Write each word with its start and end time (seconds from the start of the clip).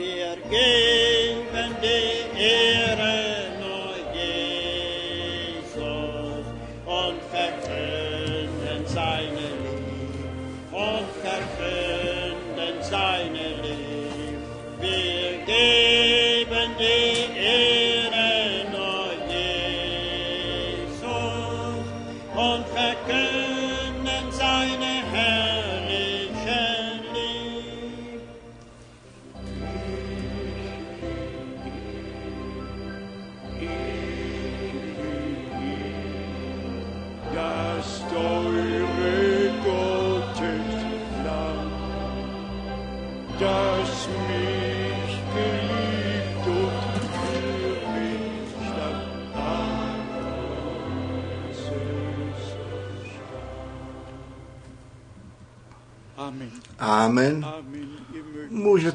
Wir 0.00 0.34
geben 0.48 1.76
die 1.82 2.19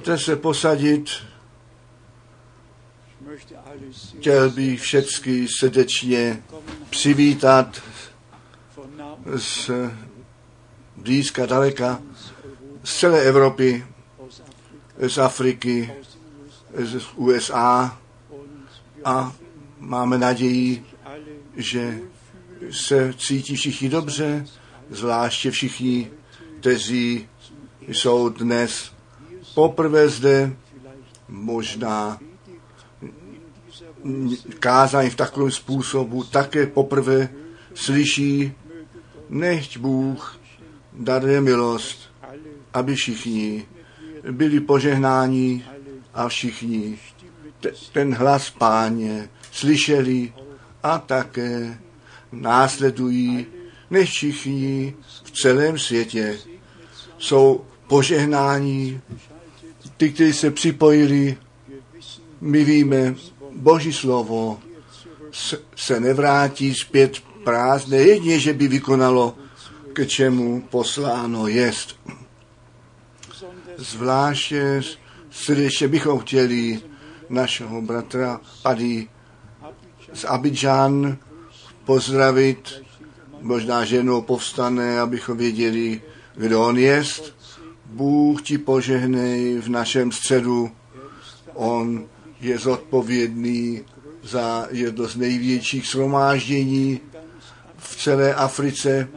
Můžete 0.06 0.24
se 0.24 0.36
posadit. 0.36 1.10
Chtěl 4.18 4.50
bych 4.50 4.82
všechny 4.82 5.48
srdečně 5.48 6.44
přivítat 6.90 7.82
z 9.36 9.72
blízka, 10.98 11.46
daleka, 11.46 12.02
z 12.84 13.00
celé 13.00 13.22
Evropy, 13.22 13.86
z 15.08 15.18
Afriky, 15.18 15.94
z 16.78 17.06
USA 17.16 18.02
a 19.06 19.36
máme 19.80 20.18
naději, 20.18 20.86
že 21.56 22.00
se 22.72 23.14
cítí 23.18 23.56
všichni 23.56 23.90
dobře, 23.90 24.46
zvláště 24.90 25.52
všichni, 25.52 26.12
kteří 26.60 27.30
jsou 27.88 28.30
dnes 28.30 28.95
poprvé 29.56 30.10
zde, 30.10 30.56
možná 31.30 32.20
kázání 34.60 35.10
v 35.10 35.16
takovém 35.16 35.52
způsobu 35.52 36.24
také 36.24 36.68
poprvé 36.68 37.30
slyší, 37.74 38.54
nechť 39.30 39.78
Bůh 39.78 40.40
daruje 40.94 41.42
milost, 41.42 42.00
aby 42.74 42.96
všichni 42.96 43.66
byli 44.32 44.60
požehnáni 44.60 45.66
a 46.14 46.28
všichni 46.28 47.00
te- 47.60 47.72
ten 47.94 48.14
hlas 48.14 48.50
páně 48.50 49.30
slyšeli 49.52 50.34
a 50.84 50.98
také 50.98 51.78
následují, 52.32 53.46
než 53.90 54.10
všichni 54.10 54.96
v 55.24 55.32
celém 55.32 55.80
světě 55.80 56.38
jsou 57.18 57.66
požehnáni. 57.88 59.02
Ty, 59.98 60.10
kteří 60.10 60.34
se 60.34 60.52
připojili, 60.52 61.38
my 62.42 62.64
víme, 62.64 63.16
Boží 63.56 63.94
slovo 63.94 64.60
se 65.76 66.00
nevrátí 66.00 66.74
zpět 66.74 67.20
prázdné, 67.44 67.98
jedině, 67.98 68.40
že 68.40 68.54
by 68.54 68.68
vykonalo, 68.68 69.36
k 69.94 70.08
čemu 70.08 70.62
posláno 70.62 71.48
jest. 71.48 72.00
Zvláště 73.78 74.82
srdečně 75.32 75.88
bychom 75.88 76.20
chtěli 76.20 76.82
našeho 77.30 77.82
bratra 77.82 78.42
Paddy 78.64 79.08
z 80.14 80.26
Abidžan 80.26 81.18
pozdravit. 81.86 82.84
Možná, 83.42 83.86
že 83.86 83.96
jednou 83.96 84.22
povstane, 84.22 85.00
abychom 85.00 85.38
věděli, 85.38 86.02
kdo 86.36 86.64
on 86.64 86.78
jest. 86.78 87.36
Bůh 87.96 88.42
ti 88.42 88.58
požehnej 88.58 89.60
v 89.60 89.70
našem 89.70 90.12
středu. 90.12 90.72
On 91.54 92.06
je 92.42 92.60
zodpovědný 92.60 93.82
za 94.24 94.68
jedno 94.72 95.08
z 95.08 95.16
největších 95.16 95.88
shromáždění 95.88 97.00
v 97.78 98.04
celé 98.04 98.36
Africe, 98.36 99.08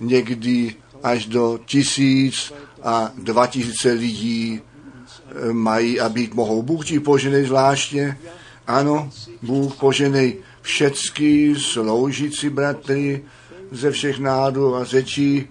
někdy 0.00 0.74
až 1.02 1.26
do 1.26 1.58
tisíc 1.66 2.52
a 2.82 3.12
dva 3.18 3.46
tisíce 3.46 3.92
lidí 3.92 4.60
eh, 4.60 5.52
mají 5.52 6.00
a 6.00 6.08
být 6.08 6.34
mohou. 6.34 6.62
Bůh 6.62 6.86
ti 6.86 7.00
poženej 7.00 7.46
zvláštně, 7.46 8.18
ano, 8.66 9.10
Bůh 9.42 9.76
poženej 9.76 10.36
všecky 10.62 11.54
sloužící 11.58 12.48
bratry 12.48 13.24
ze 13.70 13.90
všech 13.90 14.18
nádů 14.18 14.76
a 14.76 14.84
řečí 14.84 15.48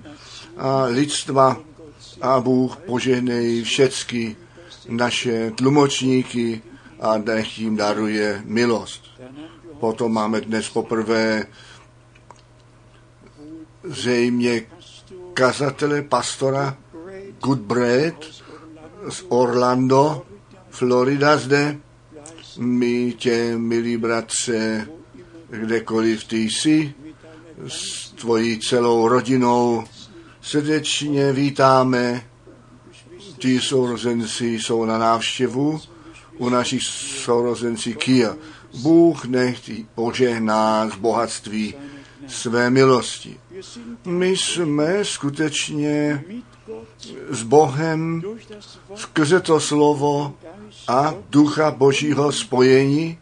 a 0.58 0.84
lidstva 0.84 1.58
a 2.24 2.40
Bůh 2.40 2.78
požehnej 2.78 3.64
všecky 3.64 4.36
naše 4.90 5.52
tlumočníky 5.52 6.62
a 7.00 7.18
nech 7.18 7.60
jim 7.60 7.76
daruje 7.76 8.42
milost. 8.46 9.04
Potom 9.80 10.14
máme 10.14 10.42
dnes 10.42 10.70
poprvé 10.70 11.46
zřejmě 13.84 14.62
kazatele, 15.34 16.02
pastora 16.02 16.78
Good 17.44 17.60
Bread 17.60 18.16
z 19.10 19.24
Orlando, 19.30 20.26
Florida 20.70 21.38
zde. 21.38 21.78
My 22.58 23.14
tě, 23.18 23.58
milí 23.58 23.98
bratře, 23.98 24.88
kdekoliv 25.50 26.24
ty 26.24 26.38
jsi, 26.38 26.94
s 27.68 28.12
tvojí 28.12 28.60
celou 28.60 29.08
rodinou 29.08 29.84
srdečně 30.44 31.34
vítáme. 31.34 32.24
Ty 33.40 33.62
sourozenci 33.62 34.46
jsou 34.46 34.86
na 34.86 34.98
návštěvu 34.98 35.82
u 36.38 36.50
našich 36.50 36.84
sourozencí 37.24 37.96
Kia. 37.96 38.36
Bůh 38.82 39.26
nech 39.26 39.60
ti 39.60 39.86
požehná 39.96 40.90
z 40.90 40.96
bohatství 40.96 41.76
své 42.28 42.70
milosti. 42.70 43.40
My 44.06 44.30
jsme 44.30 45.06
skutečně 45.06 46.24
s 47.30 47.44
Bohem 47.44 48.22
skrze 48.96 49.40
to 49.40 49.60
slovo 49.60 50.34
a 50.88 51.14
ducha 51.30 51.72
Božího 51.72 52.32
spojení 52.32 53.18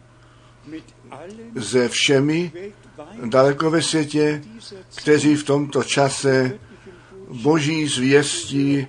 se 1.60 1.90
všemi 1.90 2.52
daleko 3.26 3.70
ve 3.70 3.82
světě, 3.82 4.44
kteří 4.96 5.36
v 5.36 5.44
tomto 5.44 5.84
čase 5.84 6.60
Boží 7.32 7.88
zvěstí 7.88 8.88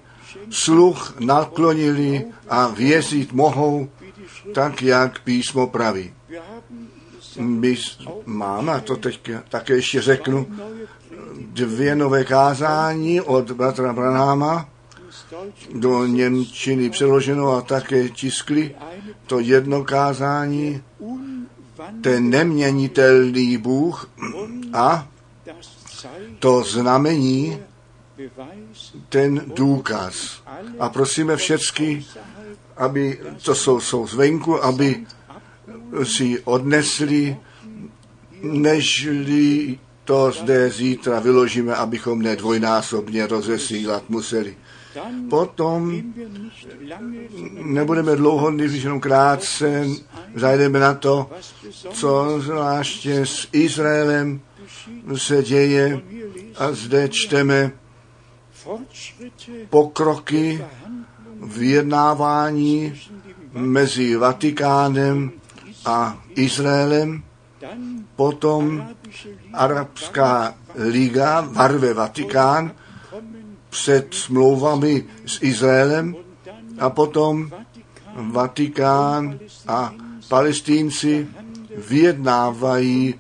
sluch 0.51 1.21
naklonili 1.21 2.25
a 2.49 2.69
věřit 2.69 3.33
mohou, 3.33 3.89
tak 4.55 4.83
jak 4.83 5.21
písmo 5.21 5.67
praví. 5.67 6.13
My 7.39 7.77
máme, 8.27 8.73
a 8.73 8.81
to 8.81 8.97
teď 8.97 9.31
také 9.49 9.75
ještě 9.75 10.03
řeknu, 10.03 10.47
dvě 11.41 11.95
nové 11.95 12.25
kázání 12.25 13.21
od 13.21 13.51
bratra 13.51 13.93
Branáma 13.93 14.69
do 15.75 16.07
Němčiny 16.07 16.91
přeloženo 16.91 17.51
a 17.51 17.61
také 17.61 18.09
tiskli 18.09 18.75
to 19.27 19.41
jedno 19.41 19.85
kázání, 19.85 20.83
ten 22.01 22.31
neměnitelný 22.31 23.57
Bůh 23.57 24.11
a 24.73 25.09
to 26.39 26.63
znamení, 26.63 27.59
ten 29.09 29.43
důkaz. 29.55 30.43
A 30.81 30.89
prosíme 30.89 31.37
všecky, 31.37 32.05
aby, 32.77 33.21
to 33.45 33.55
jsou, 33.55 33.81
jsou 33.81 34.07
zvenku, 34.07 34.65
aby 34.65 35.07
si 36.03 36.41
odnesli, 36.45 37.37
nežli 38.43 39.79
to 40.05 40.31
zde 40.31 40.71
zítra 40.71 41.21
vyložíme, 41.21 41.75
abychom 41.75 42.23
nedvojnásobně 42.23 43.27
rozesílat 43.27 44.03
museli. 44.09 44.57
Potom 45.31 46.03
nebudeme 47.63 48.17
dlouho, 48.17 48.51
když 48.53 48.83
jenom 48.83 49.01
krátce 49.01 49.87
zajdeme 50.35 50.79
na 50.79 50.95
to, 50.95 51.31
co 51.93 52.41
zvláště 52.41 53.27
s 53.27 53.49
Izraelem 53.53 54.41
se 55.17 55.43
děje 55.43 56.01
a 56.57 56.73
zde 56.73 57.09
čteme 57.09 57.73
pokroky 59.71 60.65
vyjednávání 61.43 63.01
mezi 63.53 64.17
Vatikánem 64.17 65.33
a 65.85 66.23
Izraelem, 66.35 67.23
potom 68.17 68.89
Arabská 69.53 70.55
liga 70.75 71.41
varve 71.41 71.95
Vatikán 71.95 72.73
před 73.71 74.15
smlouvami 74.15 75.05
s 75.27 75.43
Izraelem 75.43 76.17
a 76.79 76.91
potom 76.91 77.51
Vatikán 78.15 79.39
a 79.69 79.95
Palestínci 80.29 81.29
vyjednávají 81.89 83.15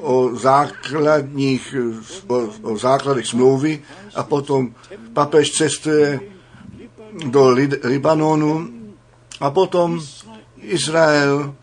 o 0.00 0.30
základních, 0.34 1.74
o, 2.26 2.48
o 2.62 2.76
základech 2.76 3.26
smlouvy 3.26 3.82
a 4.14 4.22
potom 4.22 4.74
papež 5.12 5.50
cestuje 5.50 6.20
do 7.26 7.48
Lid- 7.48 7.78
Libanonu 7.84 8.68
a 9.40 9.50
potom 9.50 10.00
Izrael 10.60 11.54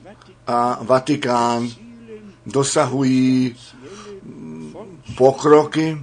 a 0.48 0.80
Vatikán 0.84 1.70
dosahují 2.46 3.56
pokroky. 5.18 5.98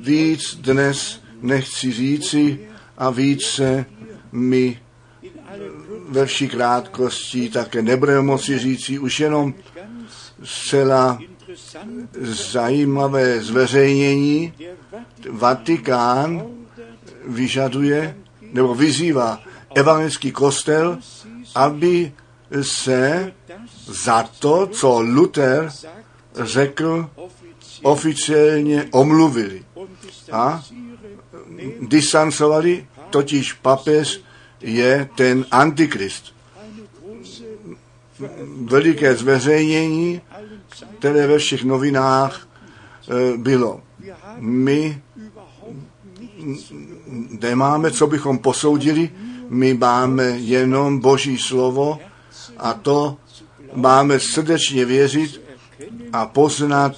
Víc 0.00 0.56
dnes 0.60 1.20
nechci 1.42 1.92
říci 1.92 2.68
a 2.98 3.10
více 3.10 3.86
mi 4.32 4.80
ve 6.08 6.26
vší 6.26 6.48
krátkosti 6.48 7.48
také 7.48 7.82
nebudeme 7.82 8.22
moci 8.22 8.58
říci 8.58 8.98
už 8.98 9.20
jenom 9.20 9.54
zcela 10.44 11.18
zajímavé 12.50 13.40
zveřejnění. 13.40 14.52
Vatikán 15.30 16.42
vyžaduje 17.26 18.16
nebo 18.52 18.74
vyzývá 18.74 19.40
evangelický 19.74 20.32
kostel, 20.32 20.98
aby 21.54 22.12
se 22.62 23.32
za 23.86 24.22
to, 24.22 24.66
co 24.66 25.00
Luther 25.00 25.70
řekl, 26.34 27.10
oficiálně 27.82 28.88
omluvili 28.90 29.64
a 30.32 30.64
distancovali, 31.80 32.86
totiž 33.10 33.52
papež 33.52 34.20
je 34.60 35.08
ten 35.16 35.46
antikrist. 35.50 36.37
Veliké 38.64 39.14
zveřejnění, 39.14 40.20
které 40.98 41.26
ve 41.26 41.38
všech 41.38 41.64
novinách 41.64 42.48
eh, 43.10 43.36
bylo. 43.36 43.80
My 44.38 45.02
nemáme, 47.42 47.90
co 47.90 48.06
bychom 48.06 48.38
posoudili, 48.38 49.10
my 49.48 49.74
máme 49.74 50.24
jenom 50.24 50.98
Boží 50.98 51.38
slovo 51.38 51.98
a 52.58 52.74
to 52.74 53.16
máme 53.74 54.20
srdečně 54.20 54.84
věřit 54.84 55.40
a 56.12 56.26
poznat, 56.26 56.96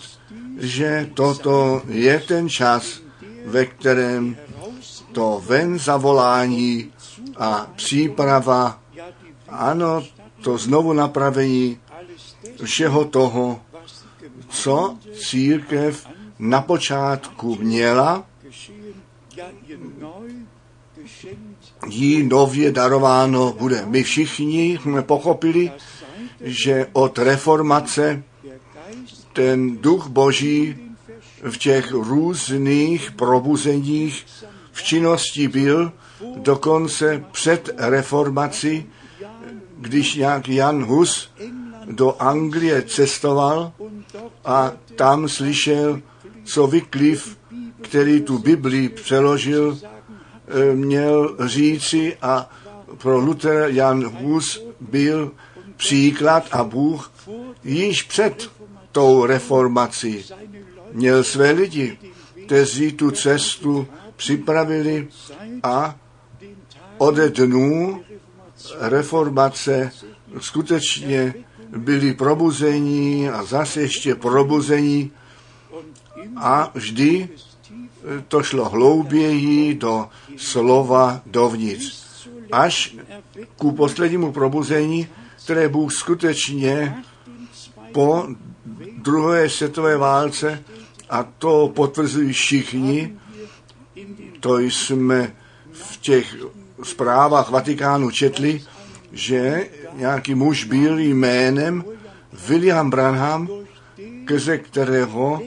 že 0.59 1.11
toto 1.15 1.83
je 1.89 2.21
ten 2.29 2.49
čas, 2.49 3.01
ve 3.47 3.67
kterém 3.67 4.37
to 5.13 5.43
ven 5.47 5.79
zavolání 5.79 6.93
a 7.37 7.71
příprava, 7.77 8.79
ano, 9.49 10.03
to 10.43 10.59
znovu 10.59 10.93
napravení 10.93 11.79
všeho 12.65 13.05
toho, 13.05 13.61
co 14.49 14.99
církev 15.15 16.07
na 16.39 16.61
počátku 16.61 17.57
měla, 17.57 18.25
jí 21.89 22.23
nově 22.23 22.73
darováno 22.73 23.53
bude. 23.53 23.87
My 23.87 24.03
všichni 24.03 24.79
jsme 24.83 25.03
pochopili, 25.03 25.73
že 26.41 26.87
od 26.93 27.19
reformace 27.19 28.23
ten 29.33 29.77
duch 29.77 30.07
boží 30.09 30.77
v 31.51 31.59
těch 31.59 31.93
různých 31.93 33.11
probuzeních 33.11 34.27
v 34.73 34.83
činnosti 34.83 35.49
byl, 35.49 35.93
dokonce 36.37 37.25
před 37.33 37.71
reformací, 37.77 38.87
když 39.81 40.15
nějak 40.15 40.49
Jan 40.49 40.85
Hus 40.85 41.31
do 41.87 42.23
Anglie 42.23 42.83
cestoval 42.83 43.73
a 44.45 44.73
tam 44.97 45.29
slyšel, 45.29 46.01
co 46.45 46.67
Wycliffe, 46.67 47.37
který 47.81 48.21
tu 48.21 48.39
Bibli 48.39 48.89
přeložil, 48.89 49.79
eh, 49.83 50.75
měl 50.75 51.37
říci 51.47 52.17
a 52.23 52.51
pro 52.99 53.19
Luther 53.19 53.71
Jan 53.71 54.05
Hus 54.05 54.63
byl 54.81 55.33
příklad 55.77 56.49
a 56.53 56.65
Bůh 56.65 57.13
již 57.65 58.03
před 58.03 58.51
tou 58.93 59.27
reformací 59.27 60.25
měl 60.93 61.25
své 61.25 61.51
lidi, 61.51 61.99
kteří 62.47 62.93
tu 62.93 63.11
cestu 63.11 63.87
připravili 64.17 65.09
a 65.63 65.97
den 66.41 66.57
Tag 66.69 66.91
od 66.99 67.15
dnů 67.15 68.03
reformace 68.79 69.93
skutečně 70.41 71.35
byli 71.77 72.15
probuzení 72.15 73.29
a 73.29 73.45
zase 73.45 73.81
ještě 73.81 74.15
probuzení 74.15 75.11
a 76.37 76.71
vždy 76.75 77.29
tief 77.63 78.25
to 78.29 78.43
šlo 78.43 78.69
hlouběji 78.69 79.75
do 79.75 80.09
slova 80.37 81.23
dovnitř. 81.27 82.07
Až 82.53 82.97
ku 83.57 83.73
poslednímu 83.73 84.33
probuzení, 84.33 85.09
které 85.45 85.69
Bůh 85.69 85.93
skutečně 85.93 86.97
po 87.93 88.27
druhé 88.99 89.49
světové 89.49 89.97
válce, 89.97 90.65
a 91.11 91.23
to 91.23 91.73
potvrzují 91.75 92.33
všichni, 92.33 93.17
to 94.41 94.59
jsme 94.59 95.37
v 95.73 95.97
těch 95.97 96.37
zprávách 96.83 97.51
Vatikánu 97.51 98.11
četli, 98.11 98.63
že 99.13 99.69
nějaký 99.95 100.35
muž 100.35 100.65
byl 100.65 100.99
jménem 100.99 101.85
William 102.49 102.91
Branham, 102.91 103.49
skrze 104.31 104.59
kterého 104.59 105.43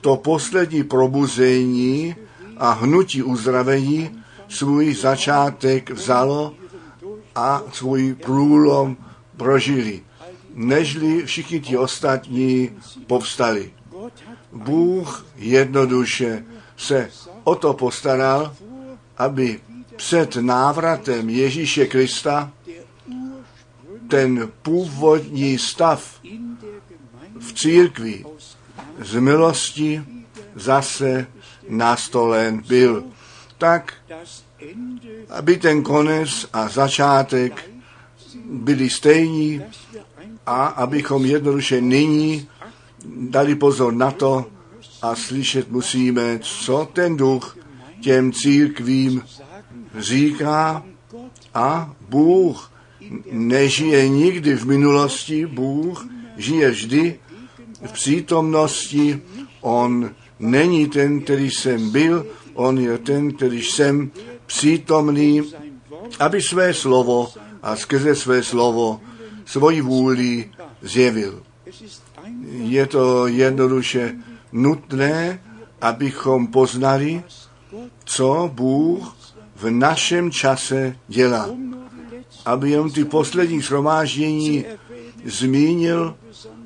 to 0.00 0.16
poslední 0.16 0.84
probuzení 0.84 2.16
a 2.56 2.70
hnutí 2.72 3.22
uzdravení 3.22 4.22
svůj 4.48 4.94
začátek 4.94 5.90
vzalo 5.90 6.54
a 7.34 7.62
svůj 7.72 8.14
průlom 8.14 8.96
prožili, 9.36 10.00
nežli 10.54 11.26
všichni 11.26 11.60
ti 11.60 11.76
ostatní 11.76 12.70
povstali. 13.06 13.70
Bůh 14.52 15.26
jednoduše 15.36 16.44
se 16.76 17.10
o 17.44 17.54
to 17.54 17.72
postaral, 17.72 18.54
aby 19.18 19.60
před 19.98 20.36
návratem 20.36 21.28
Ježíše 21.28 21.86
Krista 21.86 22.50
ten 24.08 24.52
původní 24.62 25.58
stav 25.58 26.20
v 27.40 27.52
církvi 27.52 28.24
z 29.00 29.20
milosti 29.20 30.02
zase 30.54 31.26
nastolen 31.68 32.62
byl. 32.68 33.04
Tak, 33.58 33.94
aby 35.28 35.56
ten 35.56 35.82
konec 35.82 36.46
a 36.52 36.68
začátek 36.68 37.70
byli 38.50 38.90
stejní 38.90 39.62
a 40.46 40.66
abychom 40.66 41.26
jednoduše 41.26 41.80
nyní 41.80 42.48
dali 43.06 43.54
pozor 43.54 43.92
na 43.92 44.10
to 44.10 44.46
a 45.02 45.14
slyšet 45.14 45.70
musíme, 45.70 46.38
co 46.38 46.88
ten 46.92 47.16
duch 47.16 47.56
těm 48.00 48.32
církvím 48.32 49.22
říká 49.98 50.82
a 51.54 51.92
Bůh 52.08 52.72
nežije 53.30 54.08
nikdy 54.08 54.54
v 54.56 54.66
minulosti, 54.66 55.46
Bůh 55.46 56.06
žije 56.36 56.70
vždy 56.70 57.20
v 57.86 57.92
přítomnosti, 57.92 59.22
On 59.60 60.10
není 60.38 60.88
ten, 60.88 61.20
který 61.20 61.50
jsem 61.50 61.90
byl, 61.90 62.26
On 62.54 62.78
je 62.78 62.98
ten, 62.98 63.32
který 63.32 63.62
jsem 63.62 64.10
přítomný, 64.46 65.42
aby 66.20 66.42
své 66.42 66.74
slovo 66.74 67.28
a 67.62 67.76
skrze 67.76 68.14
své 68.14 68.42
slovo 68.42 69.00
svoji 69.44 69.80
vůli 69.80 70.50
zjevil. 70.82 71.42
Je 72.50 72.86
to 72.86 73.26
jednoduše 73.26 74.16
nutné, 74.52 75.42
abychom 75.80 76.46
poznali, 76.46 77.22
co 78.04 78.50
Bůh 78.54 79.17
v 79.60 79.70
našem 79.70 80.30
čase 80.30 80.96
dělá. 81.08 81.50
Aby 82.44 82.70
jenom 82.70 82.90
ty 82.90 83.04
poslední 83.04 83.60
shromáždění 83.60 84.64
zmínil 85.24 86.16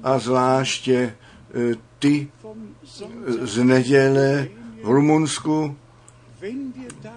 a 0.02 0.18
zvláště 0.18 1.14
eh, 1.54 1.74
ty 1.98 2.28
z 3.42 3.64
neděle 3.64 4.48
v 4.82 4.90
Rumunsku. 4.90 5.76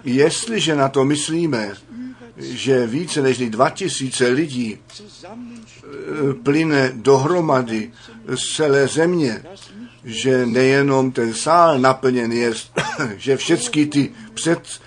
Jestliže 0.04 0.76
na 0.76 0.88
to 0.88 1.04
myslíme, 1.04 1.74
že 2.36 2.86
více 2.86 3.22
než 3.22 3.38
2000 3.38 4.28
lidí 4.28 4.78
eh, 4.78 6.34
plyne 6.42 6.92
dohromady 6.94 7.92
z 8.34 8.56
celé 8.56 8.88
země, 8.88 9.42
že 10.04 10.46
nejenom 10.46 11.12
ten 11.12 11.34
sál 11.34 11.78
naplněn 11.78 12.32
je, 12.32 12.52
že 13.16 13.36
všechny 13.36 13.86
ty 13.86 14.12
před 14.34 14.80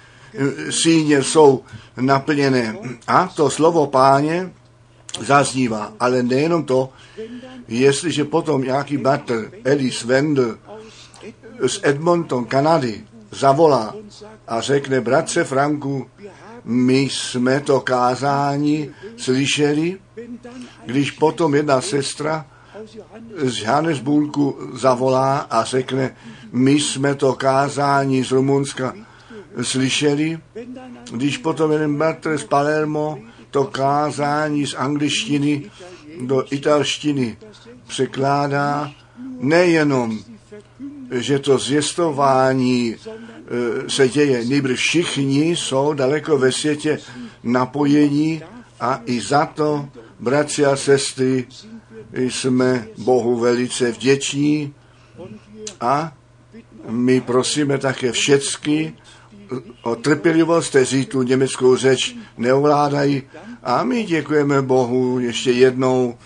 síně 0.70 1.24
jsou 1.24 1.64
naplněné. 1.98 2.78
A 3.08 3.28
to 3.28 3.50
slovo 3.50 3.88
páně 3.88 4.52
zaznívá. 5.20 5.94
Ale 6.00 6.24
nejenom 6.24 6.64
to, 6.64 6.90
jestliže 7.68 8.26
potom 8.26 8.62
nějaký 8.62 8.98
bratr 8.98 9.52
Ellis 9.64 10.04
Wendel 10.04 10.58
z 11.68 11.80
Edmonton, 11.84 12.46
Kanady, 12.46 13.04
zavolá 13.32 13.96
a 14.48 14.62
řekne, 14.62 15.02
bratře 15.02 15.44
Franku, 15.44 16.08
my 16.64 17.00
jsme 17.00 17.60
to 17.60 17.80
kázání 17.80 18.90
slyšeli, 19.18 19.98
když 20.86 21.12
potom 21.12 21.56
jedna 21.56 21.82
sestra 21.82 22.46
z 23.38 23.58
Johannesburgu 23.58 24.58
zavolá 24.74 25.38
a 25.38 25.64
řekne, 25.64 26.16
my 26.52 26.72
jsme 26.72 27.16
to 27.16 27.34
kázání 27.34 28.24
z 28.24 28.32
Rumunska 28.32 28.94
slyšeli, 29.62 30.40
když 31.12 31.38
potom 31.38 31.72
jeden 31.72 31.98
bratr 31.98 32.38
z 32.38 32.44
Palermo 32.44 33.20
to 33.52 33.64
kázání 33.64 34.68
z 34.68 34.74
angličtiny 34.74 35.72
do 36.22 36.46
italštiny 36.52 37.38
překládá, 37.88 38.92
nejenom, 39.40 40.20
že 41.12 41.40
to 41.40 41.58
zvěstování 41.58 42.96
e, 42.96 43.90
se 43.90 44.10
děje, 44.10 44.46
nýbrž 44.46 44.80
všichni 44.80 45.56
jsou 45.56 45.94
daleko 45.94 46.38
ve 46.38 46.52
světě 46.52 47.00
napojení 47.44 48.42
a 48.80 49.02
i 49.06 49.22
za 49.22 49.46
to, 49.46 49.90
bratři 50.20 50.66
a 50.66 50.76
sestry, 50.76 51.48
jsme 52.14 52.88
Bohu 52.98 53.40
velice 53.40 53.92
vděční. 53.92 54.74
A 55.82 56.14
my 56.90 57.22
prosíme 57.22 57.78
také 57.78 58.12
všecky 58.12 58.94
o 59.82 59.96
trpělivost, 59.96 60.70
kteří 60.70 61.06
tu 61.06 61.22
německou 61.22 61.76
řeč 61.76 62.16
neovládají. 62.38 63.24
A 63.64 63.84
my 63.84 64.04
děkujeme 64.04 64.62
Bohu 64.62 65.20
ještě 65.20 65.52
jednou 65.52 66.18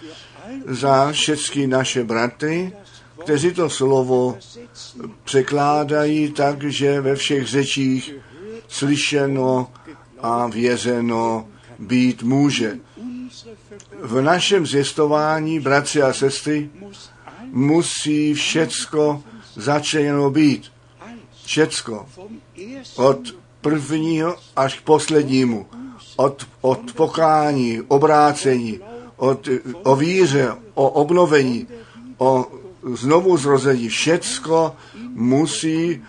za 0.67 1.11
všechny 1.11 1.67
naše 1.67 2.03
bratry, 2.03 2.73
kteří 3.23 3.53
to 3.53 3.69
slovo 3.69 4.37
překládají 5.23 6.31
tak, 6.31 6.63
že 6.63 7.01
ve 7.01 7.15
všech 7.15 7.47
řečích 7.47 8.13
slyšeno 8.67 9.71
a 10.19 10.47
věřeno 10.47 11.47
být 11.79 12.23
může. 12.23 12.77
V 14.01 14.21
našem 14.21 14.65
zjistování, 14.65 15.59
bratři 15.59 16.01
a 16.01 16.13
sestry, 16.13 16.69
musí 17.51 18.33
všecko 18.33 19.23
začeno 19.55 20.29
být. 20.29 20.72
Všecko. 21.45 22.05
Od 22.95 23.19
prvního 23.61 24.35
až 24.55 24.79
k 24.79 24.81
poslednímu. 24.83 25.65
Od, 26.15 26.47
od 26.61 26.93
pokání, 26.93 27.81
obrácení, 27.87 28.79
od, 29.15 29.47
o 29.83 29.95
víře, 29.95 30.51
o 30.73 30.89
obnovení, 30.89 31.67
o 32.17 32.45
znovu 32.93 33.37
zrození. 33.37 33.89
Všecko 33.89 34.75
musí 35.09 36.01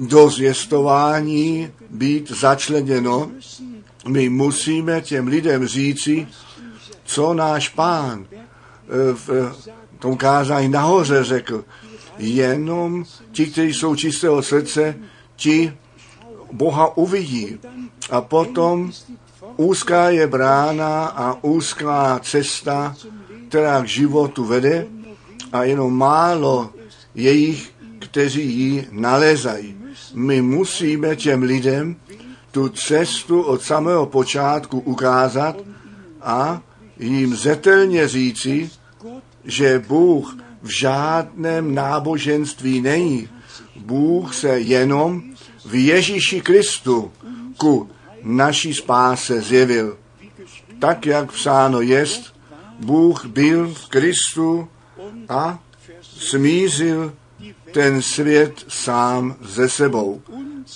do 0.00 0.30
zvěstování 0.30 1.70
být 1.90 2.30
začleněno. 2.30 3.30
My 4.08 4.28
musíme 4.28 5.00
těm 5.00 5.26
lidem 5.26 5.66
říci, 5.66 6.26
co 7.04 7.34
náš 7.34 7.68
pán 7.68 8.26
eh, 8.30 8.44
v 9.14 9.54
tom 9.98 10.16
kázání 10.16 10.68
nahoře 10.68 11.24
řekl. 11.24 11.64
Jenom 12.18 13.04
ti, 13.32 13.46
kteří 13.46 13.74
jsou 13.74 13.94
čistého 13.94 14.42
srdce, 14.42 14.96
ti 15.36 15.72
Boha 16.52 16.96
uvidí. 16.96 17.58
A 18.10 18.20
potom 18.20 18.92
úzká 19.56 20.10
je 20.10 20.26
brána 20.26 21.06
a 21.06 21.44
úzká 21.44 22.20
cesta, 22.22 22.96
která 23.48 23.82
k 23.82 23.88
životu 23.88 24.44
vede 24.44 24.86
a 25.52 25.64
jenom 25.64 25.98
málo 25.98 26.70
je 27.14 27.32
jich, 27.32 27.72
kteří 27.98 28.58
ji 28.58 28.88
nalezají. 28.90 29.76
My 30.14 30.42
musíme 30.42 31.16
těm 31.16 31.42
lidem 31.42 31.96
tu 32.50 32.68
cestu 32.68 33.42
od 33.42 33.62
samého 33.62 34.06
počátku 34.06 34.80
ukázat 34.80 35.56
a 36.22 36.62
jim 36.98 37.36
zetelně 37.36 38.08
říci, 38.08 38.70
že 39.44 39.84
Bůh 39.88 40.36
v 40.64 40.68
žádném 40.68 41.74
náboženství 41.74 42.80
není. 42.80 43.28
Bůh 43.76 44.34
se 44.34 44.60
jenom 44.60 45.22
v 45.64 45.74
Ježíši 45.74 46.40
Kristu 46.40 47.12
ku 47.56 47.90
naší 48.22 48.74
spáse 48.74 49.40
zjevil. 49.40 49.98
Tak, 50.78 51.06
jak 51.06 51.32
psáno 51.32 51.80
jest, 51.80 52.34
Bůh 52.80 53.24
byl 53.24 53.74
v 53.74 53.88
Kristu 53.88 54.68
a 55.28 55.58
smířil 56.02 57.12
ten 57.72 58.02
svět 58.02 58.64
sám 58.68 59.36
ze 59.40 59.68
sebou. 59.68 60.22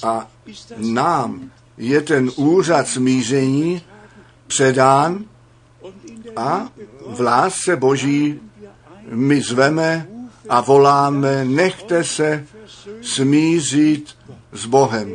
A 0.03 0.31
nám 0.77 1.51
je 1.79 2.01
ten 2.01 2.31
úřad 2.37 2.89
smíření 2.89 3.83
předán 4.47 5.25
a 6.37 6.69
v 7.07 7.21
lásce 7.21 7.77
Boží 7.77 8.41
my 9.11 9.41
zveme 9.41 10.09
a 10.49 10.61
voláme, 10.61 11.45
nechte 11.45 12.05
se 12.05 12.47
smířit 13.01 14.15
s 14.53 14.67
Bohem. 14.67 15.13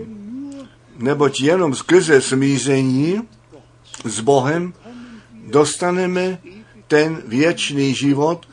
Neboť 0.98 1.42
jenom 1.42 1.76
skrze 1.76 2.22
smíření 2.22 3.22
s 4.06 4.20
Bohem 4.20 4.74
dostaneme 5.48 6.38
ten 6.88 7.22
věčný 7.28 7.96
život 7.96 8.48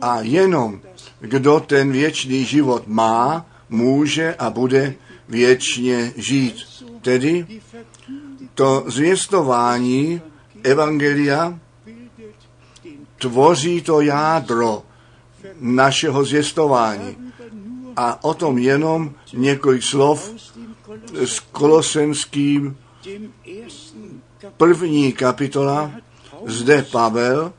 a 0.00 0.20
jenom 0.20 0.80
kdo 1.20 1.60
ten 1.60 1.92
věčný 1.92 2.44
život 2.44 2.82
má, 2.86 3.46
může 3.70 4.34
a 4.34 4.50
bude 4.50 4.94
věčně 5.28 6.12
žít. 6.16 6.56
Tedy 7.02 7.46
to 8.54 8.84
zvěstování 8.86 10.20
Evangelia 10.62 11.58
tvoří 13.18 13.80
to 13.80 14.00
jádro 14.00 14.82
našeho 15.60 16.24
zvěstování. 16.24 17.16
A 17.96 18.24
o 18.24 18.34
tom 18.34 18.58
jenom 18.58 19.12
několik 19.32 19.82
slov 19.82 20.32
s 21.14 21.40
kolosenským 21.40 22.76
první 24.56 25.12
kapitola. 25.12 25.92
Zde 26.46 26.82
Pavel 26.82 27.52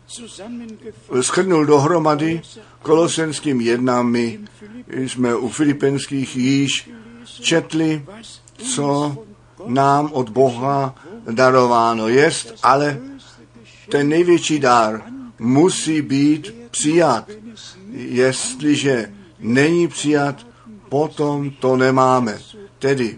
schrnul 1.21 1.65
dohromady 1.65 2.41
kolosenským 2.81 3.61
jednami. 3.61 4.39
Jsme 4.87 5.35
u 5.35 5.49
filipenských 5.49 6.35
již 6.35 6.89
četli, 7.41 8.05
co 8.57 9.17
nám 9.65 10.09
od 10.13 10.29
Boha 10.29 10.95
darováno 11.31 12.07
jest, 12.07 12.53
ale 12.63 12.99
ten 13.89 14.09
největší 14.09 14.59
dar 14.59 15.03
musí 15.39 16.01
být 16.01 16.55
přijat. 16.71 17.29
Jestliže 17.91 19.13
není 19.39 19.87
přijat, 19.87 20.47
potom 20.89 21.51
to 21.51 21.77
nemáme. 21.77 22.39
Tedy 22.79 23.17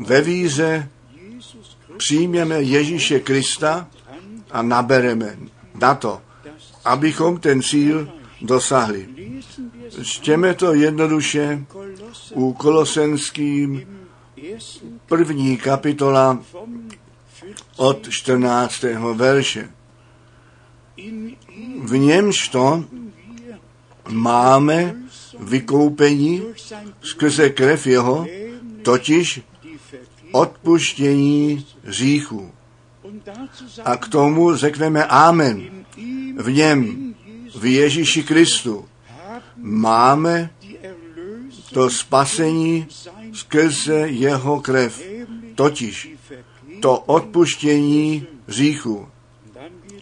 ve 0.00 0.20
víře 0.20 0.88
přijměme 1.96 2.62
Ježíše 2.62 3.20
Krista 3.20 3.88
a 4.50 4.62
nabereme 4.62 5.36
na 5.74 5.94
to, 5.94 6.20
abychom 6.84 7.40
ten 7.40 7.62
cíl 7.62 8.08
dosahli. 8.42 9.08
Čtěme 10.02 10.54
to 10.54 10.74
jednoduše 10.74 11.64
u 12.34 12.52
Kolosenským 12.52 13.86
první 15.06 15.56
kapitola 15.56 16.38
od 17.76 18.08
14. 18.08 18.84
verše. 19.14 19.70
V 21.82 21.96
němž 21.98 22.48
to 22.48 22.84
máme 24.08 24.94
vykoupení 25.40 26.42
skrze 27.02 27.50
krev 27.50 27.86
jeho, 27.86 28.26
totiž 28.82 29.40
odpuštění 30.32 31.66
hříchů. 31.84 32.50
A 33.84 33.96
k 33.96 34.08
tomu 34.08 34.56
řekneme 34.56 35.04
Amen. 35.04 35.84
V 36.36 36.50
něm, 36.50 37.14
v 37.60 37.64
Ježíši 37.64 38.22
Kristu, 38.22 38.88
máme 39.56 40.50
to 41.72 41.90
spasení 41.90 42.86
skrze 43.32 43.94
jeho 43.94 44.60
krev, 44.60 45.02
totiž 45.54 46.15
to 46.80 46.98
odpuštění 46.98 48.26
geht 48.46 48.82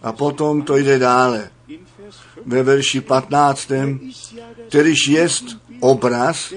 A 0.03 0.13
potom 0.13 0.63
to 0.63 0.77
jde 0.77 0.99
dále. 0.99 1.51
in 1.69 1.81
Vers 1.99 2.17
5 2.35 2.47
Ve 2.47 2.63
verši 2.63 3.01
15. 3.01 3.71
ist 4.03 4.33
ja 4.33 4.47
das 4.57 4.69
kterýž 4.69 5.09
jest 5.09 5.45
obraz 5.81 6.53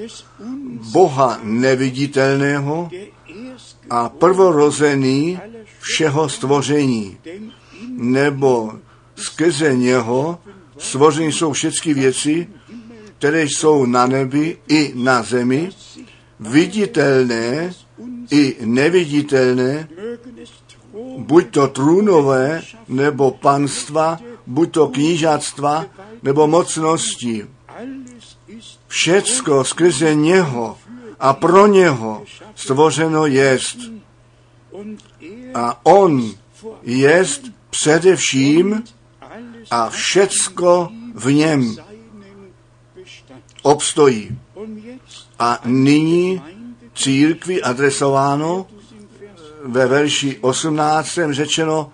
Boha 0.91 1.39
neviditelného 1.43 2.89
a 3.89 4.09
prvorozený 4.09 5.39
všeho 5.79 6.29
stvoření, 6.29 7.17
nebo 7.97 8.74
skrze 9.15 9.75
něho 9.75 10.39
stvoření 10.77 11.31
jsou 11.31 11.53
všechny 11.53 11.93
věci, 11.93 12.47
které 13.17 13.43
jsou 13.43 13.86
na 13.86 14.07
nebi 14.07 14.57
i 14.67 14.91
na 14.95 15.24
zemi, 15.24 15.69
viditelné 16.39 17.74
i 18.31 18.55
neviditelné, 18.65 19.88
buď 21.17 21.51
to 21.51 21.67
trůnové, 21.67 22.62
nebo 22.88 23.32
panstva, 23.32 24.20
buď 24.48 24.72
to 24.72 24.88
knížatstva, 24.88 25.86
nebo 26.24 26.48
mocnosti. 26.48 27.48
Všecko 28.88 29.63
skrze 29.63 30.15
něho 30.15 30.77
a 31.20 31.34
pro 31.34 31.67
něho 31.67 32.24
stvořeno 32.56 33.25
jest. 33.25 33.77
A 35.53 35.86
on 35.86 36.32
jest 36.84 37.41
především 37.70 38.84
a 39.72 39.89
všecko 39.89 40.89
v 41.13 41.32
něm 41.32 41.75
obstojí. 43.62 44.39
A 45.39 45.60
nyní 45.65 46.41
církvi 46.96 47.62
adresováno 47.62 48.67
ve 49.67 49.88
verši 49.88 50.38
18. 50.41 51.19
řečeno, 51.29 51.91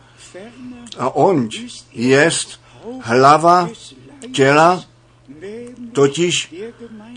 a 0.98 1.16
on 1.16 1.50
jest 1.94 2.60
hlava 3.02 3.70
těla, 4.34 4.84
totiž 5.94 6.56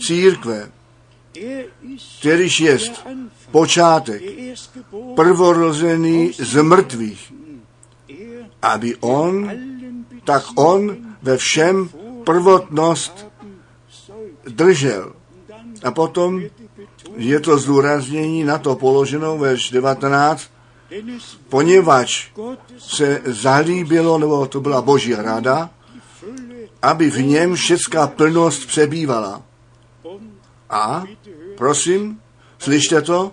církve, 0.00 0.70
Er 1.36 1.64
kterýž 2.18 2.60
jest 2.60 3.06
počátek, 3.50 4.22
prvorozený 5.16 6.32
z 6.32 6.62
mrtvých, 6.62 7.32
aby 8.62 8.96
on, 9.00 9.50
tak 10.25 10.44
on 10.56 10.96
ve 11.22 11.36
všem 11.36 11.88
prvotnost 12.25 13.26
držel. 14.48 15.12
A 15.84 15.90
potom 15.90 16.42
je 17.16 17.40
to 17.40 17.58
zdůraznění 17.58 18.44
na 18.44 18.58
to 18.58 18.76
položeno 18.76 19.38
verš 19.38 19.70
19, 19.70 20.50
denn 20.90 21.10
es 21.10 21.36
poněvadž 21.48 22.30
se 22.78 23.22
zalíbilo, 23.25 24.18
nebo 24.18 24.46
to 24.46 24.60
byla 24.60 24.82
boží 24.82 25.14
rada, 25.14 25.70
aby 26.82 27.10
v 27.10 27.22
něm 27.22 27.54
všecká 27.54 28.06
plnost 28.06 28.66
přebývala. 28.66 29.42
A, 30.70 31.04
prosím, 31.56 32.20
slyšte 32.58 33.02
to, 33.02 33.32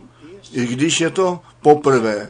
i 0.52 0.66
když 0.66 1.02
je 1.02 1.10
to 1.10 1.40
poprvé. 1.62 2.30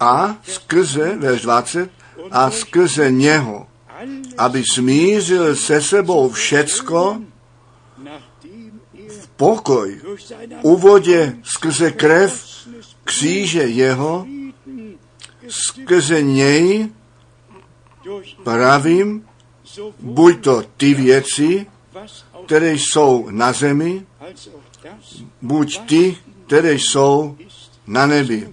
A 0.00 0.36
skrze, 0.42 1.16
verš 1.16 1.42
20, 1.42 1.90
a 2.30 2.50
skrze 2.50 3.10
něho, 3.10 3.66
aby 4.38 4.64
smířil 4.64 5.56
se 5.56 5.82
sebou 5.82 6.30
všecko, 6.30 7.18
pokoj, 9.38 10.00
uvodě 10.62 11.36
skrze 11.42 11.90
krev 11.90 12.32
kříže 13.04 13.62
jeho, 13.62 14.26
skrze 15.48 16.22
něj 16.22 16.88
pravím, 18.44 19.28
buď 20.00 20.44
to 20.44 20.62
ty 20.76 20.94
věci, 20.94 21.66
které 22.46 22.72
jsou 22.72 23.30
na 23.30 23.52
zemi, 23.52 24.06
buď 25.42 25.80
ty, 25.86 26.16
které 26.46 26.74
jsou 26.74 27.36
na 27.86 28.06
nebi. 28.06 28.48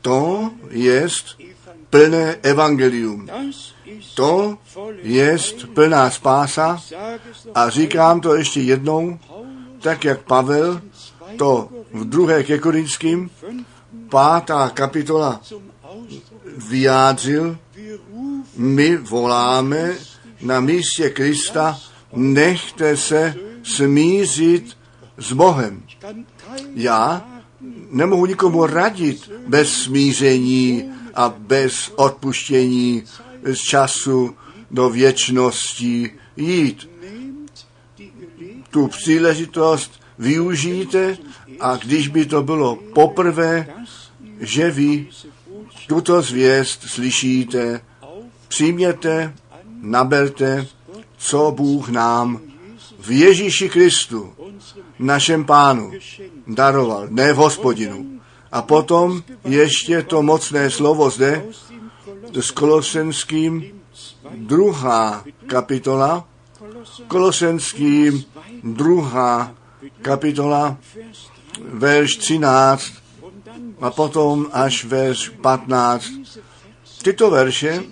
To 0.00 0.50
Evangelium. 0.70 1.36
plné 1.90 2.36
evangelium. 2.42 3.28
To 4.14 4.58
Heil. 5.02 5.38
plná 5.74 6.10
spása 6.10 6.82
a 7.54 7.70
říkám 7.70 8.20
to 8.20 8.34
ještě 8.34 8.60
jednou, 8.60 9.18
tak 9.80 10.04
jak 10.04 10.22
Pavel 10.22 10.80
to 11.36 11.68
v 11.92 12.04
druhé 12.04 12.44
ke 12.44 12.58
Korinským, 12.58 13.30
pátá 14.08 14.68
kapitola 14.68 15.40
vyjádřil, 16.68 17.58
my 18.56 18.96
voláme 18.96 19.94
na 20.40 20.60
místě 20.60 21.10
Krista, 21.10 21.78
nechte 22.12 22.96
se 22.96 23.34
smířit 23.62 24.76
s 25.18 25.32
Bohem. 25.32 25.82
Já 26.74 27.24
nemohu 27.90 28.26
nikomu 28.26 28.66
radit 28.66 29.30
bez 29.46 29.72
smíření 29.72 30.92
a 31.14 31.34
bez 31.38 31.92
odpuštění 31.96 33.02
z 33.44 33.58
času 33.58 34.36
do 34.70 34.90
věčnosti 34.90 36.10
jít. 36.36 36.90
Tu 38.70 38.88
příležitost 38.88 40.00
využijte 40.18 41.18
a 41.60 41.76
když 41.76 42.08
by 42.08 42.26
to 42.26 42.42
bylo 42.42 42.76
poprvé, 42.76 43.66
že 44.40 44.70
vy 44.70 45.06
tuto 45.86 46.22
zvěst 46.22 46.82
slyšíte, 46.82 47.80
přijměte, 48.48 49.34
naberte, 49.80 50.66
co 51.16 51.52
Bůh 51.56 51.88
nám 51.88 52.40
v 53.00 53.10
Ježíši 53.10 53.68
Kristu, 53.68 54.32
našem 54.98 55.44
pánu, 55.44 55.92
daroval, 56.46 57.06
ne 57.10 57.32
v 57.32 57.36
hospodinu. 57.36 58.20
A 58.52 58.62
potom 58.62 59.22
ještě 59.44 60.02
to 60.02 60.22
mocné 60.22 60.70
slovo 60.70 61.10
zde 61.10 61.44
s 62.40 62.50
Kolosenským 62.50 63.80
druhá 64.36 65.24
kapitola, 65.46 66.24
Kolosenským 67.08 68.24
druhá 68.62 69.54
kapitola, 70.02 70.76
Vers 70.92 71.28
3 71.28 71.32
verš 71.58 72.16
13 72.16 72.92
und 73.20 73.44
dann 73.44 73.74
a 73.80 73.90
potom 73.90 74.46
až 74.52 74.84
verš 74.84 75.28
15. 75.42 76.08
diese 76.08 76.40
Vers 76.40 77.02
Tyto 77.02 77.30
verše 77.30 77.82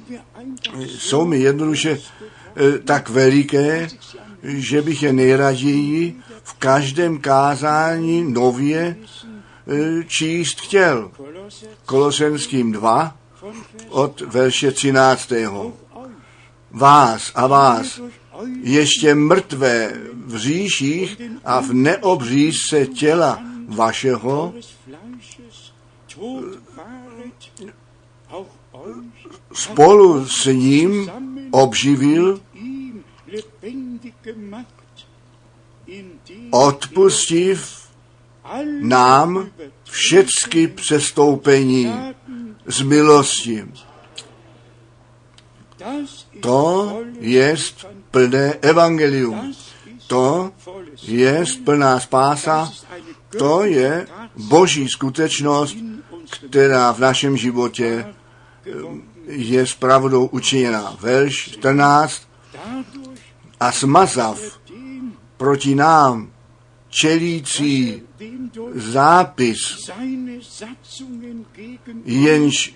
jsou 0.87 1.27
mi 1.27 1.39
jednoduše 1.39 1.99
eh, 1.99 2.79
tak 2.79 3.09
veliké, 3.09 3.89
že 4.43 4.83
bych 4.83 5.03
je 5.03 5.13
nejraději 5.13 6.17
v 6.43 6.55
každém 6.55 7.19
kázání 7.19 8.33
nově 8.33 8.97
eh, 8.97 10.05
číst 10.05 10.61
chtěl. 10.61 11.11
Kolosenským 11.87 12.73
2 12.73 12.89
von 12.89 13.01
Vers 13.01 13.20
od 13.89 14.21
verše 14.21 14.73
13. 14.73 15.33
euch, 15.33 15.75
Vás 16.71 17.33
a 17.35 17.47
vás, 17.47 18.01
ještě 18.63 19.15
mrtvé 19.15 19.93
v 20.13 20.37
říších 20.37 21.21
a 21.45 21.61
v 21.61 21.73
neobřízce 21.73 22.87
těla 22.87 23.43
vašeho, 23.69 24.55
spolu 29.53 30.27
s 30.27 30.45
ním 30.45 31.11
obživil, 31.51 32.41
odpustiv 36.51 37.81
nám 38.81 39.51
všecky 39.85 40.69
přestoupení 40.69 41.93
z 42.71 42.83
milosti. 42.83 43.65
To 46.41 47.01
jest 47.21 47.87
plné 48.11 48.55
evangelium. 48.63 49.55
To 50.07 50.51
jest 51.03 51.65
plná 51.65 52.01
spása. 52.01 52.73
To 53.39 53.65
je 53.65 54.07
boží 54.37 54.89
skutečnost, 54.89 55.77
která 56.31 56.93
v 56.93 56.99
našem 56.99 57.37
životě 57.37 58.15
gewonnen. 58.65 59.11
je 59.31 59.65
pravdou 59.79 60.27
učiněna. 60.27 60.97
Verš 61.01 61.35
14. 61.37 62.23
Dadurch 62.53 63.21
A 63.61 63.73
smazav 63.73 64.41
proti 65.37 65.75
nám 65.75 66.31
čelící 66.91 68.03
zápis, 68.75 69.59
jenž 72.05 72.75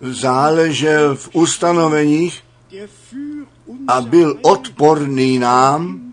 záležel 0.00 1.16
v 1.16 1.30
ustanoveních 1.32 2.44
a 3.88 4.00
byl 4.00 4.38
odporný 4.42 5.38
nám, 5.38 6.12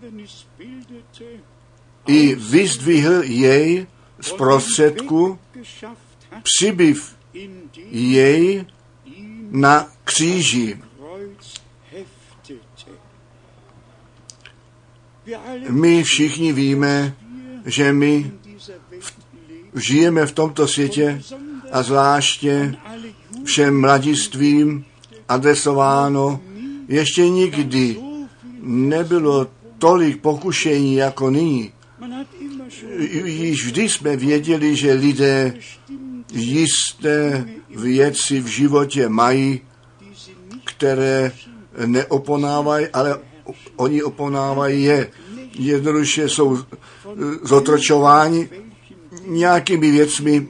i 2.06 2.34
vyzdvihl 2.34 3.22
jej 3.22 3.86
z 4.20 4.32
prostředku, 4.32 5.38
přibyv 6.42 7.16
jej 7.90 8.66
na 9.50 9.88
kříži. 10.04 10.82
My 15.68 16.02
všichni 16.02 16.52
víme, 16.52 17.16
že 17.66 17.92
my 17.92 18.14
leben, 18.14 18.42
žijeme 19.74 20.26
v 20.26 20.32
tomto 20.32 20.68
světě 20.68 21.22
a 21.72 21.82
zvláště 21.82 22.74
všem 23.44 23.80
mladistvím 23.80 24.84
adresováno, 25.28 26.40
ještě 26.88 27.28
nikdy 27.28 27.96
nebylo 28.62 29.46
tolik 29.78 30.20
pokušení 30.20 30.94
jako 30.94 31.30
nyní. 31.30 31.72
Již 33.24 33.64
vždy 33.64 33.88
jsme 33.88 34.16
věděli, 34.16 34.76
že 34.76 34.92
lidé 34.92 35.54
jisté 36.32 37.44
věci 37.76 38.40
v 38.40 38.46
životě 38.46 39.08
mají, 39.08 39.60
které 40.64 41.32
neoponávají, 41.86 42.86
ale 42.88 43.18
oni 43.76 44.02
oponávají 44.02 44.84
je. 44.84 45.10
Jednoduše 45.54 46.28
jsou 46.28 46.58
eh, 46.58 47.14
zotročováni 47.42 48.48
nějakými 49.26 49.90
věcmi, 49.90 50.48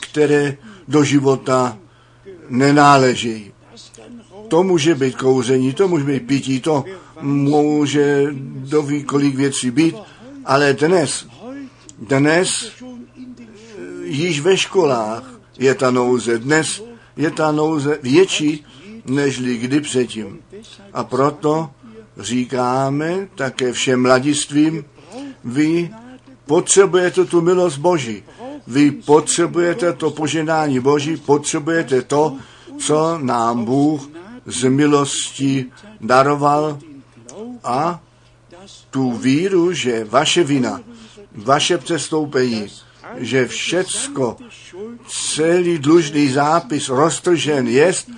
které 0.00 0.56
do 0.88 1.04
života 1.04 1.78
raus 2.74 3.26
To 4.48 4.62
může 4.62 4.94
být 4.94 5.16
kouření, 5.16 5.72
to 5.72 5.88
může 5.88 6.04
být 6.04 6.26
pití, 6.26 6.60
to 6.60 6.84
může 7.20 8.26
doví 8.56 9.04
kolik 9.04 9.34
věcí 9.34 9.70
být, 9.70 9.94
ale 10.44 10.72
dnes, 10.72 11.26
dnes 11.98 12.72
den 12.74 12.86
již 14.04 14.40
ve 14.40 14.56
školách 14.56 15.40
je 15.58 15.74
ta 15.74 15.90
nouze. 15.90 16.38
Dnes 16.38 16.82
je 17.16 17.30
ta 17.30 17.52
nouze 17.52 17.98
větší, 18.02 18.64
nežli 19.06 19.56
kdy 19.56 19.80
předtím. 19.80 20.38
A 20.92 21.04
proto 21.04 21.70
říkáme 22.18 23.28
také 23.34 23.72
všem 23.72 24.02
mladistvím, 24.02 24.84
vy 25.44 25.90
potřebujete 26.46 27.24
tu 27.24 27.40
milost 27.40 27.78
Boží. 27.78 28.22
Vy 28.66 28.90
potřebujete 28.90 29.92
to 29.92 30.10
poženání 30.10 30.80
Boží, 30.80 31.16
potřebujete 31.16 32.02
to, 32.02 32.36
co 32.78 33.18
nám 33.22 33.64
Bůh 33.64 34.08
z 34.46 34.68
milosti 34.68 35.66
daroval 36.00 36.78
a 37.64 38.00
tu 38.90 39.12
víru, 39.12 39.72
že 39.72 40.04
vaše 40.04 40.44
vina, 40.44 40.80
vaše 41.34 41.78
přestoupení, 41.78 42.66
že 43.16 43.46
všecko, 43.46 44.36
celý 45.08 45.78
dlužný 45.78 46.28
zápis 46.28 46.88
roztržen 46.88 47.68
jest, 47.68 48.10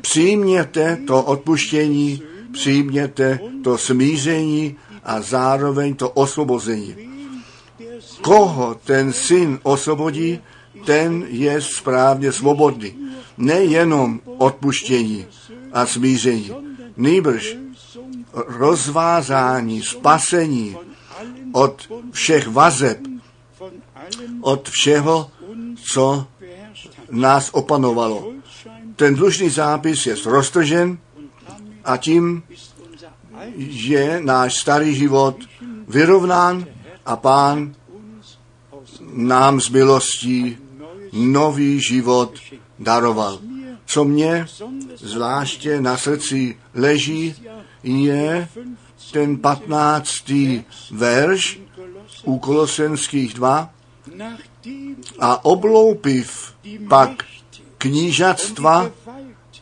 přijměte 0.00 0.98
to 1.06 1.22
odpuštění, 1.22 2.22
přijměte 2.52 3.40
to 3.64 3.78
smíření 3.78 4.76
a 5.04 5.20
zároveň 5.20 5.94
to 5.94 6.10
osvobození. 6.10 6.96
Koho 8.20 8.74
ten 8.84 9.12
syn 9.12 9.58
osvobodí, 9.62 10.40
ten 10.84 11.24
je 11.28 11.60
správně 11.60 12.32
svobodný. 12.32 12.94
Nejenom 13.38 14.20
odpuštění 14.38 15.26
a 15.72 15.86
smíření, 15.86 16.50
nýbrž 16.96 17.56
rozvázání, 18.32 19.82
spasení 19.82 20.76
od 21.52 21.92
všech 22.10 22.48
vazeb, 22.48 22.98
od 24.40 24.68
všeho, 24.68 25.30
co 25.92 26.26
nás 27.10 27.50
opanovalo. 27.52 28.32
Ten 28.96 29.14
dlužný 29.14 29.50
zápis 29.50 30.06
je 30.06 30.16
roztržen 30.26 30.98
a 31.84 31.96
tím 31.96 32.42
je 33.56 34.20
náš 34.20 34.56
starý 34.56 34.94
život 34.94 35.36
vyrovnán 35.88 36.66
a 37.06 37.16
pán 37.16 37.74
nám 39.12 39.60
z 39.60 39.68
milostí 39.68 40.58
nový 41.12 41.80
život 41.80 42.34
daroval. 42.78 43.38
Co 43.86 44.04
mě 44.04 44.46
zvláště 44.94 45.80
na 45.80 45.96
srdci 45.96 46.58
leží, 46.74 47.34
je 47.82 48.48
ten 49.12 49.36
patnáctý 49.38 50.64
verš 50.90 51.60
u 52.24 52.38
Kolosenských 52.38 53.34
2 53.34 53.70
nachdem 54.14 54.52
a 55.18 55.44
obloupiv 55.44 56.54
pak 56.88 57.24
knížatstva 57.78 58.90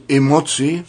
i 0.09 0.21
moci, 0.21 0.85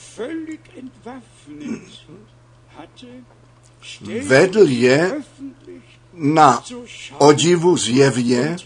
vedl 4.24 4.68
je 4.68 5.22
na 6.14 6.64
odivu 7.18 7.78
zjevně, 7.78 8.58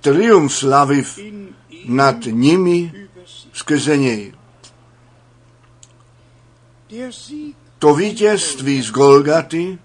triumf 0.00 0.64
ihm 0.88 1.48
nad 1.84 2.16
nimi 2.24 3.08
skrze 3.52 3.96
něj. 3.96 4.32
To 7.78 7.94
vítězství 7.94 8.82
z 8.82 8.90
Golgaty 8.90 9.78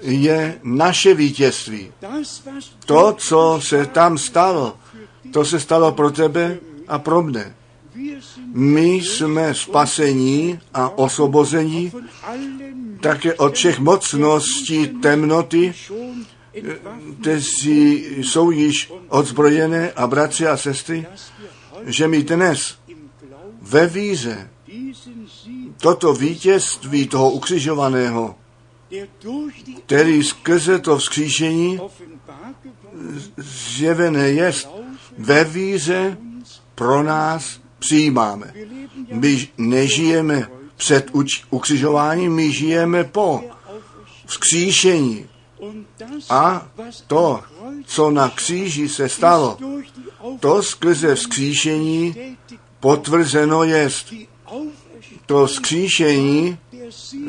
je 0.00 0.60
naše 0.62 1.14
vítězství. 1.14 1.92
To, 2.86 3.12
co 3.12 3.60
se 3.62 3.86
tam 3.86 4.18
stalo, 4.18 4.78
to 5.32 5.44
se 5.44 5.60
stalo 5.60 5.92
pro 5.92 6.10
tebe 6.10 6.58
a 6.88 6.98
pro 6.98 7.22
mne. 7.22 7.54
My 8.54 8.94
jsme 8.94 9.54
spasení 9.54 10.60
a 10.74 10.98
allen 12.22 12.98
také 13.00 13.34
od 13.34 13.54
všech 13.54 13.78
mocností 13.78 14.88
temnoty, 14.88 15.74
kteří 17.20 18.04
jsou 18.16 18.50
již 18.50 18.92
odzbrojené 19.08 19.92
a 19.92 20.06
bratři 20.06 20.46
a 20.46 20.56
sestry, 20.56 21.06
že 21.84 22.08
my 22.08 22.22
dnes 22.22 22.78
ve 23.62 23.90
Sieg, 23.90 24.48
toto 25.80 26.14
vítězství 26.14 27.08
toho 27.08 27.30
ukřižovaného, 27.30 28.34
který 29.86 30.22
skrze 30.22 30.78
to 30.78 30.98
vzkříšení 30.98 31.80
zjevené 33.36 34.28
jest, 34.28 34.68
ve 35.18 35.44
víře 35.44 36.16
pro 36.74 37.02
nás 37.02 37.63
přijímáme. 37.84 38.54
My 39.12 39.48
nežijeme 39.58 40.48
před 40.76 41.10
ukřižováním, 41.50 42.34
my 42.34 42.52
žijeme 42.52 43.04
po 43.04 43.44
vzkříšení. 44.26 45.26
A 46.30 46.68
to, 47.06 47.40
co 47.84 48.10
na 48.10 48.28
kříži 48.28 48.88
se 48.88 49.08
stalo, 49.08 49.58
to 50.40 50.62
skrze 50.62 51.14
vzkříšení 51.14 52.36
potvrzeno 52.80 53.64
jest. 53.64 54.14
To 55.26 55.46
vzkříšení 55.46 56.58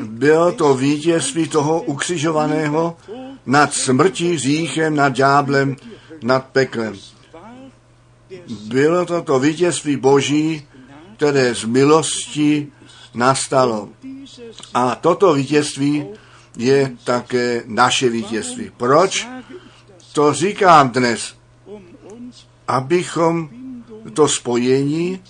bylo 0.02 0.52
to 0.52 0.74
vítězství 0.74 1.48
toho 1.48 1.82
ukřižovaného 1.82 2.96
nad 3.46 3.74
smrtí, 3.74 4.38
říchem, 4.38 4.96
nad 4.96 5.12
ďáblem, 5.12 5.76
nad 6.22 6.44
peklem. 6.44 6.94
Bylo 8.66 9.06
to 9.06 9.22
to 9.22 9.38
vítězství 9.38 9.96
Boží, 9.96 10.66
které 11.16 11.54
z 11.54 11.64
milosti 11.64 12.72
nastalo. 13.14 13.88
A 14.74 14.94
toto 14.94 15.34
vítězství 15.34 16.06
je 16.56 16.96
také 17.04 17.62
naše 17.66 18.08
vítězství. 18.08 18.70
Proč? 18.76 19.28
To 20.12 20.32
říkám 20.32 20.90
dnes, 20.90 21.34
abychom 22.68 23.48
to 24.14 24.28
spojení 24.28 25.20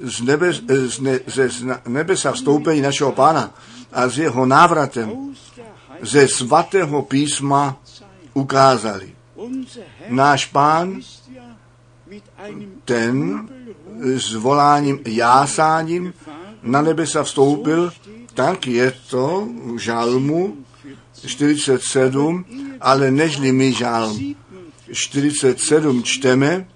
z, 0.00 0.20
nebe, 0.20 0.52
z, 0.52 1.00
ne, 1.00 1.20
ze 1.26 1.48
nebesa 1.86 2.32
vstoupení 2.32 2.80
našeho 2.80 3.12
pána 3.12 3.54
a 3.92 4.08
s 4.08 4.18
jeho 4.18 4.46
návratem 4.46 5.34
ze 6.02 6.28
svatého 6.28 7.02
písma 7.02 7.76
ukázali. 8.34 9.12
Náš 10.08 10.46
pán 10.46 11.00
ten 12.84 13.48
s 14.00 14.34
voláním 14.34 15.00
jásáním 15.06 16.14
na 16.62 16.82
nebesa 16.82 17.22
vstoupil, 17.22 17.92
tak 18.34 18.66
je 18.66 18.92
to 19.10 19.48
v 19.74 19.78
žalmu 19.78 20.56
47, 21.26 22.44
ale 22.80 23.10
nežli 23.10 23.52
my 23.52 23.72
žalm 23.72 24.36
47 24.92 26.02
čteme, 26.02 26.68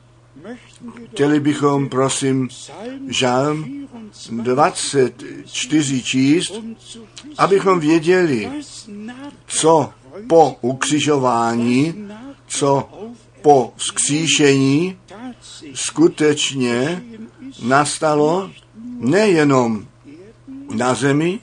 chtěli 1.12 1.40
bychom, 1.40 1.88
prosím, 1.88 2.49
žalm 3.09 3.88
24 4.31 6.03
číst, 6.03 6.53
abychom 7.38 7.81
věděli, 7.81 8.51
co 9.47 9.90
po 10.29 10.57
ukřižování, 10.61 12.09
co 12.47 12.88
po 13.43 13.73
vzkříšení 13.77 14.99
skutečně 15.74 17.03
nastalo 17.62 18.50
nejenom 18.98 19.87
na 20.74 20.94
zemi, 20.94 21.40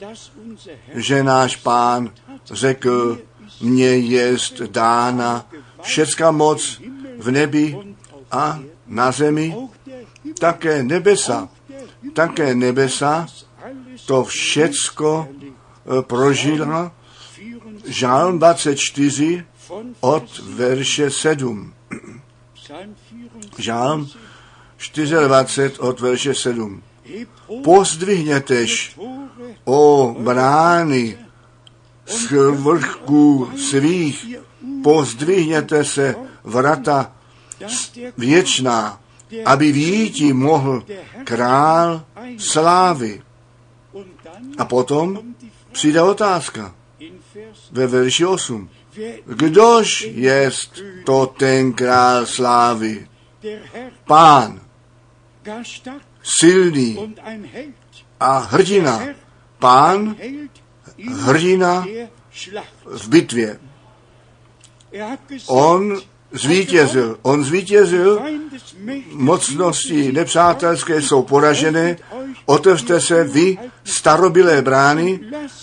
že 0.94 1.22
náš 1.22 1.56
pán 1.56 2.10
řekl, 2.50 3.18
mně 3.60 3.88
jest 3.88 4.60
dána 4.60 5.46
všecka 5.82 6.30
moc 6.30 6.80
v 7.18 7.30
nebi 7.30 7.78
a 8.30 8.60
na 8.86 9.12
zemi, 9.12 9.56
také 10.38 10.82
nebesa, 10.82 11.48
také 12.12 12.54
nebesa 12.54 13.26
to 14.06 14.24
všecko 14.24 15.28
eh, 15.28 16.02
prožila. 16.02 16.92
24 17.38 17.88
Žálm 17.88 18.38
24 18.38 19.44
von 19.68 19.94
od 20.00 20.38
verše 20.38 21.10
7. 21.10 21.72
Psalm 23.58 24.06
24 24.78 25.06
Žálm 25.06 25.28
24 25.28 25.78
od 25.78 26.00
verše 26.00 26.34
7. 26.34 26.82
hebt 27.04 27.30
hoch 27.46 27.64
Pozdvihnětež, 27.64 28.98
o 29.64 30.14
brány 30.18 31.18
z 32.06 32.30
vrchků 32.50 33.50
svých, 33.56 34.36
pozdvihněte 34.82 35.84
se 35.84 36.14
vrata 36.44 37.12
věčná, 38.18 39.00
aby 39.44 39.72
výjít 39.72 40.34
mohl 40.34 40.84
král 41.24 42.04
slávy. 42.38 43.22
A 44.58 44.64
potom 44.64 45.18
přijde 45.72 46.02
otázka 46.02 46.74
ve 47.70 47.86
verši 47.86 48.26
8. 48.26 48.68
wer 48.96 49.20
Kdož 49.26 50.02
jest 50.02 50.82
to 51.04 51.26
ten 51.26 51.72
král 51.72 52.26
slávy? 52.26 53.07
Pán, 54.06 54.60
silný 56.22 57.14
a 58.20 58.38
hrdina. 58.38 59.02
Pán, 59.58 60.16
hrdina 61.08 61.86
v 62.84 63.08
bitvě. 63.08 63.58
er 64.92 65.18
On 65.46 66.00
zvítězil. 66.32 67.18
On 67.22 67.44
zvítězil. 67.44 68.22
Mocnosti 69.12 70.12
nepřátelské 70.12 71.02
jsou 71.02 71.22
poražené. 71.22 71.96
Otevřte 72.46 73.00
se 73.00 73.24
vy, 73.24 73.58
starobilé 73.84 74.62
brány, 74.62 75.20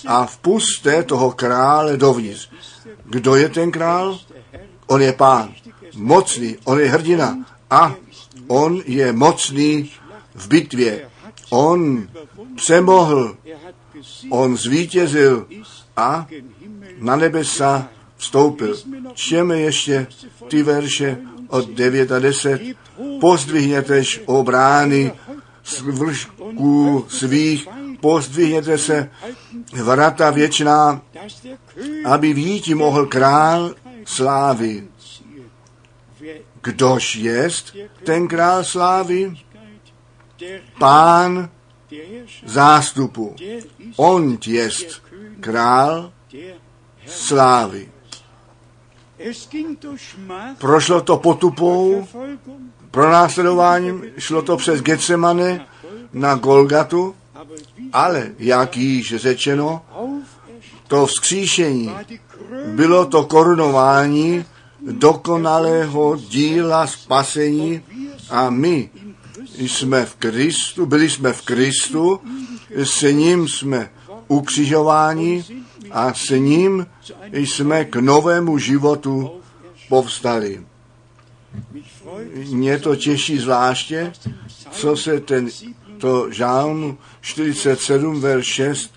a 0.07 0.25
vpuste 0.25 1.03
toho 1.03 1.31
krále 1.31 1.97
dovnitř. 1.97 2.49
Kdo 3.05 3.35
je 3.35 3.49
ten 3.49 3.71
král? 3.71 4.19
On 4.87 5.01
je 5.01 5.13
pán. 5.13 5.53
Mocný. 5.95 6.57
On 6.63 6.79
je 6.79 6.89
hrdina. 6.89 7.37
A 7.75 7.95
on 8.47 8.81
je 8.85 9.13
mocný 9.13 9.91
v 10.35 10.47
bitvě. 10.47 11.09
On 11.49 12.07
přemohl. 12.55 13.37
On 14.29 14.57
zvítězil 14.57 15.47
a 15.97 16.27
na 16.99 17.15
nebesa 17.15 17.89
vstoupil. 18.17 18.75
Čtěme 19.13 19.59
ještě 19.59 20.07
ty 20.47 20.63
verše 20.63 21.17
od 21.47 21.69
9 21.69 22.11
a 22.11 22.19
10. 22.19 22.61
Pozdvihnětež 23.21 24.21
o 24.25 24.43
brány 24.43 25.11
z 25.63 25.81
vršků 25.81 27.05
svých, 27.09 27.67
pozdvihněte 27.99 28.77
se 28.77 29.09
vrata 29.83 30.31
věčná, 30.31 31.01
aby 32.05 32.33
výjít 32.33 32.67
mohl 32.67 33.05
král 33.05 33.75
slávy. 34.05 34.87
Kdož 36.65 37.15
jest 37.15 37.75
ten 38.03 38.27
král 38.27 38.63
slávy? 38.63 39.37
Pán 40.79 41.49
zástupu. 42.45 43.35
On 43.95 44.37
jest 44.45 45.01
král 45.39 46.11
slávy. 47.05 47.89
Prošlo 50.57 51.01
to 51.01 51.17
potupou, 51.17 52.07
pronásledováním, 52.91 54.03
šlo 54.17 54.41
to 54.41 54.57
přes 54.57 54.81
Getsemane 54.81 55.67
na 56.13 56.35
Golgatu, 56.35 57.15
ale 57.93 58.31
jak 58.39 58.77
již 58.77 59.15
řečeno, 59.15 59.85
to 60.87 61.05
vzkříšení 61.05 61.95
bylo 62.65 63.05
to 63.05 63.23
korunování 63.23 64.45
dokonalého 64.91 66.17
díla 66.29 66.87
spasení 66.87 67.81
a 68.29 68.49
my 68.49 68.89
jsme 69.57 70.05
v 70.05 70.15
Kristu, 70.15 70.85
byli 70.85 71.09
jsme 71.09 71.33
v 71.33 71.41
Kristu, 71.41 72.19
s 72.75 73.01
ním 73.01 73.47
jsme 73.47 73.89
ukřižováni 74.27 75.45
a 75.91 76.13
s 76.13 76.29
ním 76.29 76.87
jsme 77.31 77.85
k 77.85 77.95
novému 77.95 78.57
životu 78.57 79.31
povstali. 79.89 80.65
Mě 82.51 82.79
to 82.79 82.95
těší 82.95 83.37
zvláště, 83.37 84.13
co 84.71 84.97
se 84.97 85.19
ten, 85.19 85.49
to 85.97 86.31
žálm 86.31 86.97
47, 87.21 88.21
verš 88.21 88.45
6 88.45 88.93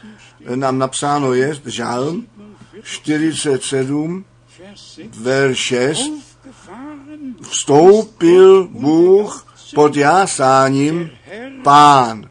nám 0.55 0.79
napsáno 0.79 1.33
je, 1.33 1.61
žálm 1.67 2.27
47, 2.83 4.25
Vers 4.25 4.25
6, 4.25 4.38
verš 5.21 5.59
6, 5.59 6.01
aufgefahren, 6.49 7.35
vstoupil 7.41 8.69
Bůh 8.69 9.47
pod 9.75 9.97
jásáním 9.97 11.11
pán 11.63 12.31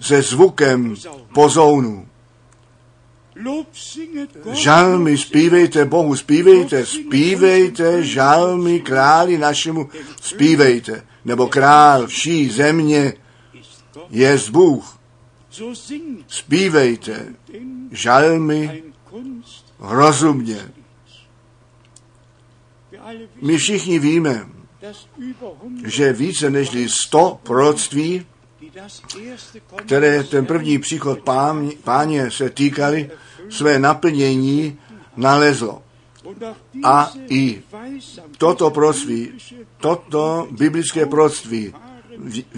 se 0.00 0.22
zvukem 0.22 0.94
pozounu. 1.34 2.06
Žalmy 4.52 5.18
zpívejte 5.18 5.84
Bohu, 5.84 6.16
zpívejte, 6.16 6.86
zpívejte 6.86 8.04
žalmy 8.04 8.80
králi 8.80 9.38
našemu, 9.38 9.88
zpívejte, 10.20 11.06
nebo 11.24 11.46
král 11.46 12.06
vší 12.06 12.50
země 12.50 13.12
je 14.10 14.38
Bůh. 14.50 14.98
Zpívejte 16.26 17.34
žalmy 17.90 18.82
rozumně. 19.78 20.72
My 23.42 23.58
všichni 23.58 23.98
víme, 23.98 24.46
dass 24.80 25.08
über 25.18 25.52
100, 25.82 25.88
že 25.88 26.12
více 26.12 26.50
než 26.50 26.70
100 26.86 27.40
proroctví, 27.42 28.26
které 29.76 30.24
ten 30.24 30.46
první 30.46 30.78
příchod 30.78 31.20
pán, 31.20 31.70
páně 31.84 32.30
se 32.30 32.50
týkaly, 32.50 33.10
své 33.48 33.78
naplnění 33.78 34.78
nalezlo. 35.16 35.82
A 36.84 37.12
i 37.28 37.62
toto 38.38 38.70
proroctví, 38.70 39.32
toto 39.76 40.48
biblické 40.50 41.06
proroctví 41.06 41.74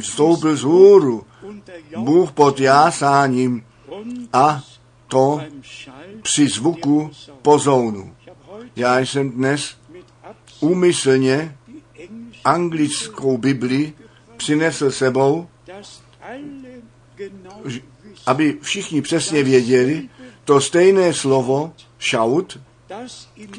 vstoupil 0.01 0.57
z 0.57 0.63
hůru 0.63 1.27
Bůh 1.97 2.33
pod 2.33 2.61
jásáním 2.61 3.65
a 4.33 4.63
to 5.09 5.41
při 6.23 6.49
zvuku 6.49 7.11
pozounu. 7.43 8.15
Já 8.77 8.99
jsem 8.99 9.31
dnes 9.31 9.77
úmyslně 10.63 11.57
anglickou 12.45 13.39
Bibli 13.39 13.93
přinesl 14.37 14.91
sebou, 14.91 15.49
aby 18.27 18.59
všichni 18.63 19.03
přesně 19.03 19.43
věděli, 19.43 20.09
to 20.45 20.61
stejné 20.61 21.15
slovo 21.15 21.73
šaut, 21.99 22.61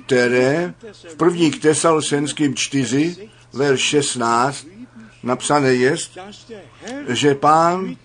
které 0.06 0.74
v 1.04 1.16
první 1.16 1.52
Tesalsenským 1.52 2.56
4, 2.56 3.30
verš 3.54 3.82
16 3.82 4.68
napsané 5.24 5.74
je, 5.74 5.96
že 7.08 7.36
pán 7.36 7.96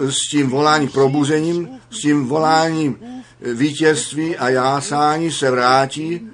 s 0.00 0.28
tím 0.30 0.50
voláním 0.50 0.88
probuzením, 0.88 1.68
s 1.90 1.98
tím 1.98 2.26
voláním 2.26 2.98
vítězství 3.40 4.36
a 4.36 4.48
jásání 4.48 5.32
se 5.32 5.50
vrátí, 5.50 6.30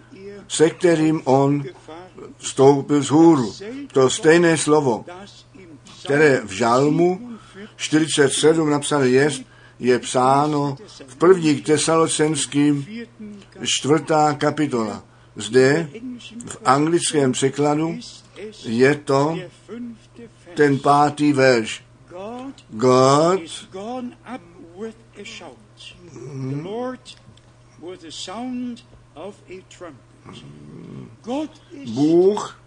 se 0.51 0.71
kterým 0.71 1.23
on 1.25 1.65
vstoupil 2.39 3.03
z 3.03 3.11
hůru. 3.11 3.55
To 3.93 4.11
stejné 4.11 4.59
slovo, 4.59 5.05
které 6.05 6.41
v 6.45 6.51
žalmu 6.51 7.39
47 7.77 8.71
napsané 8.71 9.09
je, 9.09 9.31
je 9.79 9.99
psáno 9.99 10.77
v 11.07 11.17
první 11.17 11.63
Tesalocenským 11.63 12.87
čtvrtá 13.63 14.35
kapitola. 14.35 15.05
Zde 15.37 15.91
v 16.47 16.57
anglickém 16.65 17.33
překladu 17.33 17.99
je 18.65 18.95
to 18.95 19.39
ten 20.55 20.79
pátý 20.79 21.33
verš. 21.33 21.85
Gott 22.11 22.65
Gott 22.71 23.41
Bůh 31.95 32.61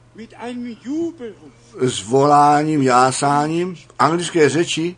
s 1.80 2.04
voláním, 2.04 2.82
jásáním, 2.82 3.76
v 3.76 3.88
anglické 4.00 4.50
řeči, 4.50 4.96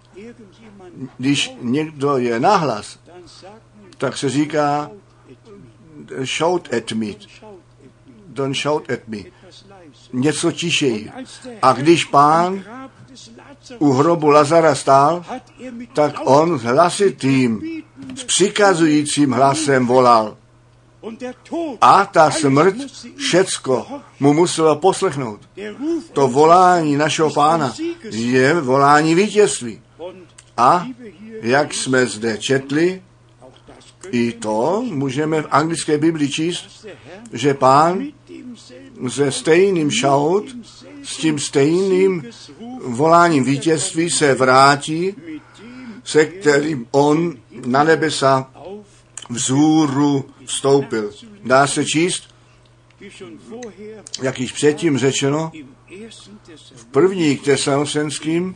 když 1.18 1.52
někdo 1.62 2.18
je 2.18 2.40
nahlas, 2.40 3.00
tak 3.98 4.18
se 4.18 4.30
říká 4.30 4.92
shout 6.38 6.74
at 6.74 6.92
me. 6.92 7.08
don't 8.28 8.56
shout 8.56 8.92
at 8.92 9.08
me, 9.08 9.18
něco 10.14 10.52
tišeji. 10.52 11.12
A 11.62 11.74
když 11.74 12.06
pán 12.06 12.64
u 13.80 13.92
hrobu 13.92 14.30
Lazara 14.30 14.76
stál, 14.76 15.26
er 15.30 15.74
tak 15.94 16.16
on 16.24 16.60
hlasitým, 16.60 17.62
s 18.16 18.24
přikazujícím 18.24 19.32
hlasem 19.32 19.88
volal. 19.88 20.38
A 21.82 22.06
ta 22.06 22.32
smrt, 22.32 22.76
všecko 23.18 23.88
mu 24.20 24.34
muselo 24.34 24.76
poslechnout. 24.76 25.42
To 26.14 26.28
volání 26.28 26.96
našeho 26.96 27.30
pána 27.30 27.74
je 28.10 28.62
volání 28.62 29.16
vítězství. 29.16 29.82
A 30.58 30.88
jak 31.42 31.74
jsme 31.74 32.06
zde 32.06 32.38
četli, 32.38 33.02
i 34.12 34.32
to 34.32 34.84
můžeme 34.86 35.42
v 35.42 35.48
anglické 35.52 35.98
Bibli 35.98 36.30
číst, 36.30 36.86
že 37.34 37.54
pán 37.54 38.04
se 39.08 39.32
stejným 39.32 39.92
šaut, 39.92 40.44
s 41.04 41.18
tím 41.18 41.40
stejným 41.40 42.24
voláním 42.86 43.44
vítězství 43.44 44.10
se 44.10 44.34
vrátí, 44.34 45.16
se 46.04 46.26
kterým 46.26 46.88
on 46.92 47.34
na 47.66 47.84
nebesa 47.84 48.52
auf, 48.56 48.86
vzhůru 49.30 50.26
vstoupil. 50.46 51.12
Dá 51.44 51.68
se 51.68 51.86
číst, 51.86 52.36
jak 54.22 54.40
již 54.40 54.52
předtím 54.52 54.98
řečeno, 54.98 55.52
Thessalonicher 56.76 56.86
první 56.92 57.38
k 57.38 57.44
vierten 57.44 58.56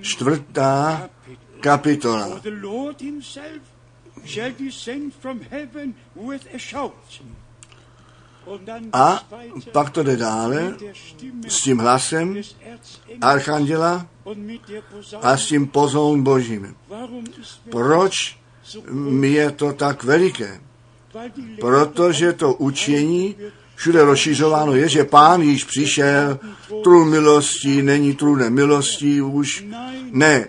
čtvrtá 0.00 1.08
kapitola. 1.60 2.40
A 8.92 9.28
pak 9.72 9.90
to 9.90 10.02
jde 10.02 10.16
dále 10.16 10.76
s 11.48 11.62
tím 11.62 11.78
hlasem 11.78 12.42
archanděla 13.20 14.06
a 15.22 15.36
s 15.36 15.46
tím 15.46 15.66
pozoun 15.66 16.22
božím. 16.22 16.76
Proč 17.70 18.38
je 19.22 19.50
to 19.50 19.72
tak 19.72 20.04
veliké? 20.04 20.60
Protože 21.60 22.32
to 22.32 22.54
učení 22.54 23.36
všude 23.74 24.04
rozšířováno 24.04 24.74
je, 24.74 24.88
že 24.88 25.04
pán 25.04 25.42
již 25.42 25.64
přišel, 25.64 26.38
trůn 26.84 27.10
milostí, 27.10 27.82
není 27.82 28.14
trůnem 28.14 28.54
milostí 28.54 29.22
už. 29.22 29.64
Ne, 30.10 30.48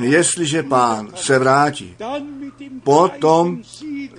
jestliže 0.00 0.62
pán 0.62 1.08
se 1.14 1.38
vrátí, 1.38 1.96
potom 2.84 3.62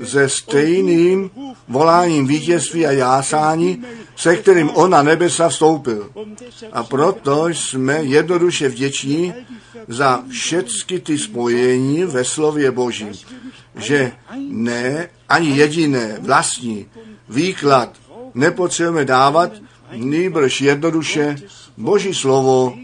se 0.04 0.30
stejným 0.30 1.30
voláním 1.67 2.27
vítězství 2.27 2.86
a 2.86 2.91
jásání, 2.91 3.84
se 4.15 4.36
kterým 4.36 4.69
on 4.69 4.91
na 4.91 5.04
nebesa 5.04 5.49
vstoupil. 5.49 6.10
A 6.71 6.84
proto 6.84 7.47
jsme 7.47 8.04
jednoduše 8.04 8.69
vděční 8.69 9.34
za 9.88 10.23
všechny 10.30 10.99
ty 10.99 11.17
spojení 11.17 12.06
ve 12.06 12.23
slově 12.23 12.71
Božím, 12.71 13.12
že 13.82 14.12
ne 14.50 15.10
ani 15.30 15.58
jediné 15.58 16.17
vlastní 16.20 16.86
výklad 17.30 17.98
nepotřebujeme 18.34 19.06
dávat, 19.06 19.52
nýbrž 19.96 20.62
jednoduše 20.62 21.36
Boží 21.78 22.13
slovo 22.13 22.78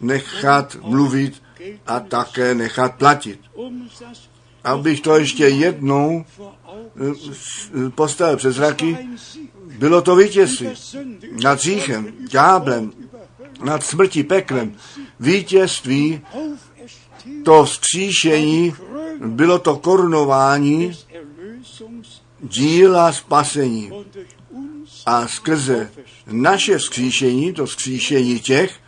nechat 0.00 0.76
mluvit 0.82 1.42
a 1.86 2.00
také 2.00 2.54
nechat 2.54 2.94
platit. 2.94 3.40
Abych 4.64 5.00
to 5.00 5.18
ještě 5.18 5.48
jednou 5.48 6.24
Augen 6.96 7.86
eh, 7.86 7.90
postavil 7.90 8.36
přes 8.36 8.56
zraky, 8.56 8.98
bylo 9.78 10.02
to 10.02 10.16
vítězství 10.16 10.68
nad 11.42 11.66
über 11.66 12.12
Hölle, 12.32 12.90
nad 13.64 13.84
smrtí, 13.84 14.22
peklem. 14.22 14.74
Vítězství, 15.20 16.20
to 17.44 17.64
vzkříšení, 17.64 18.74
bylo 19.26 19.58
to 19.58 19.76
korunování 19.76 20.92
díla 22.40 23.12
spasení. 23.12 23.90
A 25.06 25.28
skrze 25.28 25.90
naše 26.26 26.78
vzkříšení, 26.78 27.52
to 27.52 27.66
vzkříšení 27.66 28.40
těch, 28.40 28.80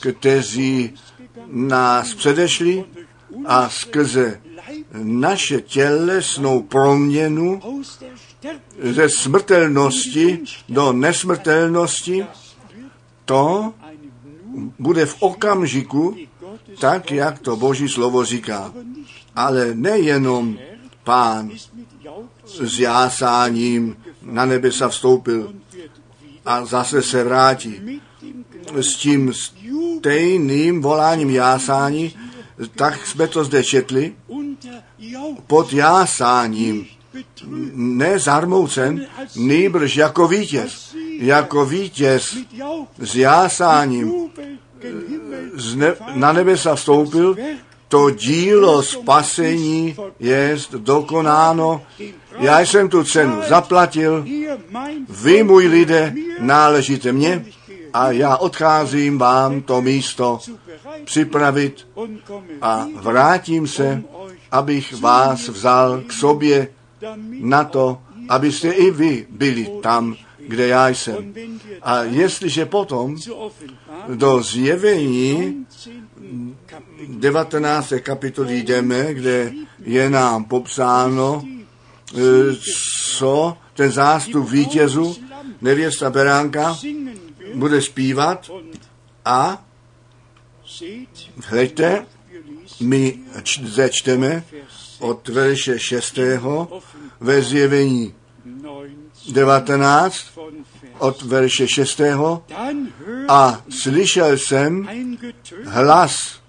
kteří 0.00 0.94
nás 1.46 2.14
předešli 2.14 2.84
a 3.46 3.68
skrze 3.68 4.40
naše 5.02 5.60
tělesnou 5.60 6.62
proměnu 6.62 7.60
ze 8.82 9.08
smrtelnosti 9.08 10.40
do 10.68 10.92
nesmrtelnosti, 10.92 12.26
to 13.24 13.72
bude 14.78 15.06
v 15.06 15.16
okamžiku, 15.20 16.16
tak 16.80 17.10
jak 17.10 17.38
to 17.38 17.56
Boží 17.56 17.88
slovo 17.88 18.24
říká. 18.24 18.72
Ale 19.36 19.74
nejenom 19.74 20.58
pán 21.04 21.50
s 22.44 22.78
jásáním 22.78 23.96
na 24.22 24.44
nebesa 24.44 24.88
vstoupil 24.88 25.54
a 26.44 26.64
zase 26.64 27.02
se 27.02 27.24
vrátí. 27.24 28.00
S 28.80 28.96
tím 28.96 29.32
stejným 29.98 30.82
voláním 30.82 31.30
jásání, 31.30 32.12
tak 32.74 33.06
jsme 33.06 33.28
to 33.28 33.44
zde 33.44 33.64
četli, 33.64 34.14
pod 35.46 35.72
jásáním, 35.72 36.86
ne 37.74 38.18
zarmoucen, 38.18 39.06
nýbrž 39.36 39.96
jako 39.96 40.28
vítěz, 40.28 40.96
jako 41.18 41.66
vítěz 41.66 42.36
s 42.98 43.16
jásáním 43.16 44.30
Ne, 45.74 45.94
na 46.14 46.32
nebesa 46.32 46.74
vstoupil, 46.74 47.36
to 47.88 48.10
dílo 48.10 48.82
spasení 48.82 49.96
je 50.20 50.56
dokonáno. 50.78 51.82
Já 52.38 52.60
jsem 52.60 52.88
tu 52.88 53.04
cenu 53.04 53.42
zaplatil, 53.48 54.24
vy, 55.08 55.42
můj 55.42 55.66
lidé, 55.66 56.14
náležíte 56.40 57.12
mně 57.12 57.44
a 57.92 58.10
já 58.10 58.36
odcházím 58.36 59.18
vám 59.18 59.62
to 59.62 59.80
místo 59.80 60.38
připravit 61.04 61.88
a 62.62 62.86
vrátím 62.96 63.66
se, 63.66 64.02
abych 64.50 65.00
vás 65.00 65.48
vzal 65.48 66.00
k 66.06 66.12
sobě 66.12 66.68
na 67.40 67.64
to, 67.64 67.98
abyste 68.28 68.70
i 68.70 68.90
vy 68.90 69.26
byli 69.30 69.70
tam, 69.82 70.16
kde 70.48 70.66
já 70.66 70.88
jsem. 70.88 71.34
A 71.82 72.02
jestliže 72.02 72.66
potom 72.66 73.16
do 74.08 74.42
zjevení 74.42 75.66
19. 75.76 76.64
Kapitel 76.66 77.18
19. 77.18 77.92
kapitoly 78.00 78.62
jdeme, 78.62 79.14
kde 79.14 79.52
je 79.84 80.10
nám 80.10 80.44
popsáno, 80.44 81.44
eh, 82.14 82.20
co 83.18 83.56
ten 83.74 83.92
zástup 83.92 84.48
vítězů, 84.50 85.16
nevěsta 85.60 86.10
Beránka, 86.10 86.78
bude 87.54 87.82
zpívat 87.82 88.50
a 89.24 89.64
hleďte, 91.44 92.06
my 92.80 93.18
č- 93.42 93.66
zde 93.66 93.90
čteme 93.90 94.28
Vers 94.28 94.96
od 95.00 95.28
verše 95.28 95.78
6. 95.78 96.18
ve 97.20 97.42
zjevení 97.42 98.14
19 99.32 99.64
19 99.64 100.24
von 100.36 100.54
Vers. 100.82 100.94
od 100.98 101.22
verše 101.22 101.68
6. 101.68 102.00
Dann 102.48 102.88
hört 103.06 103.28
A 103.28 103.62
slyšel 103.68 104.38
jsem 104.38 104.88
hlas 105.64 106.40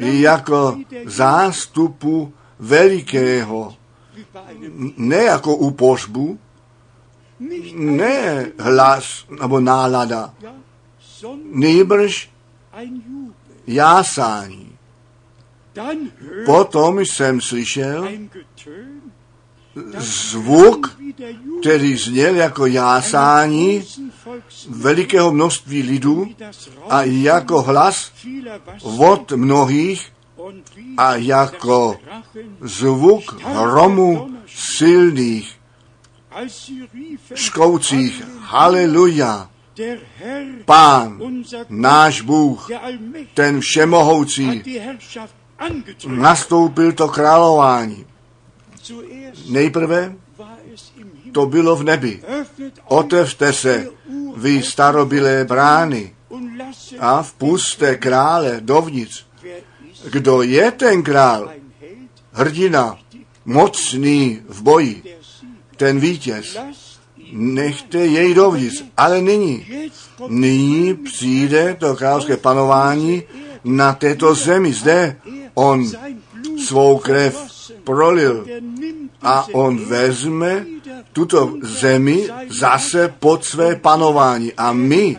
jako 0.00 0.76
zástupu 1.06 2.32
velikého, 2.58 3.74
ne 4.96 5.16
jako 5.16 5.56
u 5.56 5.70
nicht 7.40 7.74
ne 7.76 8.52
hlas 8.58 9.24
nebo 9.40 9.60
nálada, 9.60 10.34
Jubel. 11.52 12.08
jásání. 13.66 14.78
Potom 16.46 17.00
jsem 17.00 17.40
slyšel 17.40 18.08
zvuk, 19.98 20.98
který 21.60 21.96
zněl 21.96 22.34
jako 22.34 22.66
jásání 22.66 23.84
velikého 24.68 25.32
množství 25.32 25.82
lidů 25.82 26.26
a 26.88 27.02
jako 27.02 27.62
hlas 27.62 28.12
od 28.98 29.32
mnohých 29.32 30.12
a 30.96 31.14
jako 31.14 31.96
zvuk 32.60 33.42
hromu 33.42 34.30
silných, 34.46 35.56
škoucích, 37.34 38.22
haleluja, 38.40 39.50
Pán, 40.64 41.20
náš 41.68 42.20
Bůh, 42.20 42.68
ten 43.34 43.60
všemohoucí, 43.60 44.62
nastoupil 46.06 46.92
to 46.92 47.08
králování. 47.08 48.06
Nejprve 49.48 50.14
to 51.32 51.46
bylo 51.46 51.76
v 51.76 51.82
nebi. 51.82 52.22
Otevřte 52.84 53.52
se, 53.52 53.88
vy 54.36 54.62
starobilé 54.62 55.44
brány, 55.44 56.14
a 56.98 57.22
vpuste 57.22 57.96
krále 57.96 58.60
dovnitř. 58.60 59.24
Kdo 60.10 60.42
je 60.42 60.70
ten 60.70 61.02
král? 61.02 61.52
Hrdina, 62.32 62.98
mocný 63.44 64.42
v 64.48 64.62
boji, 64.62 65.02
ten 65.76 66.00
vítěz. 66.00 66.56
Nechte 67.32 67.98
jej 67.98 68.34
dovnitř. 68.34 68.84
Ale 68.96 69.20
nyní, 69.20 69.66
nyní 70.28 70.94
přijde 70.94 71.76
to 71.80 71.96
královské 71.96 72.36
panování 72.36 73.22
na 73.64 73.92
této 73.92 74.34
zemi. 74.34 74.72
Zde 74.72 75.16
on 75.54 75.90
svou 76.66 76.98
krev 76.98 77.49
prolil 77.84 78.46
a 79.22 79.46
on 79.52 79.84
vezme 79.84 80.66
tuto 81.12 81.54
zemi 81.62 82.28
zase 82.48 83.14
pod 83.18 83.44
své 83.44 83.76
panování. 83.76 84.52
A 84.52 84.72
my, 84.72 85.18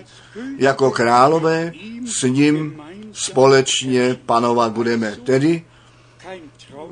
jako 0.58 0.92
králové, 0.92 1.72
s 2.06 2.24
ním 2.24 2.82
společně 3.12 4.18
panovat 4.26 4.72
budeme. 4.72 5.16
Tedy 5.24 5.66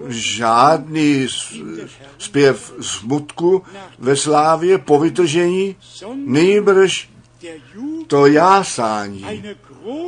žádný 0.08 1.28
zpěv 2.18 2.74
smutku 2.82 3.64
ve 4.00 4.16
slávě 4.16 4.78
po 4.78 5.00
vytržení, 5.00 5.76
nejbrž 6.16 7.10
to 8.08 8.26
jásání 8.26 9.44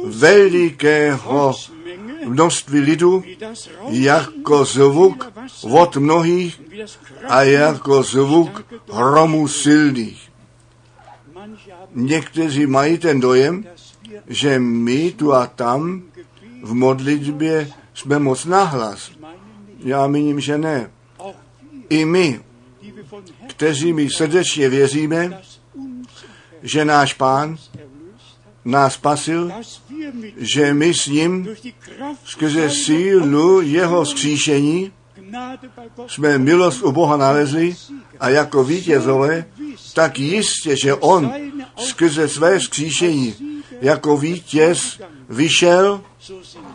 velikého 0.06 1.54
množství 2.26 2.80
lidu 2.80 3.24
jako 3.90 4.66
zvuk 4.66 5.32
od 5.62 5.98
mnohých 5.98 6.62
a 7.28 7.42
jako 7.42 8.04
zvuk 8.04 8.66
hromu 8.92 9.48
silných. 9.48 10.32
Někteří 11.96 12.66
mají 12.66 12.98
ten 12.98 13.20
dojem, 13.20 13.66
že 14.28 14.60
my 14.60 15.12
tu 15.12 15.34
a 15.34 15.48
tam 15.48 16.04
v 16.64 16.74
modlitbě 16.74 17.70
jsme 17.94 18.20
moc 18.20 18.46
nahlas. 18.46 19.12
Já 19.80 20.08
míním, 20.08 20.40
že 20.40 20.58
ne. 20.58 20.92
I 21.90 22.06
my, 22.06 22.40
kteří 23.48 23.94
mi 23.94 24.10
srdečně 24.10 24.70
věříme, 24.70 25.42
že 26.64 26.86
náš 26.86 27.14
pán 27.14 27.58
nás 28.66 28.94
spasil, 28.94 29.52
že 30.38 30.74
my 30.74 30.94
s 30.94 31.08
ním 31.08 31.48
skrze 32.26 32.70
sílu 32.70 33.62
jeho 33.62 34.06
skříšení 34.06 34.92
jsme 36.08 36.38
milost 36.38 36.84
u 36.84 36.92
Boha 36.92 37.18
nalezli 37.18 37.76
a 38.20 38.30
jako 38.30 38.64
vítězové, 38.64 39.46
tak 39.94 40.20
jistě, 40.20 40.76
že 40.84 40.94
on 40.94 41.34
skrze 41.78 42.28
své 42.28 42.60
skříšení 42.60 43.36
jako 43.82 44.18
vítěz 44.18 45.00
vyšel, 45.30 46.02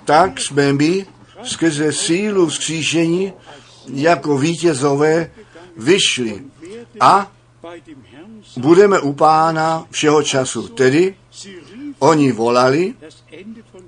tak 0.04 0.40
jsme 0.40 0.72
my 0.72 1.06
skrze 1.42 1.92
sílu 1.92 2.46
vzkříšení 2.46 3.32
jako 3.94 4.38
vítězové 4.38 5.30
vyšli 5.76 6.44
a 7.00 7.32
budeme 8.56 9.00
u 9.00 9.12
pána 9.12 9.86
všeho 9.90 10.22
času. 10.22 10.68
Tedy 10.68 11.14
oni 11.98 12.32
volali, 12.32 12.94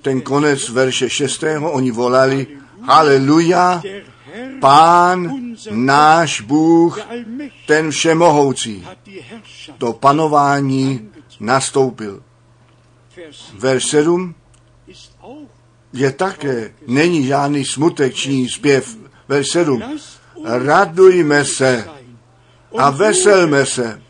ten 0.03 0.21
konec 0.21 0.69
verše 0.69 1.11
6. 1.11 1.45
oni 1.61 1.91
volali, 1.91 2.47
haleluja, 2.83 3.83
pán 4.61 5.33
náš 5.71 6.41
Bůh, 6.41 7.01
ten 7.67 7.91
všemohoucí, 7.91 8.87
to 9.79 9.93
panování 9.93 11.11
nastoupil. 11.41 12.23
Verš 13.55 13.85
7 13.85 14.35
je 15.93 16.13
také, 16.13 16.75
není 16.87 17.27
žádný 17.27 17.65
smutečný 17.65 18.49
zpěv. 18.49 18.97
Verš 19.29 19.49
7. 19.49 19.83
Radujme 20.45 21.45
se 21.45 21.89
a 22.79 22.91
veselme 22.91 23.67
se 23.67 24.03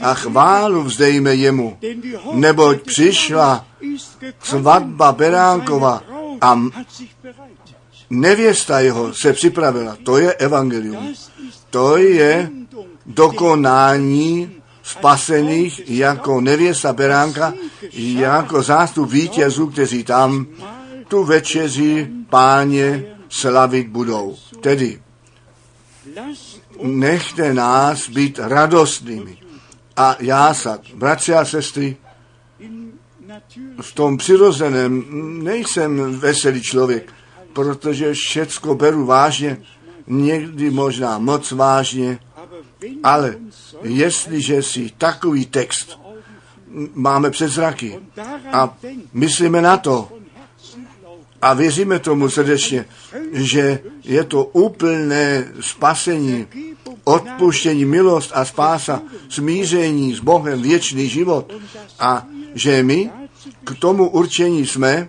a 0.00 0.14
chválu 0.14 0.82
vzdejme 0.82 1.34
jemu, 1.34 1.78
neboť 2.32 2.82
přišla 2.82 3.66
svatba 4.42 5.12
Beránkova 5.12 6.02
a 6.40 6.60
nevěsta 8.10 8.80
jeho 8.80 9.14
se 9.14 9.32
připravila. 9.32 9.96
To 10.04 10.18
je 10.18 10.34
evangelium. 10.34 11.14
To 11.70 11.96
je 11.96 12.50
dokonání 13.06 14.50
spasených 14.82 15.90
jako 15.90 16.40
nevěsta 16.40 16.92
Beránka, 16.92 17.54
jako 17.92 18.62
zástup 18.62 19.10
vítězů, 19.10 19.66
kteří 19.66 20.04
tam 20.04 20.46
tu 21.08 21.24
večeři 21.24 22.08
páně 22.30 23.04
slavit 23.28 23.88
budou. 23.88 24.36
Tedy 24.60 25.00
nechte 26.82 27.54
nás 27.54 28.08
být 28.08 28.38
radostnými 28.42 29.38
a 29.96 30.16
jásat. 30.20 30.80
Bratři 30.94 31.34
a 31.34 31.44
sestry, 31.44 31.96
v 33.80 33.94
tom 33.94 34.16
přirozeném 34.16 35.04
nejsem 35.44 36.18
veselý 36.18 36.62
člověk, 36.62 37.12
protože 37.52 38.14
všecko 38.14 38.74
beru 38.74 39.06
vážně, 39.06 39.56
někdy 40.06 40.70
možná 40.70 41.18
moc 41.18 41.52
vážně, 41.52 42.18
ale 43.02 43.36
jestliže 43.82 44.62
si 44.62 44.90
takový 44.98 45.46
text 45.46 46.02
máme 46.94 47.30
před 47.30 47.48
zraky 47.48 47.98
a 48.52 48.76
myslíme 49.12 49.62
na 49.62 49.76
to 49.76 50.08
a 51.42 51.54
věříme 51.54 51.98
tomu 51.98 52.30
srdečně, 52.30 52.84
že 53.32 53.78
je 54.04 54.24
to 54.24 54.44
úplné 54.44 55.52
spasení, 55.60 56.46
odpuštění, 57.04 57.84
milost 57.84 58.30
a 58.34 58.44
spása, 58.44 59.02
smíření 59.28 60.14
s 60.14 60.20
Bohem, 60.20 60.62
věčný 60.62 61.08
život 61.08 61.52
a 62.00 62.26
že 62.54 62.82
my 62.82 63.10
k 63.64 63.74
tomu 63.78 64.10
určení 64.10 64.66
jsme, 64.66 65.08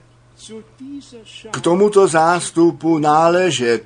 k 1.52 1.62
tomuto 1.62 2.08
zástupu 2.08 2.98
náležet, 2.98 3.84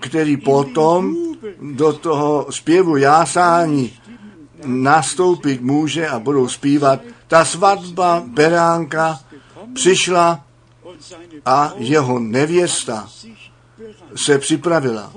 který 0.00 0.36
potom 0.36 1.16
do 1.60 1.92
toho 1.92 2.46
zpěvu 2.50 2.96
jásání 2.96 3.92
nastoupit 4.64 5.60
může 5.60 6.08
a 6.08 6.18
budou 6.18 6.48
zpívat. 6.48 7.00
Ta 7.28 7.44
svatba 7.44 8.22
Beránka 8.26 9.20
přišla 9.74 10.44
a 11.46 11.72
jeho 11.76 12.18
nevěsta 12.18 13.08
se 14.16 14.38
připravila. 14.38 15.12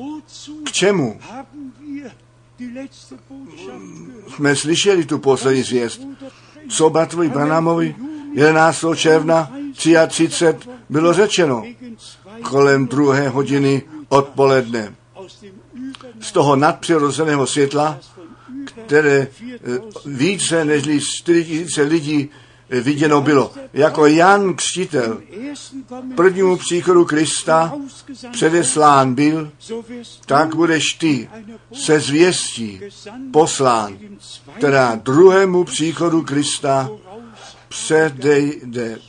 K 0.64 0.72
čemu? 0.72 1.20
Jsme 4.36 4.56
slyšeli 4.56 5.06
tu 5.06 5.20
poslední 5.20 5.64
zvěst. 5.64 6.02
Co 6.70 6.90
bratrovi 6.90 7.30
Branámovi 7.30 7.96
11. 8.34 8.86
června 8.96 9.52
33 10.08 10.56
bylo 10.90 11.14
řečeno 11.14 11.64
kolem 12.42 12.88
druhé 12.88 13.30
hodiny 13.30 13.82
odpoledne. 14.10 14.96
Z 16.20 16.32
toho 16.32 16.56
nadpřirozeného 16.56 17.48
světla, 17.48 18.00
které 18.86 19.28
eh, 19.42 19.58
více 20.06 20.66
než 20.66 21.10
4 21.14 21.84
lidí 21.84 22.30
viděno 22.70 23.22
bylo. 23.22 23.52
Jako 23.74 24.06
Jan 24.06 24.54
Křtitel 24.54 25.22
prvnímu 26.16 26.58
příchodu 26.58 27.06
Krista 27.06 27.74
předeslán 28.32 29.16
byl, 29.16 29.52
tak 30.26 30.56
budeš 30.56 30.94
ty 30.94 31.30
se 31.74 32.00
zvěstí 32.00 32.82
poslán, 33.32 33.98
která 34.58 34.96
druhému 34.96 35.64
příchodu 35.64 36.22
Krista 36.22 36.90
předejde, 37.70 39.00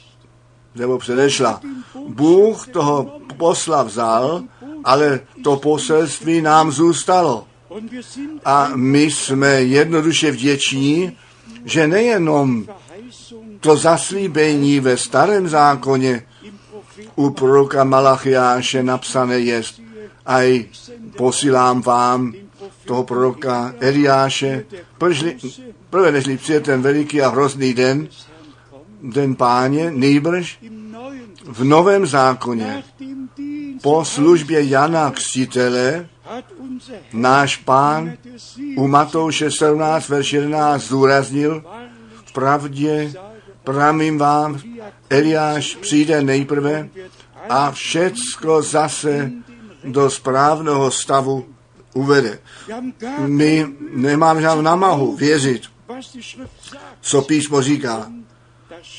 nebo 0.74 0.98
předešla. 0.98 1.60
Bůh 2.08 2.68
toho 2.68 3.20
posla 3.36 3.82
vzal, 3.82 4.42
ale 4.84 5.20
to 5.44 5.56
poselství 5.56 6.42
nám 6.42 6.72
zůstalo. 6.72 7.46
A 8.44 8.70
my 8.74 9.02
jsme 9.02 9.48
jednoduše 9.48 10.30
vděční, 10.30 11.16
že 11.64 11.86
nejenom 11.86 12.66
to 13.64 13.76
zaslíbení 13.76 14.80
ve 14.80 14.96
starém 14.96 15.48
zákoně 15.48 16.22
u 17.16 17.30
proroka 17.30 17.84
Malachiáše 17.84 18.82
napsané 18.82 19.38
jest, 19.38 19.80
aj 20.26 20.64
posílám 21.16 21.80
vám 21.80 22.34
toho 22.84 23.04
proroka 23.04 23.74
Eliáše, 23.80 24.64
prvé, 25.90 26.12
nežli 26.12 26.36
přijde 26.36 26.60
ten 26.60 26.82
veliký 26.82 27.22
a 27.22 27.28
hrozný 27.28 27.74
den, 27.74 28.08
den 29.02 29.34
páně, 29.34 29.90
nejbrž 29.90 30.58
v 31.44 31.64
novém 31.64 32.06
zákoně, 32.06 32.84
po 33.82 34.04
službě 34.04 34.64
Jana 34.64 35.10
Křtitele, 35.10 36.08
náš 37.12 37.56
pán 37.56 38.12
u 38.76 38.88
Matouše 38.88 39.50
17, 39.50 40.08
verš 40.08 40.32
11 40.32 40.82
zdůraznil, 40.82 41.64
v 42.24 42.32
pravdě 42.32 43.12
pramím 43.64 44.18
vám, 44.18 44.60
Eliáš 45.10 45.76
přijde 45.76 46.22
nejprve 46.22 46.88
a 47.48 47.70
všecko 47.70 48.62
zase 48.62 49.32
do 49.84 50.10
správného 50.10 50.90
stavu 50.90 51.46
uvede. 51.94 52.38
My 53.26 53.66
nemáme 53.90 54.40
žádnou 54.40 54.62
namahu 54.62 55.16
věřit, 55.16 55.62
co 57.00 57.22
písmo 57.22 57.62
říká. 57.62 58.10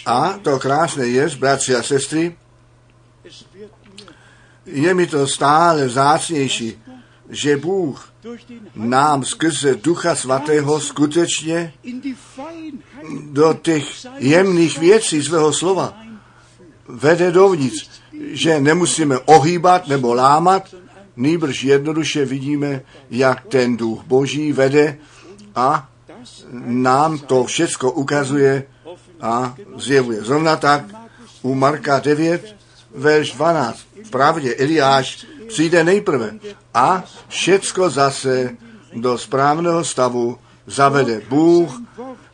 A 0.05 0.33
to 0.41 0.59
krásné 0.59 1.07
je, 1.07 1.29
bratři 1.39 1.75
a 1.75 1.83
sestry, 1.83 2.35
je 4.65 4.93
mi 4.93 5.07
to 5.07 5.27
stále 5.27 5.85
vzácnější, 5.85 6.81
že 7.29 7.57
Bůh 7.57 8.13
nám 8.75 9.23
skrze 9.23 9.75
Ducha 9.75 10.15
Svatého 10.15 10.79
skutečně 10.79 11.73
do 13.31 13.53
těch 13.53 14.05
jemných 14.17 14.77
věcí 14.77 15.23
svého 15.23 15.53
slova 15.53 15.93
vede 16.87 17.31
dovnitř, 17.31 17.89
že 18.31 18.59
nemusíme 18.59 19.19
ohýbat 19.19 19.87
nebo 19.87 20.13
lámat, 20.13 20.75
nýbrž 21.15 21.63
jednoduše 21.63 22.25
vidíme, 22.25 22.81
jak 23.09 23.45
ten 23.45 23.77
duch 23.77 24.03
boží 24.03 24.53
vede 24.53 24.97
a 25.55 25.89
nám 26.65 27.19
to 27.19 27.43
všecko 27.43 27.91
ukazuje 27.91 28.63
a 29.21 29.55
zjevuje. 29.77 30.23
Zrovna 30.23 30.55
tak 30.55 30.83
u 31.41 31.55
Marka 31.55 31.99
9, 31.99 32.55
verš 32.95 33.31
12. 33.31 33.79
V 34.03 34.09
pravdě 34.09 34.55
Eliáš 34.55 35.25
přijde 35.47 35.83
nejprve 35.83 36.31
a 36.73 37.03
všecko 37.27 37.89
zase 37.89 38.57
do 38.93 39.17
správného 39.17 39.83
stavu 39.83 40.37
zavede. 40.67 41.21
Bůh 41.29 41.81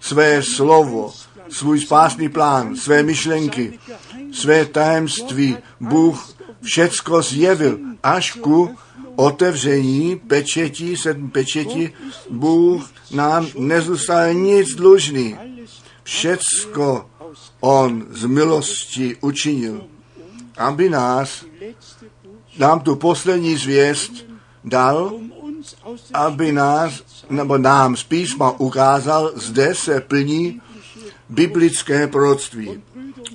své 0.01 0.43
slovo, 0.43 1.13
svůj 1.49 1.79
spásný 1.79 2.29
plán, 2.29 2.75
své 2.75 3.03
myšlenky, 3.03 3.79
své 4.31 4.65
tajemství, 4.65 5.57
Bůh 5.79 6.35
všecko 6.61 7.21
zjevil 7.21 7.79
až 8.03 8.31
ku 8.31 8.75
otevření 9.15 10.15
pečetí, 10.27 10.97
sedm 10.97 11.29
pečetí, 11.29 11.89
Bůh 12.29 12.89
nám 13.11 13.47
nezůstal 13.57 14.33
nic 14.33 14.75
dlužný. 14.75 15.37
Všecko 16.03 17.05
On 17.59 18.05
z 18.09 18.25
milosti 18.25 19.17
učinil, 19.21 19.83
aby 20.57 20.89
nás, 20.89 21.45
nám 22.57 22.79
tu 22.79 22.95
poslední 22.95 23.55
zvěst 23.57 24.11
dal, 24.63 25.19
aby 26.13 26.51
nás, 26.51 27.03
nebo 27.31 27.57
nám 27.57 27.95
z 27.95 28.03
písma 28.03 28.51
ukázal, 28.59 29.31
zde 29.35 29.75
se 29.75 30.01
plní 30.01 30.61
biblické 31.29 32.07
proroctví. 32.07 32.81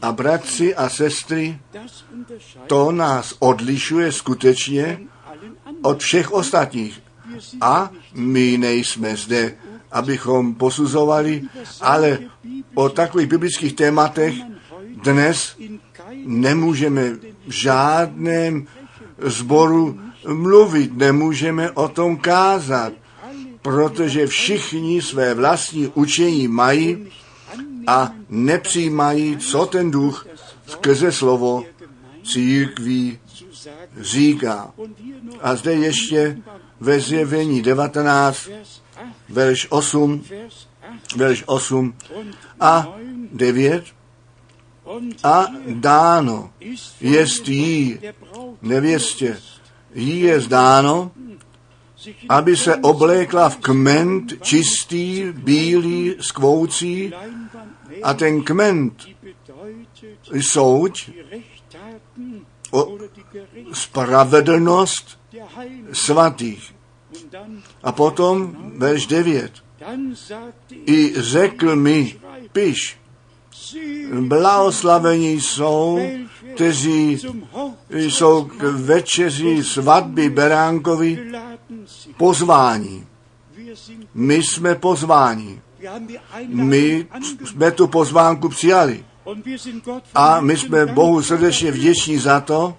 A 0.03 0.13
bratři 0.13 0.75
a 0.75 0.89
sestry, 0.89 1.59
to 2.67 2.93
nás 2.93 3.35
odlišuje 3.39 4.13
skutečně 4.13 5.01
od 5.83 6.01
všech 6.01 6.33
ostatních. 6.33 7.03
A 7.61 7.91
my 8.15 8.59
nejsme 8.59 9.17
zde, 9.17 9.55
abychom 9.93 10.55
posuzovali, 10.55 11.43
ale 11.81 12.19
o 12.75 12.89
takových 12.89 13.29
biblických 13.29 13.73
tématech 13.73 14.35
dnes 15.05 15.57
nemůžeme 16.25 17.11
v 17.47 17.51
žádném 17.51 18.67
zboru 19.19 20.01
mluvit, 20.29 20.97
nemůžeme 20.97 21.71
o 21.71 21.89
tom 21.89 22.17
kázat, 22.17 22.93
protože 23.67 24.27
všichni 24.27 25.03
své 25.03 25.35
vlastní 25.35 25.87
učení 25.95 26.49
mají 26.49 27.07
a 27.87 28.13
nepřijímají, 28.29 29.37
co 29.37 29.67
ten 29.67 29.91
duch 29.91 30.27
skrze 30.67 31.13
slovo 31.13 31.65
církví 32.25 33.19
říká. 34.01 34.73
A 35.41 35.57
zde 35.57 35.73
ještě 35.73 36.39
ve 36.81 37.01
zjevení 37.01 37.63
19, 37.63 38.49
Vers 39.29 39.67
8, 39.69 40.23
verš 40.23 40.25
8, 40.25 40.25
Vers 40.31 40.67
8 40.77 41.15
verš 41.17 41.45
8 41.47 41.95
und 42.15 42.35
a 42.61 42.95
9. 43.33 43.83
9 43.83 43.85
Und 44.85 45.25
a 45.25 45.47
dáno 45.67 46.51
jest 47.01 47.49
jí 47.49 47.99
nevěstě, 48.63 49.37
jí 49.95 50.21
je 50.21 50.41
zdáno, 50.41 51.11
aby 52.29 52.57
se 52.57 52.77
oblékla 52.77 53.49
v 53.49 53.57
kment 53.57 54.33
čistý, 54.43 55.25
bílý, 55.33 56.15
skvoucí 56.21 57.13
a 58.03 58.15
ten 58.15 58.43
kment 58.43 59.07
Rechttaten 61.31 62.47
O- 62.71 62.99
spravedlnost 63.73 65.21
svatých. 65.93 66.75
A 67.83 67.93
potom 67.93 68.57
verš 68.77 69.07
9. 69.07 69.53
dann 69.79 70.17
sagte 70.17 70.75
I 70.87 71.15
řekl 71.17 71.77
mi, 71.77 72.17
piš, 72.53 72.99
blahoslavení 74.21 75.41
jsou, 75.41 75.99
kteří 76.55 77.19
jsou 77.91 78.45
k 78.45 78.63
večeři 78.63 79.65
svatby 79.65 80.31
Beránkovi 80.31 81.33
Sind, 83.75 84.09
My 84.15 84.43
jsme 84.43 84.75
pozváni. 84.75 85.61
My 86.47 87.07
jsme 87.45 87.71
tu 87.71 87.87
pozvánku 87.87 88.49
přijali. 88.49 89.05
A 90.15 90.41
my 90.41 90.57
jsme 90.57 90.87
Bohu 90.87 91.23
srdečně 91.23 91.71
vděční 91.71 92.19
za 92.19 92.41
to. 92.41 92.77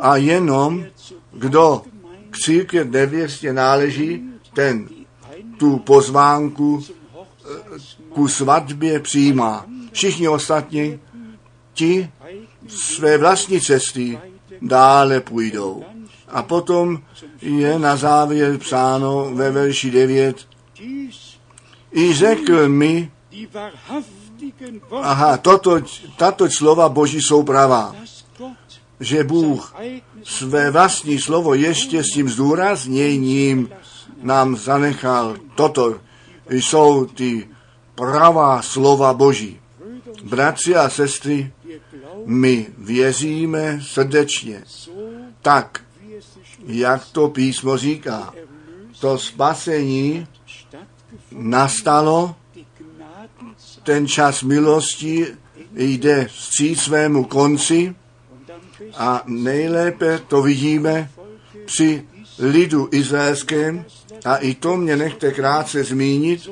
A 0.00 0.16
jenom 0.16 0.84
kdo 1.32 1.82
k 2.30 2.38
církvi 2.38 2.84
nevěstě 2.84 3.52
náleží, 3.52 4.22
ten 4.54 4.88
tu 5.58 5.78
pozvánku 5.78 6.84
Hochzeitsmahl 7.12 8.06
ku 8.16 8.28
svatbě 8.28 9.00
přijímá. 9.00 9.66
Všichni 9.92 10.28
ostatní, 10.28 10.98
ti 11.74 12.10
své 12.68 13.18
vlastní 13.18 13.60
cesty 13.60 14.18
dále 14.62 15.20
půjdou. 15.20 15.84
A 16.36 16.42
potom 16.42 17.00
je 17.42 17.78
na 17.78 17.96
závěr 17.96 18.58
psáno 18.58 19.30
ve 19.34 19.50
verši 19.50 19.90
9. 19.90 20.36
dies 20.78 21.36
I 21.92 22.14
řekl 22.14 22.68
mi, 22.68 23.10
aha, 25.02 25.36
toto, 25.36 25.80
tato 26.16 26.50
slova 26.50 26.88
Boží 26.88 27.22
jsou 27.22 27.42
pravá, 27.42 27.96
že 29.00 29.24
Bůh 29.24 29.74
své 30.24 30.70
vlastní 30.70 31.18
slovo 31.18 31.54
ještě 31.54 32.04
s 32.04 32.10
tím 32.10 32.28
zdůrazněním 32.28 33.68
nám 34.22 34.56
zanechal. 34.56 35.36
Toto 35.54 36.00
jsou 36.50 37.04
ty 37.04 37.48
pravá 37.94 38.62
slova 38.62 39.14
Boží. 39.14 39.60
Bratři 40.24 40.76
a 40.76 40.90
sestry, 40.90 41.52
my 42.24 42.66
věříme 42.78 43.80
srdečně, 43.82 44.64
tak, 45.42 45.85
jak 46.66 47.04
to 47.12 47.28
písmo 47.28 47.76
říká. 47.76 48.34
To 49.00 49.18
spasení 49.18 50.26
nastalo, 51.32 52.34
ten 53.82 54.08
čas 54.08 54.42
milosti 54.42 55.26
jde 55.74 56.24
vstříc 56.24 56.80
svému 56.80 57.24
konci 57.24 57.94
a 58.96 59.22
nejlépe 59.26 60.18
to 60.18 60.42
vidíme 60.42 61.10
při 61.64 62.04
lidu 62.38 62.88
izraelském 62.92 63.84
a 64.24 64.36
i 64.36 64.54
to 64.54 64.76
mě 64.76 64.96
nechte 64.96 65.32
krátce 65.32 65.84
zmínit, 65.84 66.50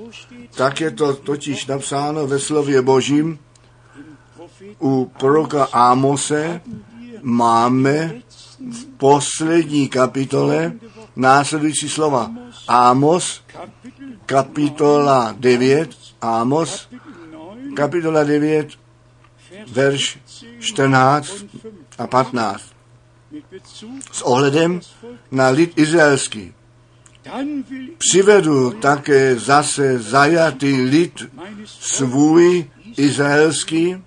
tak 0.55 0.81
je 0.81 0.91
to 0.91 1.17
totiž 1.17 1.67
napsáno 1.67 2.27
ve 2.27 2.39
slově 2.39 2.83
Božím 2.83 3.39
u 4.81 5.13
proroka 5.19 5.65
Ámose 5.73 6.61
máme 7.23 8.21
v 8.61 8.85
poslední 8.97 9.89
kapitole 9.89 10.73
následující 11.17 11.89
slova. 11.89 12.31
Amos, 12.69 13.43
kapitola 14.27 15.35
9, 15.39 15.91
Amos, 16.21 16.89
Kapitel 16.91 17.43
9, 17.63 17.75
kapitola 17.75 18.25
9, 18.25 18.69
verš 19.73 20.19
14 20.61 21.45
a 21.99 22.07
15. 22.07 22.75
mit 23.35 23.45
Bezug 23.51 24.03
S 24.13 24.23
ohledem 24.23 24.81
na 25.31 25.49
lid 25.49 25.79
izraelský. 25.79 26.55
Přivedu 27.99 28.71
také 28.71 29.39
zase 29.39 29.99
zajatý 29.99 30.83
lid 30.83 31.23
svůj 31.65 32.71
izraelský 32.97 34.03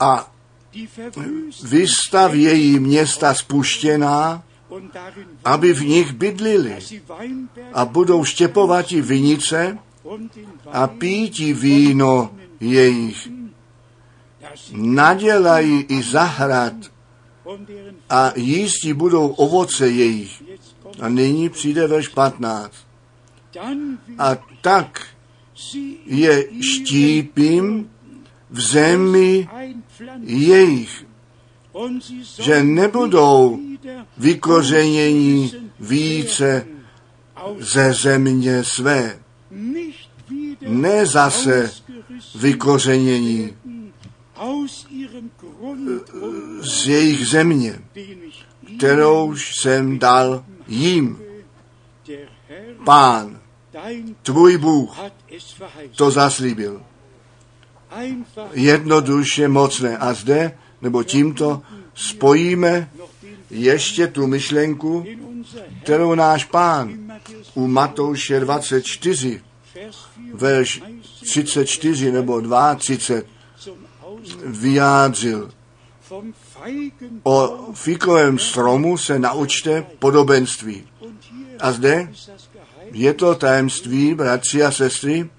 a 0.00 0.32
vystavějí 1.62 2.80
města 2.80 3.34
spuštěná, 3.34 4.42
aby 5.44 5.72
v 5.72 5.84
nich 5.84 6.12
bydlili 6.12 6.78
a 7.72 7.84
budou 7.84 8.24
štěpovati 8.24 9.00
vinice 9.00 9.78
a 10.66 10.86
píti 10.86 11.52
víno 11.52 12.30
jejich. 12.60 13.28
Nadělají 14.72 15.80
i 15.88 16.02
zahrad 16.02 16.72
a 18.10 18.32
jísti 18.36 18.94
budou 18.94 19.28
ovoce 19.28 19.88
jejich. 19.88 20.42
A 21.00 21.08
nyní 21.08 21.48
přijde 21.48 21.86
verš 21.86 22.08
15. 22.08 22.74
dann 23.52 23.98
will 24.06 24.16
A 24.18 24.36
tak 24.60 25.06
je 26.06 26.48
štípím 26.60 27.90
v 28.50 28.60
zemi 28.60 29.48
jejich, 30.22 31.06
že 32.42 32.62
nebudou 32.62 33.58
vykořenění 34.18 35.52
více 35.80 36.66
ze 37.58 37.92
země 37.92 38.64
své. 38.64 39.18
Ne 40.60 41.06
zase 41.06 41.70
vykořenění 42.34 43.56
z 46.60 46.86
jejich 46.86 47.26
země, 47.28 47.78
kterouž 48.76 49.56
jsem 49.56 49.98
dal 49.98 50.44
jim. 50.68 51.18
Pán, 52.84 53.40
tvůj 54.22 54.58
Bůh, 54.58 54.98
to 55.96 56.10
zaslíbil. 56.10 56.82
Jednoduše 58.52 59.48
mocné. 59.48 59.98
A 59.98 60.14
zde, 60.14 60.58
nebo 60.82 61.02
tímto, 61.02 61.62
spojíme 61.94 62.90
ještě 63.50 64.06
tu 64.06 64.26
myšlenku, 64.26 65.04
kterou 65.82 66.14
náš 66.14 66.44
pán 66.44 67.12
u 67.54 67.66
Matouše 67.66 68.40
24, 68.40 69.40
Vers 69.74 69.96
4 69.96 70.10
verš 70.34 70.82
34 71.20 72.12
nebo 72.12 72.40
32 72.76 73.22
zum 73.58 73.78
Ausdruck 74.02 74.44
vyjádřil. 74.46 75.50
O 77.22 77.72
fikovém 77.74 78.38
stromu 78.38 78.98
se 78.98 79.18
naučte 79.18 79.86
podobenství. 79.98 80.86
A 81.60 81.72
zde 81.72 82.12
je 82.92 83.14
to 83.14 83.34
tajemství, 83.34 84.14
bratři 84.14 84.62
a 84.62 84.70
sestry, 84.70 85.30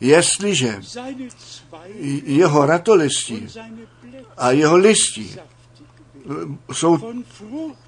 jestliže 0.00 0.80
jeho 2.24 2.66
ratolistí 2.66 3.46
a 4.36 4.50
jeho 4.50 4.76
listí 4.76 5.36
jsou 6.72 6.98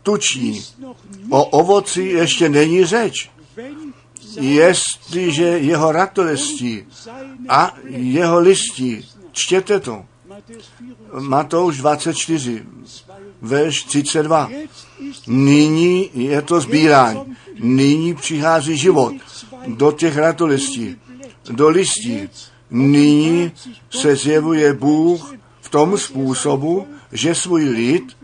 tuční, 0.02 0.62
o 1.30 1.44
ovoci 1.44 2.02
ještě 2.02 2.48
není 2.48 2.84
řeč. 2.84 3.30
Jestliže 4.40 5.44
jeho 5.44 5.92
ratolistí 5.92 6.86
a 7.48 7.74
jeho 7.84 8.40
listí, 8.40 9.08
čtěte 9.32 9.80
to, 9.80 10.04
Matthäus 10.28 10.70
24, 11.12 11.22
Matouš 11.28 11.76
24, 11.76 12.62
verš 13.42 13.84
32. 13.84 14.48
jetzt 14.48 14.86
ist 15.00 15.28
Nyní 15.28 16.10
je 16.14 16.42
to 16.42 16.60
sbírání. 16.60 17.36
Nyní 17.58 18.14
přichází 18.14 18.76
život 18.76 19.14
do 19.66 19.92
těch 19.92 20.16
ratolistí, 20.16 20.96
do 21.50 21.68
listí. 21.68 22.28
Nyní 22.70 23.52
se 23.90 24.16
zjevuje 24.16 24.72
Bůh 24.72 25.34
v 25.60 25.68
tom 25.68 25.98
způsobu, 25.98 26.88
že 27.12 27.34
svůj 27.34 27.64
lid 27.64 28.16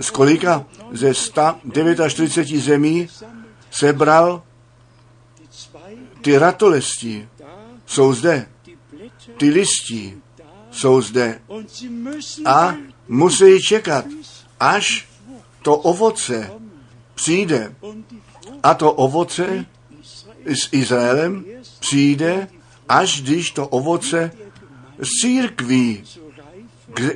z 0.00 0.10
kolika 0.10 0.66
ze 0.92 1.14
149 1.14 2.62
zemí 2.62 3.08
sebral 3.70 4.42
ty 6.22 6.38
ratolistí. 6.38 7.28
da, 7.38 7.46
Jsou 7.86 8.12
zde, 8.12 8.46
ty 9.36 9.50
listí 9.50 10.22
jsou 10.70 11.00
zde 11.00 11.40
a 12.46 12.76
musí 13.08 13.62
čekat, 13.62 14.04
až 14.60 15.08
to 15.62 15.76
ovoce 15.76 16.50
přijde. 17.14 17.74
A 18.62 18.74
to 18.74 18.92
ovoce 18.92 19.66
s 20.44 20.68
Izraelem 20.72 21.44
přijde, 21.80 22.48
až 22.92 23.22
když 23.22 23.50
to 23.50 23.68
ovoce 23.68 24.30
z 24.98 25.08
církví 25.20 26.04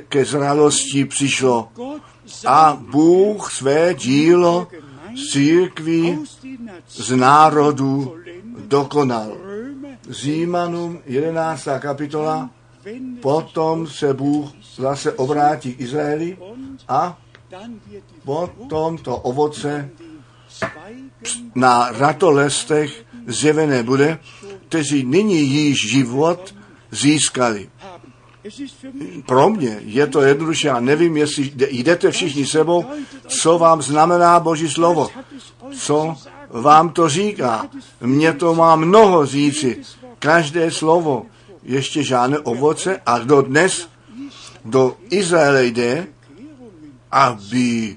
ke 0.09 0.25
zralosti 0.25 1.05
přišlo. 1.05 1.69
A 2.45 2.77
Bůh 2.91 3.51
své 3.51 3.93
dílo 3.93 4.67
z 5.15 5.31
církví 5.31 6.19
z 6.87 7.09
vollendet. 7.09 8.67
dokonal. 8.67 9.37
Römer, 9.45 9.97
Římanům 10.09 10.99
11. 11.05 11.67
kapitola, 11.79 12.49
potom 13.21 13.87
se 13.87 14.13
Bůh 14.13 14.49
zase 14.75 15.11
obrátí 15.11 15.73
k 15.73 15.81
Izraeli 15.81 16.37
a 16.87 17.17
potom 18.25 18.97
to 18.97 19.17
ovoce 19.17 19.89
na 21.55 21.91
ratolestech 21.91 23.05
zjevené 23.27 23.83
bude, 23.83 24.19
kteří 24.69 25.03
nyní 25.05 25.41
již 25.41 25.89
život 25.89 26.55
získali. 26.91 27.69
Pro 29.25 29.49
mě 29.49 29.79
je 29.81 30.07
to 30.07 30.21
jednoduše, 30.21 30.67
já 30.67 30.79
nevím, 30.79 31.17
jestli 31.17 31.43
jde- 31.43 31.67
jdete 31.69 32.11
všichni 32.11 32.45
sebou, 32.45 32.85
co 33.27 33.57
vám 33.57 33.81
znamená 33.81 34.39
Boží 34.39 34.69
slovo, 34.69 35.09
co 35.79 36.15
vám 36.49 36.89
to 36.89 37.09
říká. 37.09 37.65
Mně 38.01 38.33
to 38.33 38.55
má 38.55 38.75
mnoho 38.75 39.25
říci, 39.25 39.83
každé 40.19 40.71
slovo, 40.71 41.25
ještě 41.63 42.03
žádné 42.03 42.39
ovoce 42.39 43.01
a 43.05 43.19
kdo 43.19 43.41
dnes 43.41 43.89
do 44.65 44.95
Izraele 45.09 45.65
jde, 45.65 46.07
aby 47.11 47.95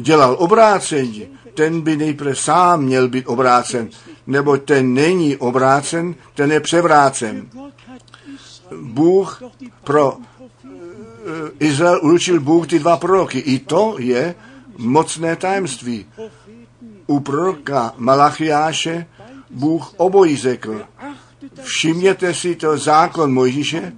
dělal 0.00 0.36
obrácení, 0.38 1.35
ten 1.56 1.80
by 1.80 1.96
nejprve 1.96 2.34
sám 2.34 2.82
měl 2.82 3.08
být 3.08 3.24
obrácen, 3.26 3.88
nebo 4.26 4.56
ten 4.56 4.94
není 4.94 5.36
obrácen, 5.36 6.14
ten 6.34 6.52
je 6.52 6.60
převrácen. 6.60 7.48
Bůh 8.80 9.42
pro 9.84 10.16
eh, 10.16 10.68
Izrael 11.58 12.00
určil 12.02 12.40
Bůh 12.40 12.66
ty 12.66 12.78
dva 12.78 12.96
proroky. 12.96 13.38
I 13.38 13.58
to 13.58 13.96
je 13.98 14.34
mocné 14.78 15.36
tajemství. 15.36 16.06
U 17.06 17.20
proroka 17.20 17.94
Malachiáše 17.96 19.06
Bůh 19.50 19.94
obojí 19.96 20.36
řekl. 20.36 20.82
Všimněte 21.62 22.34
si 22.34 22.54
to 22.56 22.78
zákon 22.78 23.32
Mojžíše, 23.32 23.92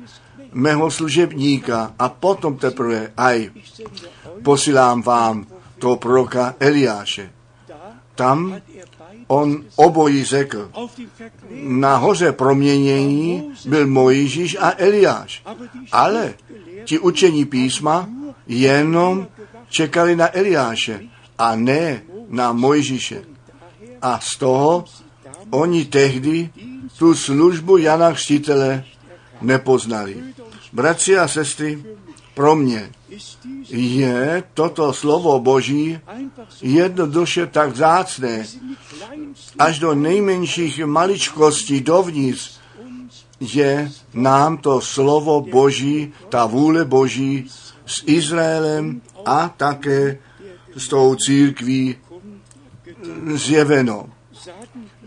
mého 0.52 0.90
služebníka 0.90 1.94
a 1.98 2.08
potom 2.08 2.56
teprve, 2.56 3.12
aj, 3.16 3.50
posílám 4.42 5.02
vám 5.02 5.46
toho 5.78 5.96
proroka 5.96 6.54
Eliáše. 6.60 7.37
Tam 8.18 8.60
on 9.26 9.64
obojí 9.76 10.24
řekl. 10.24 10.70
auf 10.74 10.96
dem 10.96 11.06
Verklärten, 11.18 11.80
Na 11.80 11.96
hoře 11.96 12.32
proměnění 12.32 13.52
byl 13.64 13.86
Mojžíš 13.86 14.56
a 14.60 14.74
Eliáš. 14.76 15.42
Ale 15.92 16.34
ti 16.84 16.98
učení 16.98 17.44
písma 17.44 18.08
jenom 18.46 19.26
čekali 19.68 20.16
na 20.16 20.36
Eliáše 20.36 21.00
a 21.38 21.56
ne 21.56 22.02
na 22.28 22.52
Mojžíše. 22.52 23.22
A 24.02 24.20
z 24.20 24.36
toho 24.36 24.84
oni 25.50 25.84
tehdy 25.84 26.50
tu 26.98 27.14
službu 27.14 27.76
Jana 27.76 28.12
Křtitele 28.12 28.84
nepoznali. 29.40 30.16
Bratři 30.72 31.18
a 31.18 31.28
sestry, 31.28 31.84
pro 32.38 32.56
mě 32.56 32.90
je 33.68 34.42
toto 34.54 34.92
slovo 34.92 35.40
Boží 35.40 35.98
jednoduše 36.62 37.46
tak 37.46 37.70
vzácné, 37.74 38.46
až 39.58 39.78
do 39.78 39.94
nejmenších 39.94 40.86
maličkostí 40.86 41.80
dovnitř, 41.80 42.58
že 43.40 43.90
nám 44.14 44.56
to 44.56 44.80
slovo 44.80 45.40
Boží, 45.40 46.12
ta 46.28 46.46
vůle 46.46 46.84
Boží 46.84 47.50
s 47.86 48.02
Izraelem 48.06 49.02
a 49.26 49.48
také 49.48 50.18
s 50.76 50.88
tou 50.88 51.14
církví 51.14 51.96
zjeveno. 53.34 54.06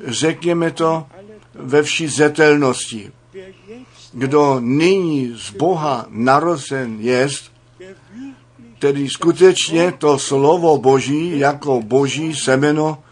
Řekněme 0.07 0.71
to 0.71 1.07
ve 1.55 1.83
vší 1.83 2.07
zetelnosti. 2.07 3.11
Kdo 4.13 4.59
nyní 4.59 5.33
z 5.37 5.51
Boha 5.51 6.05
narozen 6.09 6.97
jest, 6.99 7.51
tedy 8.79 9.09
skutečně 9.09 9.91
to 9.91 10.19
slovo 10.19 10.77
Boží 10.77 11.39
jako 11.39 11.81
Boží 11.81 12.35
semeno 12.35 13.03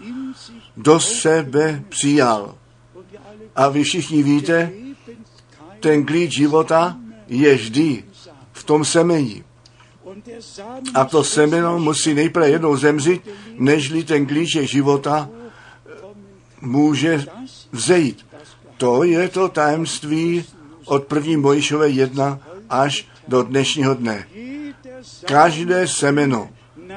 do 0.77 0.99
sebe 0.99 1.83
přijal. 1.89 2.55
A 3.55 3.69
vy 3.69 3.83
všichni 3.83 4.23
víte, 4.23 4.71
ten 5.79 6.05
klíč 6.05 6.31
života 6.31 6.97
je 7.27 7.55
vždy 7.55 8.03
v 8.51 8.63
tom 8.63 8.85
semení. 8.85 9.43
A 10.93 11.05
to 11.05 11.23
semeno 11.23 11.79
musí 11.79 12.13
nejprve 12.13 12.49
jednou 12.49 12.77
zemřít, 12.77 13.21
nežli 13.57 14.03
ten 14.03 14.25
klíček 14.25 14.67
života 14.67 15.29
může 16.61 17.25
vzejít. 17.71 18.25
To 18.77 19.03
je 19.03 19.29
to 19.29 19.49
tajemství 19.49 20.45
od 20.89 21.03
první 21.03 21.37
Mojišové 21.37 21.89
jedna 21.89 22.39
až 22.69 23.07
do 23.27 23.43
dnešního 23.43 23.93
dne. 23.93 24.27
Každé 25.25 25.87
semeno, 25.87 26.49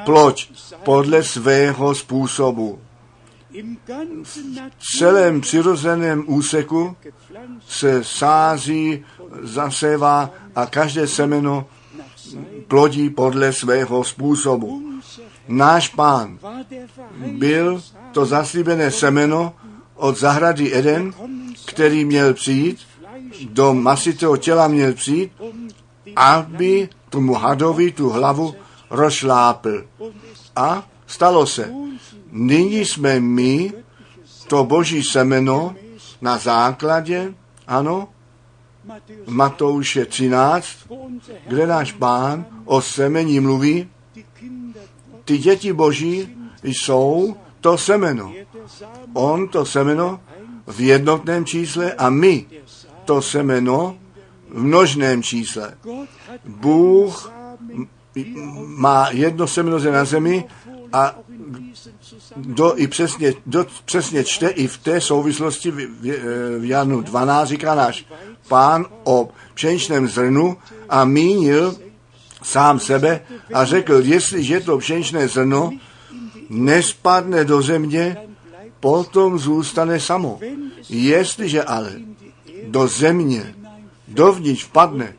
ploď 0.04 0.50
podle 0.84 1.22
svého 1.22 1.94
způsobu. 1.94 2.78
V 4.72 4.98
celém 4.98 5.40
přirozeném 5.40 6.24
úseku 6.26 6.96
se 7.68 8.04
sází, 8.04 9.04
zasévá 9.42 10.30
a 10.56 10.66
každé 10.66 11.06
semeno 11.06 11.66
plodí 12.68 13.10
podle 13.10 13.52
svého 13.52 14.04
způsobu. 14.04 14.82
Náš 15.48 15.88
pán 15.88 16.38
byl 17.16 17.82
to 18.12 18.26
zaslíbené 18.26 18.90
semeno 18.90 19.54
od 19.94 20.18
zahrady 20.18 20.74
Eden, 20.74 21.14
který 21.64 22.04
měl 22.04 22.34
přijít, 22.34 22.78
do 23.50 23.74
masitého 23.74 24.36
těla 24.36 24.68
měl 24.68 24.92
přijít, 24.94 25.32
aby 26.16 26.88
tomu 27.10 27.34
hadovi 27.34 27.92
tu 27.92 28.08
hlavu 28.08 28.54
rozšlápl. 28.90 29.84
A 30.56 30.88
stalo 31.06 31.46
se. 31.46 31.72
Nyní 32.30 32.84
jsme 32.84 33.20
my, 33.20 33.72
to 34.48 34.64
boží 34.64 35.02
semeno, 35.02 35.74
na 36.20 36.38
základě, 36.38 37.34
ano, 37.66 38.08
Matouše 39.26 40.04
13, 40.04 40.66
kde 41.46 41.66
náš 41.66 41.92
pán 41.92 42.46
o 42.64 42.80
semení 42.80 43.40
mluví, 43.40 43.88
ty 45.24 45.38
děti 45.38 45.72
boží 45.72 46.36
jsou 46.62 47.36
to 47.60 47.78
semeno. 47.78 48.32
On 49.12 49.48
to 49.48 49.64
semeno 49.64 50.20
v 50.66 50.80
jednotném 50.80 51.44
čísle 51.44 51.92
a 51.92 52.10
my 52.10 52.46
to 53.04 53.22
semeno 53.22 53.96
v 54.50 54.62
množném 54.62 55.22
čísle. 55.22 55.74
Bůh 56.44 57.32
má 58.66 59.08
jedno 59.10 59.46
semeno 59.46 59.78
na 59.78 60.04
zemi 60.04 60.44
a 60.92 61.18
do, 62.36 62.74
i 62.76 62.86
přesně, 62.86 63.34
do, 63.46 63.66
přesně 63.84 64.24
čte 64.24 64.48
i 64.48 64.66
v 64.66 64.78
té 64.78 65.00
souvislosti 65.00 65.70
v, 65.70 65.76
v, 65.76 66.58
v 66.58 66.64
Janu 66.64 67.00
12 67.00 67.48
říká 67.48 67.74
náš 67.74 68.06
pán 68.48 68.86
o 69.04 69.28
pšeničném 69.54 70.08
zrnu 70.08 70.56
a 70.88 71.04
mínil 71.04 71.76
sám 72.42 72.80
sebe 72.80 73.20
a 73.54 73.64
řekl, 73.64 73.94
jestliže 74.02 74.60
to 74.60 74.78
pšeničné 74.78 75.28
zrno 75.28 75.70
nespadne 76.50 77.44
do 77.44 77.62
země, 77.62 78.16
potom 78.80 79.38
zůstane 79.38 80.00
samo. 80.00 80.40
Jestliže 80.88 81.62
ale 81.62 81.92
do 82.66 82.88
země 82.88 83.54
dovnitř 84.08 84.64
vpadne 84.64 85.14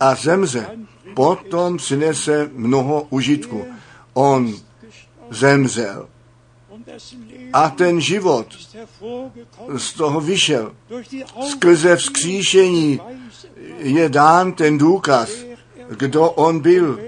a 0.00 0.14
zemře, 0.14 0.66
potom 1.14 1.76
přinese 1.76 2.50
mnoho 2.52 3.06
užitku. 3.10 3.64
On 4.12 4.54
zemřel. 5.30 6.08
A 7.52 7.70
ten 7.70 8.00
život 8.00 8.46
z 9.76 9.92
toho 9.92 10.20
vyšel. 10.20 10.74
Skrze 11.50 11.96
vzkříšení 11.96 13.00
je 13.78 14.08
dán 14.08 14.52
ten 14.52 14.78
důkaz, 14.78 15.30
kdo 15.90 16.30
on 16.30 16.60
byl 16.60 17.00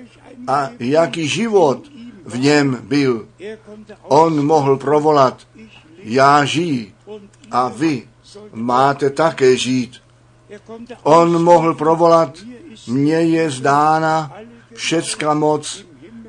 a 0.48 0.68
jaký 0.80 1.28
život 1.28 1.88
v 2.24 2.38
něm 2.38 2.78
byl. 2.82 3.28
On 4.02 4.46
mohl 4.46 4.76
provolat, 4.76 5.46
já 5.98 6.44
žiji 6.44 6.94
a 7.50 7.68
vy 7.68 8.09
máte 8.52 9.10
také 9.10 9.56
žít. 9.56 9.92
On 11.02 11.42
mohl 11.42 11.74
provolat, 11.74 12.38
mně 12.86 13.14
je 13.14 13.50
zdána 13.50 14.32
všecka 14.74 15.34
moc 15.34 15.86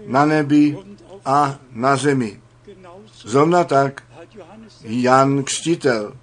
na 0.07 0.25
nebi 0.25 0.77
a 1.25 1.59
na 1.71 1.95
zemi. 1.95 2.41
Zrovna 3.25 3.63
tak 3.63 4.03
Jan 4.83 5.43
Křtitel 5.43 6.13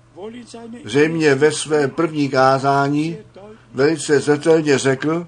zřejmě 0.85 1.35
ve 1.35 1.53
své 1.53 1.89
první 1.89 2.29
kázání 2.29 3.17
velice 3.75 4.21
zetelně 4.21 4.79
řekl, 4.79 5.27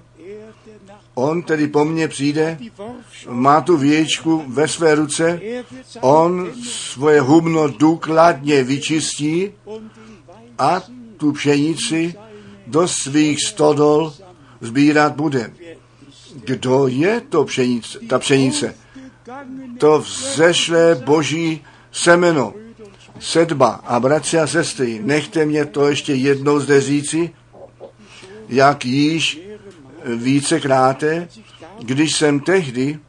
on 1.13 1.41
tedy 1.41 1.67
po 1.67 1.85
mně 1.85 2.07
přijde, 2.07 2.59
má 3.29 3.61
tu 3.61 3.77
věčku 3.77 4.43
ve 4.47 4.67
své 4.67 4.95
ruce, 4.95 5.39
on 6.01 6.51
svoje 6.63 7.21
hubno 7.21 7.67
důkladně 7.67 8.63
vyčistí 8.63 9.51
a 10.59 10.81
tu 11.17 11.31
pšenici 11.31 12.13
do 12.67 12.87
svých 12.87 13.41
stodol 13.41 14.13
sbírat 14.61 15.15
bude. 15.15 15.53
Kdo 16.45 16.87
je 16.87 17.21
to 17.29 17.45
pšenice, 17.45 17.99
ta 18.07 18.19
pšenice? 18.19 18.75
To 19.77 19.99
vzešlé 19.99 20.95
boží 20.95 21.61
semeno, 21.91 22.53
sedba 23.19 23.81
a 23.85 23.99
bratři 23.99 24.39
a 24.39 24.47
sestry, 24.47 24.99
nechte 25.03 25.45
mě 25.45 25.65
to 25.65 25.87
ještě 25.87 26.13
jednou 26.13 26.59
zde 26.59 26.81
říci, 26.81 27.33
jak 28.49 28.85
již 28.85 29.41
vícekráte, 30.05 31.27
když 31.79 32.15
jsem 32.15 32.39
tehdy 32.39 32.99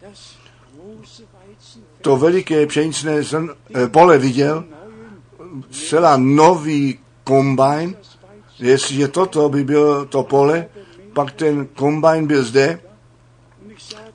to 2.01 2.17
veliké 2.17 2.67
pšeničné 2.67 3.23
zrn, 3.23 3.51
eh, 3.75 3.89
pole 3.89 4.19
viděl, 4.19 4.65
celá 5.71 6.17
nový 6.17 6.99
kombajn, 7.29 7.93
jestliže 8.59 9.09
toto 9.09 9.49
by 9.49 9.65
bylo 9.65 10.09
to 10.09 10.25
pole, 10.25 10.67
pak 11.13 11.37
ten 11.37 11.69
kombajn 11.77 12.27
byl 12.27 12.45
zde. 12.45 12.81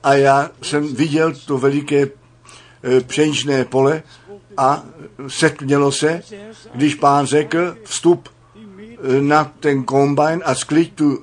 A 0.02 0.14
já 0.14 0.50
jsem 0.62 0.94
viděl 0.94 1.32
to 1.46 1.58
veliké 1.58 2.02
eh, 2.02 3.00
pšeničné 3.00 3.64
pole 3.64 4.02
a 4.56 4.82
setmělo 5.28 5.92
se, 5.92 6.22
když 6.74 6.94
pán 6.94 7.26
řekl 7.26 7.76
vstup 7.84 8.28
eh, 8.28 9.22
na 9.22 9.44
ten 9.60 9.84
kombajn 9.86 10.42
a 10.44 10.54
skliď 10.54 10.92
tu 10.94 11.22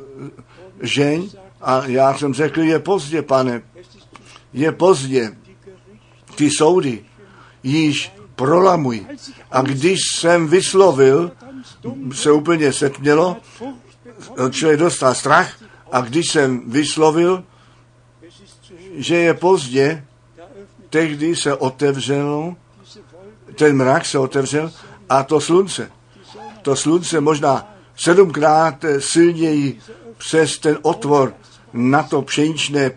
žeň. 0.81 1.29
A 1.61 1.85
já 1.85 2.17
jsem 2.17 2.33
řekl, 2.33 2.61
je 2.61 2.79
pozdě, 2.79 3.21
pane, 3.21 3.61
je 4.53 4.71
pozdě, 4.71 5.35
ty 6.35 6.49
soudy 6.49 7.05
již 7.63 8.11
prolamuj. 8.35 9.05
A 9.51 9.61
když 9.61 9.99
jsem 10.15 10.47
vyslovil, 10.47 11.31
se 12.13 12.31
úplně 12.31 12.73
setmělo, 12.73 13.37
člověk 14.51 14.79
dostal 14.79 15.15
strach 15.15 15.61
a 15.91 16.01
když 16.01 16.31
jsem 16.31 16.71
vyslovil, 16.71 17.43
že 18.95 19.15
je 19.15 19.33
pozdě, 19.33 20.05
tehdy 20.89 21.35
se 21.35 21.55
otevřelo, 21.55 22.55
ten 23.55 23.77
mrak 23.77 24.05
se 24.05 24.19
otevřel 24.19 24.71
a 25.09 25.23
to 25.23 25.41
slunce. 25.41 25.91
To 26.61 26.75
slunce 26.75 27.21
možná 27.21 27.73
sedmkrát 27.95 28.85
silněji 28.99 29.79
přes 30.17 30.57
ten 30.57 30.77
otvor 30.81 31.33
na 31.73 32.03
to 32.03 32.21
pšeničné 32.21 32.91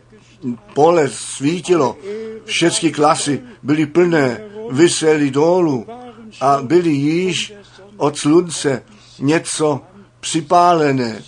pole 0.74 1.08
svítilo. 1.08 1.96
Všechny 2.44 2.92
klasy 2.92 3.42
byly 3.62 3.86
plné, 3.86 4.44
vysely 4.70 5.30
dolů 5.30 5.86
a 6.40 6.62
byly 6.62 6.90
již 6.90 7.52
od 7.96 8.18
slunce 8.18 8.82
něco 9.18 9.80
připálené. 10.20 11.22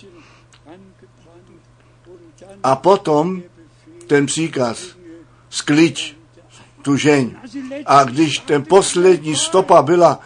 A 2.63 2.75
potom 2.75 3.41
ten 4.07 4.25
příkaz, 4.25 4.79
sklič 5.49 6.15
tu 6.81 6.97
žeň. 6.97 7.35
A 7.85 8.03
když 8.03 8.39
ten 8.39 8.63
poslední 8.63 9.35
stopa 9.35 9.81
byla 9.81 10.19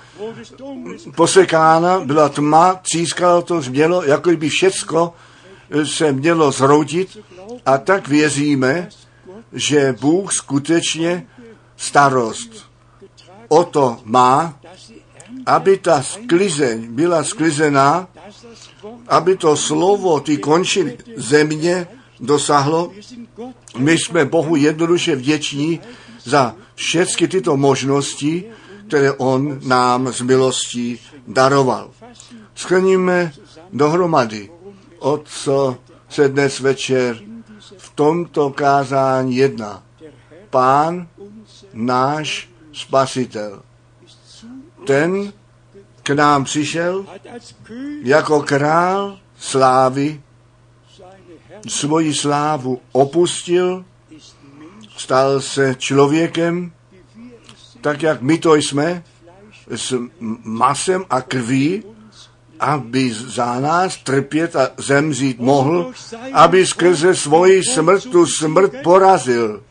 posekána, 1.15 1.99
byla 1.99 2.29
tma, 2.29 2.73
třískalo 2.73 3.41
to, 3.41 3.61
změlo, 3.61 4.03
jako 4.03 4.31
by 4.31 4.49
všecko 4.49 5.13
se 5.83 6.11
mělo 6.11 6.51
zrodit 6.51 7.17
a 7.65 7.77
tak 7.77 8.07
věříme, 8.07 8.89
že 9.53 9.95
Bůh 10.01 10.33
skutečně 10.33 11.27
starost 11.77 12.71
o 13.47 13.63
to 13.63 13.97
má, 14.03 14.59
aby 15.45 15.77
ta 15.77 16.03
sklizeň 16.03 16.87
byla 16.95 17.23
sklizená, 17.23 18.07
aby 19.07 19.37
to 19.37 19.57
slovo, 19.57 20.19
ty 20.19 20.37
končiny 20.37 20.97
země 21.15 21.87
dosáhlo. 22.19 22.91
My 23.77 23.97
jsme 23.97 24.25
Bohu 24.25 24.55
jednoduše 24.55 25.15
vděční 25.15 25.79
za 26.23 26.55
všechny 26.75 27.27
tyto 27.27 27.57
možnosti, 27.57 28.43
které 28.87 29.11
On 29.11 29.59
nám 29.67 30.13
z 30.13 30.21
milostí 30.21 30.99
daroval. 31.27 31.91
Schrníme 32.55 33.33
dohromady, 33.73 34.51
o 34.99 35.17
co 35.17 35.77
se 36.09 36.29
dnes 36.29 36.59
večer 36.59 37.19
v 37.77 37.91
tomto 37.95 38.49
kázání 38.49 39.35
jedná. 39.35 39.83
Pán, 40.49 41.07
náš 41.73 42.49
spasitel. 42.73 43.61
Ten 44.85 45.33
k 46.03 46.09
nám 46.09 46.43
přišel 46.43 47.05
jako 48.03 48.41
král 48.41 49.17
slávy, 49.37 50.21
svoji 51.67 52.13
slávu 52.13 52.81
opustil, 52.91 53.85
stal 54.97 55.41
se 55.41 55.75
člověkem, 55.75 56.71
tak 57.81 58.03
jak 58.03 58.21
my 58.21 58.37
to 58.37 58.55
jsme, 58.55 59.03
s 59.67 59.95
masem 60.43 61.05
a 61.09 61.21
krví, 61.21 61.83
aby 62.59 63.13
za 63.13 63.59
nás 63.59 63.97
trpět 63.97 64.55
a 64.55 64.69
zemřít 64.77 65.39
mohl, 65.39 65.91
aby 66.33 66.65
skrze 66.65 67.15
svoji 67.15 67.63
smrt 67.63 68.03
tu 68.03 68.25
smrt 68.25 68.71
porazil. 68.83 69.63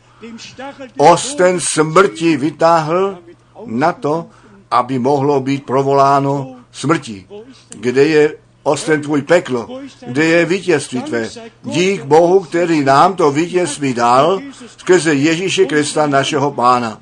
Osten 0.97 1.59
smrti 1.59 2.37
vytáhl 2.37 3.19
na 3.65 3.93
to, 3.93 4.29
aby 4.71 4.99
mohlo 4.99 5.41
být 5.41 5.65
provoláno 5.65 6.55
smrti. 6.71 7.27
Kde 7.69 8.03
je 8.07 8.35
osten 8.63 9.01
tvůj 9.01 9.21
peklo? 9.21 9.79
Kde 10.07 10.25
je 10.25 10.45
vítězství 10.45 11.01
tvé? 11.01 11.29
Dík 11.63 12.03
Bohu, 12.03 12.39
který 12.39 12.83
nám 12.83 13.15
to 13.15 13.31
vítězství 13.31 13.93
dal 13.93 14.39
skrze 14.77 15.13
Ježíše 15.13 15.65
Krista, 15.65 16.07
našeho 16.07 16.51
pána. 16.51 17.01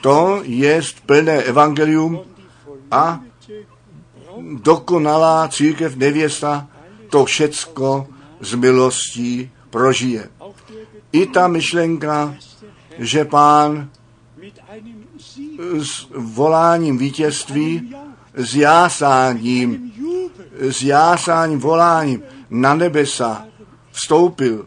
To 0.00 0.40
je 0.42 0.80
plné 1.06 1.42
evangelium 1.42 2.20
a 2.90 3.20
dokonalá 4.52 5.48
církev 5.48 5.96
nevěsta 5.96 6.66
to 7.10 7.24
všecko 7.24 8.06
z 8.40 8.54
milostí 8.54 9.50
prožije. 9.70 10.28
I 11.12 11.26
ta 11.26 11.48
myšlenka, 11.48 12.34
že 12.98 13.24
pán 13.24 13.88
s 15.78 16.06
voláním 16.16 16.98
vítězství, 16.98 17.94
s 18.34 18.54
jásáním, 18.54 19.92
s 20.60 20.82
jásáním 20.82 21.58
voláním 21.58 22.22
na 22.50 22.74
nebesa 22.74 23.46
vstoupil 23.92 24.66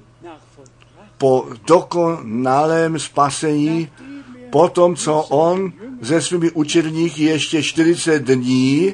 po 1.18 1.46
dokonalém 1.68 3.00
spasení, 3.00 3.90
po 4.50 4.70
tom, 4.70 4.96
co 4.96 5.22
on 5.22 5.74
se 6.04 6.22
svými 6.22 6.52
učedníky 6.52 7.24
ještě 7.24 7.64
40 7.64 8.24
dní 8.24 8.94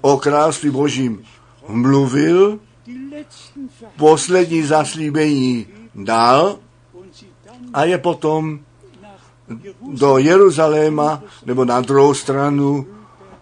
o 0.00 0.16
království 0.16 0.70
božím 0.70 1.24
mluvil, 1.68 2.58
poslední 3.96 4.62
zaslíbení 4.62 5.66
dal 5.94 6.58
a 7.72 7.84
je 7.84 7.98
potom 7.98 8.60
do 9.92 10.18
Jeruzaléma 10.18 11.22
nebo 11.46 11.64
na 11.64 11.80
druhou 11.80 12.14
stranu 12.14 12.86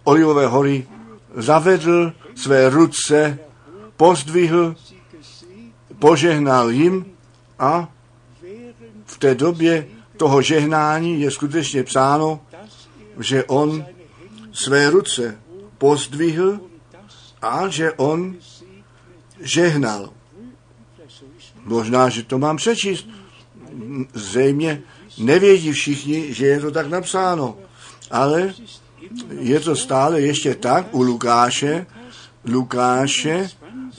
Olivové 0.05 0.47
hory 0.47 0.87
zavedl 1.35 2.13
své 2.35 2.71
ruce, 2.71 3.39
pozdvihl, 3.97 4.75
požehnal 5.99 6.71
jim 6.71 7.07
a 7.59 7.89
v 9.07 9.19
té 9.19 9.35
době 9.35 9.87
toho 10.17 10.43
žehnání 10.43 11.21
je 11.21 11.31
skutečně 11.31 11.83
psáno, 11.85 12.41
že 13.19 13.45
on 13.45 13.85
své 14.53 14.91
ruce 14.91 15.39
pozdvihl 15.79 16.61
a 17.43 17.69
že 17.69 17.93
on 17.93 18.37
žehnal. 19.41 20.11
Možná, 21.65 22.09
že 22.09 22.23
to 22.23 22.39
mám 22.39 22.57
přečíst. 22.57 23.09
Zřejmě 24.15 24.83
nevědí 25.19 25.73
všichni, 25.73 26.35
že 26.35 26.47
je 26.47 26.61
to 26.61 26.71
tak 26.71 26.87
napsáno. 26.87 27.59
Ale 28.11 28.55
je 29.39 29.61
to 29.61 29.77
stále 29.77 30.21
ještě 30.21 30.55
tak 30.55 30.95
u 30.95 31.03
Lukáše, 31.03 31.87
Lukáše 32.45 33.51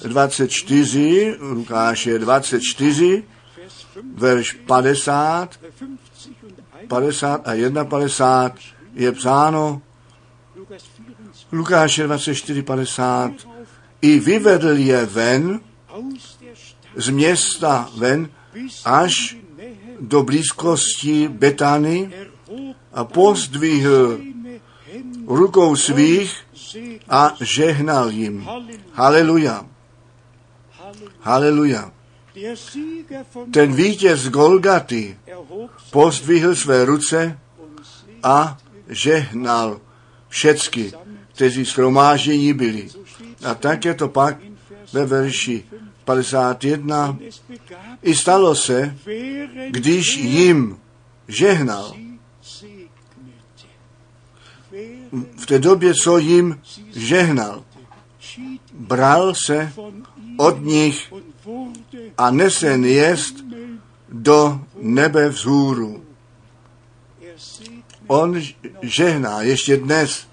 24, 0.04 1.36
Lukáše 1.40 2.20
24, 2.20 3.24
Vers 3.56 3.86
5, 3.94 4.04
verš 4.16 4.58
50, 4.68 5.60
50 6.88 7.48
und 7.48 7.54
1, 7.54 7.86
50 7.86 8.22
a 8.22 8.50
51 8.50 8.56
je 8.94 9.12
psáno, 9.12 9.82
Lukas 10.56 10.84
24, 10.98 11.48
Lukáše 11.52 12.04
24, 12.04 12.64
50, 12.64 13.32
i 14.02 14.20
vyvedl 14.20 14.78
je 14.78 15.06
ven 15.06 15.60
z 16.96 17.10
města 17.10 17.90
ven 17.98 18.30
až 18.86 19.38
do 20.00 20.24
blízkosti 20.24 21.28
Betany 21.28 22.12
a 22.94 23.04
pozdvihl 23.04 24.20
rukou 25.28 25.76
svých 25.76 26.38
a 27.10 27.36
žehnal 27.42 28.10
jim. 28.10 28.48
Haleluja, 28.94 29.66
haleluja. 31.20 31.92
Ten 33.52 33.74
vítěz 33.74 34.20
z 34.20 34.30
Golgaty 34.30 35.18
pozdvihl 35.92 36.56
své 36.56 36.86
ruce 36.86 37.40
a 38.24 38.58
žehnal 38.90 39.82
všecky, 40.30 40.94
kteří 41.34 41.66
schromáždění 41.66 42.54
byli. 42.54 42.90
A 43.46 43.56
tak 43.56 43.86
je 43.86 43.94
to 43.94 44.08
pak 44.08 44.38
ve 44.94 45.06
verši 45.06 45.64
51. 46.06 47.18
es 47.28 47.42
begab, 47.50 48.00
I 48.04 48.16
stalo 48.16 48.56
se, 48.56 48.98
když 49.70 50.18
jim 50.18 50.78
žehnal, 51.28 51.94
v 55.38 55.46
té 55.46 55.60
době, 55.60 55.94
co 55.94 56.18
jim 56.18 56.60
žehnal, 56.96 57.64
bral 58.74 59.34
se 59.36 59.74
od 60.38 60.62
nich 60.62 61.14
a 62.18 62.32
nesen 62.32 62.86
jest 62.86 63.36
do 64.10 64.60
nebe 64.76 65.30
vzhůru. 65.30 66.04
On 68.08 68.42
žehná 68.82 69.42
ještě 69.42 69.78
dnes. 69.78 70.28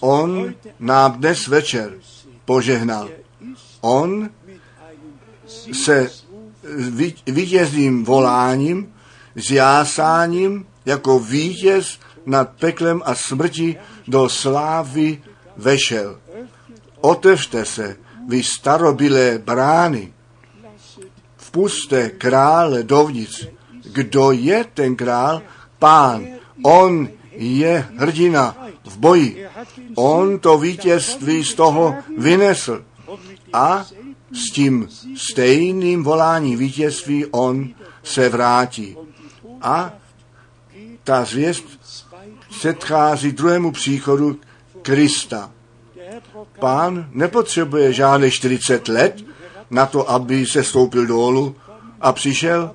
On 0.00 0.54
nám 0.80 1.12
dnes 1.12 1.46
večer 1.46 1.94
požehnal. 2.44 3.08
On 3.80 4.30
se 5.72 6.10
vítězným 7.26 8.04
voláním, 8.04 8.92
s 9.36 9.50
jásáním 9.50 10.66
jako 10.86 11.18
vítěz 11.18 11.98
nad 12.26 12.50
peklem 12.60 13.02
a 13.04 13.14
smrti 13.14 13.76
do 14.08 14.28
slávy 14.28 15.22
vešel. 15.56 16.18
Otevřte 17.00 17.64
se, 17.64 17.96
vy 18.28 18.42
starobilé 18.42 19.38
brány, 19.38 20.12
vpuste 21.36 22.10
krále 22.10 22.82
dovnitř. 22.82 23.48
Kdo 23.92 24.32
je 24.32 24.64
ten 24.74 24.96
král? 24.96 25.42
Pán. 25.78 26.26
On 26.62 27.08
je 27.32 27.88
hrdina 27.96 28.56
v 28.84 28.96
boji. 28.96 29.46
On 29.94 30.38
to 30.38 30.58
vítězství 30.58 31.44
z 31.44 31.54
toho 31.54 31.94
vynesl. 32.18 32.84
A 33.52 33.86
s 34.34 34.50
tím 34.50 34.88
stejným 35.16 36.04
voláním 36.04 36.58
vítězství 36.58 37.26
on 37.26 37.68
se 38.02 38.28
vrátí. 38.28 38.96
A 39.62 39.92
ta 41.04 41.24
zvěst 41.24 41.64
předchází 42.50 43.32
druhému 43.32 43.72
příchodu 43.72 44.40
Krista. 44.82 45.50
Pán 46.58 47.08
nepotřebuje 47.12 47.92
žádné 47.92 48.30
40 48.30 48.88
let 48.88 49.24
na 49.70 49.86
to, 49.86 50.10
aby 50.10 50.46
se 50.46 50.64
stoupil 50.64 51.06
dolů 51.06 51.56
a 52.00 52.12
přišel, 52.12 52.70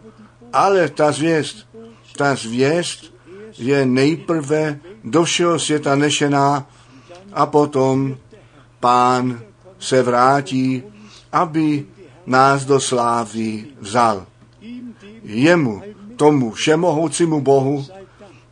ale 0.53 0.89
ta 0.89 1.11
zvěst, 1.11 1.67
ta 2.17 2.35
zvěst 2.35 3.13
je 3.57 3.85
nejprve 3.85 4.79
do 5.03 5.23
všeho 5.23 5.59
světa 5.59 5.95
nešená 5.95 6.67
a 7.33 7.45
potom 7.45 8.17
pán 8.79 9.41
se 9.79 10.03
vrátí, 10.03 10.83
aby 11.31 11.85
nás 12.25 12.65
do 12.65 12.79
slávy 12.79 13.65
vzal. 13.79 14.25
Jemu, 15.23 15.81
tomu 16.15 16.51
všemohoucímu 16.51 17.41
Bohu 17.41 17.85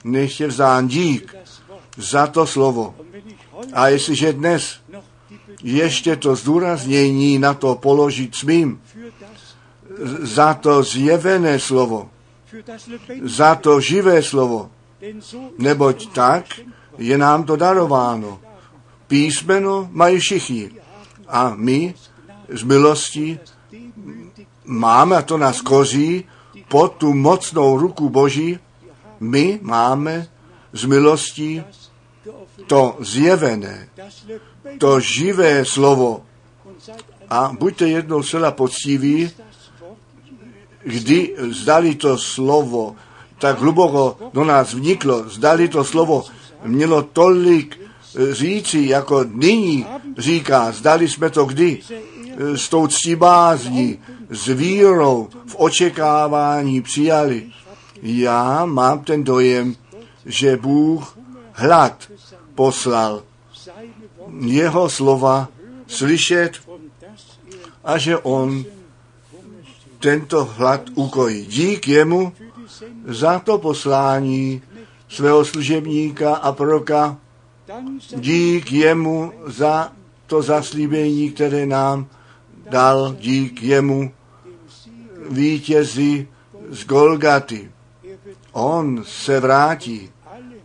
nech 0.04 0.40
je 0.40 0.48
vzdán 0.48 0.88
dík 0.88 1.36
za 1.98 2.28
to 2.28 2.48
slovo. 2.48 2.96
A 3.74 3.88
jestliže 3.88 4.34
dnes 4.34 4.80
ještě 5.64 6.16
to 6.16 6.36
zdůraznění 6.36 7.40
na 7.40 7.54
to 7.54 7.76
položit 7.76 8.36
smím, 8.36 8.82
za 10.22 10.54
to 10.54 10.84
zjevené 10.84 11.60
slovo, 11.60 12.10
za 13.24 13.56
to 13.56 13.82
živé 13.82 14.24
slovo, 14.24 14.72
neboť 15.58 16.14
tak 16.14 16.46
je 16.98 17.18
nám 17.18 17.44
to 17.44 17.56
darováno. 17.56 18.40
Písmeno 19.08 19.88
mají 19.92 20.20
všichni. 20.20 20.72
A 21.28 21.54
my 21.56 21.94
z 22.50 22.64
milosti. 22.64 23.40
Máme, 24.66 25.16
a 25.18 25.22
to 25.22 25.38
nás 25.38 25.62
koří, 25.62 26.24
pod 26.68 26.94
tu 26.94 27.14
mocnou 27.14 27.78
ruku 27.78 28.10
Boží, 28.10 28.60
my 29.20 29.60
máme 29.62 30.28
z 30.74 30.86
milostí 30.86 31.64
to 32.68 32.98
zjevené, 33.00 33.90
to 34.78 35.00
živé 35.00 35.66
slovo. 35.66 36.24
A 37.30 37.52
buďte 37.60 37.88
jednou 37.88 38.24
zcela 38.24 38.52
poctiví, 38.52 39.32
kdy 40.84 41.36
zdali 41.52 41.96
to 41.96 42.18
slovo 42.18 42.96
tak 43.40 43.60
hluboko 43.60 44.32
do 44.34 44.44
nás 44.44 44.74
vniklo, 44.74 45.30
zdali 45.30 45.68
to 45.70 45.84
slovo 45.84 46.26
mělo 46.64 47.04
tolik 47.04 47.80
eh, 47.80 48.34
říci, 48.34 48.88
jako 48.88 49.24
nyní 49.24 49.86
říká, 50.18 50.72
zdali 50.72 51.10
jsme 51.10 51.30
to 51.30 51.46
kdy 51.46 51.80
s 52.38 52.70
tou 52.70 52.88
ctibázní, 52.88 54.00
s 54.30 54.48
vírou, 54.48 55.30
v 55.48 55.56
očekávání 55.58 56.82
přijali. 56.82 57.44
Já 58.02 58.66
mám 58.66 59.00
ten 59.04 59.24
dojem, 59.24 59.76
že 60.26 60.58
Bůh 60.58 61.18
hlad 61.54 62.12
poslal 62.56 63.24
jeho 64.40 64.90
slova 64.90 65.48
slyšet 65.88 66.52
a 67.84 67.98
že 67.98 68.18
on 68.18 68.66
tento 70.00 70.46
hlad 70.46 70.82
ukojí. 70.96 71.46
Dík 71.46 71.88
jemu 71.88 72.34
za 73.08 73.40
to 73.40 73.58
poslání 73.58 74.62
svého 75.10 75.46
služebníka 75.46 76.36
a 76.36 76.52
proroka, 76.52 77.18
dík 78.16 78.72
jemu 78.72 79.34
za 79.46 79.92
to 80.28 80.42
zaslíbení, 80.42 81.32
které 81.32 81.66
nám 81.66 82.08
dal, 82.70 83.16
dík 83.20 83.64
jemu 83.64 84.12
vítězi 85.30 86.28
z 86.70 86.86
Golgaty. 86.86 87.72
On 88.52 89.04
se 89.08 89.40
vrátí 89.40 90.10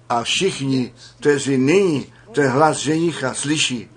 a 0.08 0.22
všichni, 0.22 0.92
kteří 1.20 1.58
nyní 1.58 2.06
ten 2.32 2.50
hlas 2.50 2.76
ženicha 2.76 3.34
slyší, 3.34 3.88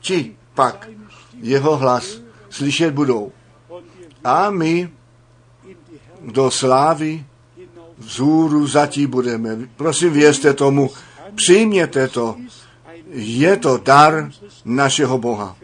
ti 0.00 0.36
pak 0.54 0.88
jeho 1.40 1.76
hlas 1.76 2.20
slyšet 2.50 2.94
budou. 2.94 3.32
A 4.24 4.50
my 4.50 4.90
do 6.20 6.50
slávy 6.50 7.24
vzhůru 7.98 8.66
zatím 8.66 9.10
budeme. 9.10 9.68
Prosím, 9.76 10.12
věřte 10.12 10.54
tomu, 10.54 10.90
přijměte 11.34 12.08
to. 12.08 12.36
Je 13.14 13.56
to 13.56 13.78
dar 13.78 14.30
našeho 14.64 15.18
Boha. 15.18 15.56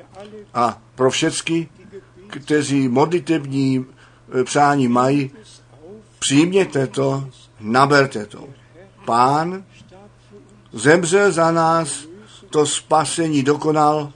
A 0.54 0.82
pro 0.94 1.10
všechny, 1.10 1.68
kteří 2.28 2.88
modlitební 2.88 3.86
eh, 4.40 4.44
přání 4.44 4.88
mají, 4.88 5.30
přijměte 6.18 6.86
to, 6.86 7.28
naberte 7.60 8.26
to. 8.26 8.48
Pán 9.04 9.64
zemřel 10.72 11.32
za 11.32 11.50
nás, 11.50 12.04
to 12.50 12.66
spasení 12.66 13.42
dokonal 13.42 14.12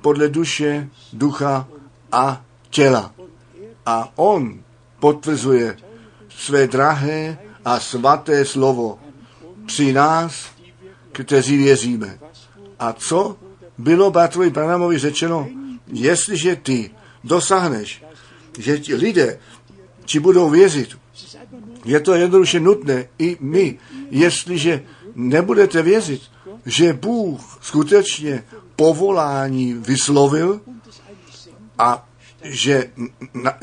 podle 0.00 0.28
duše, 0.28 0.88
ducha 1.12 1.68
a 2.12 2.44
těla. 2.70 3.12
A 3.86 4.12
on 4.16 4.60
potvrzuje 5.00 5.76
své 6.28 6.66
drahé 6.66 7.38
a 7.64 7.80
svaté 7.80 8.44
slovo 8.44 8.98
při 9.66 9.92
nás, 9.92 10.46
kteří 11.12 11.56
věříme. 11.56 12.18
A 12.78 12.92
co 12.92 13.36
bylo 13.78 14.10
Bartovi 14.10 14.50
Branamovi 14.50 14.98
řečeno? 14.98 15.48
Jestliže 15.86 16.56
ty 16.56 16.90
dosáhneš, 17.24 18.04
že 18.58 18.78
ti 18.78 18.94
lidé 18.94 19.38
ti 20.04 20.20
budou 20.20 20.50
věřit, 20.50 20.98
je 21.84 22.00
to 22.00 22.14
jednoduše 22.14 22.60
nutné. 22.60 23.08
I 23.18 23.36
my, 23.40 23.78
jestliže 24.10 24.82
nebudete 25.14 25.82
věřit, 25.82 26.22
že 26.66 26.92
Bůh 26.92 27.58
skutečně 27.62 28.44
povolání 28.76 29.74
vyslovil 29.74 30.60
a 31.78 32.08
že 32.42 32.90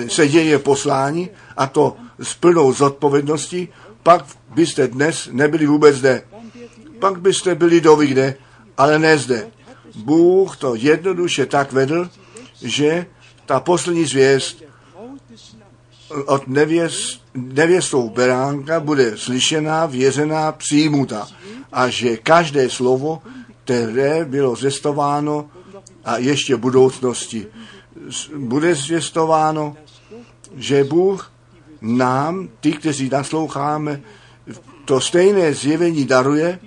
se 0.08 0.28
děje 0.28 0.60
poslání 0.60 1.30
a 1.58 1.68
to 1.68 1.96
s 2.20 2.34
plnou 2.34 2.74
zodpovědností, 2.74 3.68
pak 4.04 4.26
byste 4.54 4.88
dnes 4.88 5.30
nebyli 5.32 5.66
vůbec 5.66 5.96
zde. 5.96 6.24
Pak 7.00 7.22
byste 7.22 7.56
byli 7.56 7.82
doví 7.82 8.08
kde, 8.08 8.36
ale 8.78 9.00
ne 9.00 9.18
zde. 9.18 9.52
Bůh 9.96 10.58
to 10.58 10.76
jednoduše 10.76 11.46
tak 11.46 11.72
vedl, 11.72 12.10
že 12.62 13.06
ta 13.50 13.60
poslední 13.60 14.06
zvěst 14.06 14.64
od 16.26 16.48
nevěst, 16.48 17.22
nevěstou 17.34 18.10
beránka 18.10 18.80
bude 18.80 19.18
slyšená, 19.18 19.86
věřená, 19.86 20.52
přijmuta. 20.52 21.28
A 21.72 21.90
že 21.90 22.18
každé 22.18 22.70
slovo, 22.70 23.22
které 23.64 24.26
bylo 24.26 24.56
zvěstováno 24.56 25.50
a 26.06 26.18
ještě 26.18 26.56
v 26.56 26.60
budoucnosti 26.60 27.48
bude 28.38 28.76
zvěstováno, 28.76 29.76
že 30.56 30.84
Bůh 30.84 31.32
nám, 31.82 32.50
ty, 32.60 32.72
kteří 32.72 33.10
nasloucháme, 33.10 34.02
to 34.86 35.02
stejné 35.02 35.54
zjevení 35.54 36.06
daruje, 36.06 36.60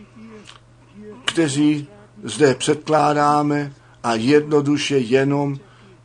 kteří 1.24 1.86
zde 2.22 2.54
předkládáme 2.54 3.72
a 4.02 4.14
jednoduše 4.14 4.98
jenom 4.98 5.58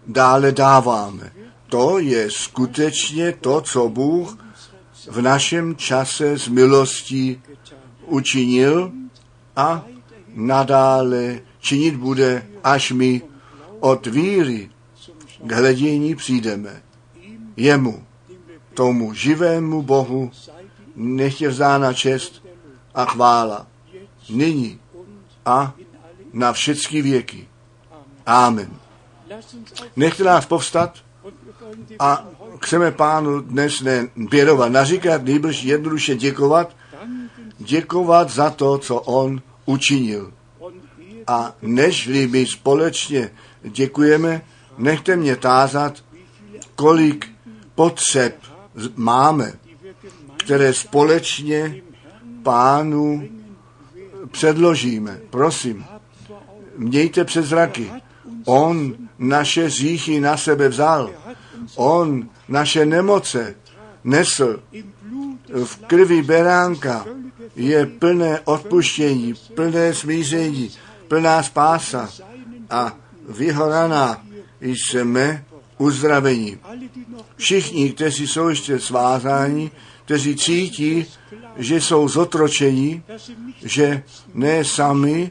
dále 0.07 0.51
dáváme. 0.51 1.31
To 1.69 1.99
je 1.99 2.31
skutečně 2.31 3.31
to, 3.31 3.61
co 3.61 3.89
Bůh 3.89 4.37
v 5.07 5.21
našem 5.21 5.75
čase 5.75 6.37
z 6.37 6.47
milostí 6.47 7.41
učinil 8.05 8.91
a 9.55 9.85
nadále 10.35 11.39
činit 11.59 11.95
bude, 11.95 12.47
až 12.63 12.91
my 12.91 13.21
od 13.79 14.07
víry 14.07 14.69
k 15.43 15.51
hledění 15.51 16.15
přijdeme. 16.15 16.81
Jemu, 17.57 18.05
tomu 18.73 19.13
živému 19.13 19.81
Bohu, 19.81 20.31
nech 20.95 21.41
je 21.41 21.49
vzána 21.49 21.93
čest 21.93 22.43
a 22.93 23.05
chvála. 23.05 23.67
Nyní 24.29 24.79
a 25.45 25.73
na 26.33 26.53
všechny 26.53 27.01
věky. 27.01 27.47
Amen. 28.25 28.86
Nechte 29.95 30.23
nás 30.23 30.45
povstat 30.45 30.97
a 31.99 32.25
chceme 32.63 32.91
pánu 32.91 33.41
dnes 33.41 33.82
ne 33.82 34.07
naříkat, 34.69 35.23
nejbrž 35.23 35.63
jednoduše 35.63 36.15
děkovat, 36.15 36.75
děkovat 37.57 38.30
za 38.30 38.49
to, 38.49 38.78
co 38.78 38.95
on 38.95 39.41
učinil. 39.65 40.34
A 41.28 41.53
nežli 41.61 42.28
my 42.28 42.45
společně 42.45 43.32
děkujeme, 43.63 44.41
nechte 44.78 45.15
mě 45.15 45.36
tázat, 45.36 46.03
kolik 46.75 47.30
potřeb 47.75 48.36
máme, 48.95 49.53
které 50.38 50.73
společně 50.73 51.82
pánu 52.43 53.30
předložíme. 54.32 55.19
Prosím, 55.30 55.86
mějte 56.78 57.25
před 57.25 57.45
zraky. 57.45 57.91
On 58.47 58.95
naše 59.19 59.65
hříchy 59.65 60.19
na 60.19 60.37
sebe 60.37 60.69
vzal. 60.69 61.11
On 61.75 62.29
naše 62.47 62.85
nemoce 62.85 63.55
nesl. 64.03 64.59
V 65.63 65.75
krvi 65.87 66.21
beránka 66.23 67.05
je 67.55 67.85
plné 67.85 68.39
odpuštění, 68.39 69.33
plné 69.55 69.93
smíření, 69.93 70.71
plná 71.07 71.43
spása 71.43 72.09
a 72.69 72.95
v 73.29 73.41
jeho 73.41 73.69
ranách 73.69 74.21
jsme 74.61 75.45
uzdravení. 75.77 76.57
Všichni, 77.35 77.91
kteří 77.91 78.27
jsou 78.27 78.47
ještě 78.47 78.79
svázáni, 78.79 79.71
kteří 80.05 80.35
cítí, 80.35 81.05
že 81.57 81.81
jsou 81.81 82.07
zotročení, 82.07 83.03
že 83.63 84.03
ne 84.33 84.65
sami 84.65 85.29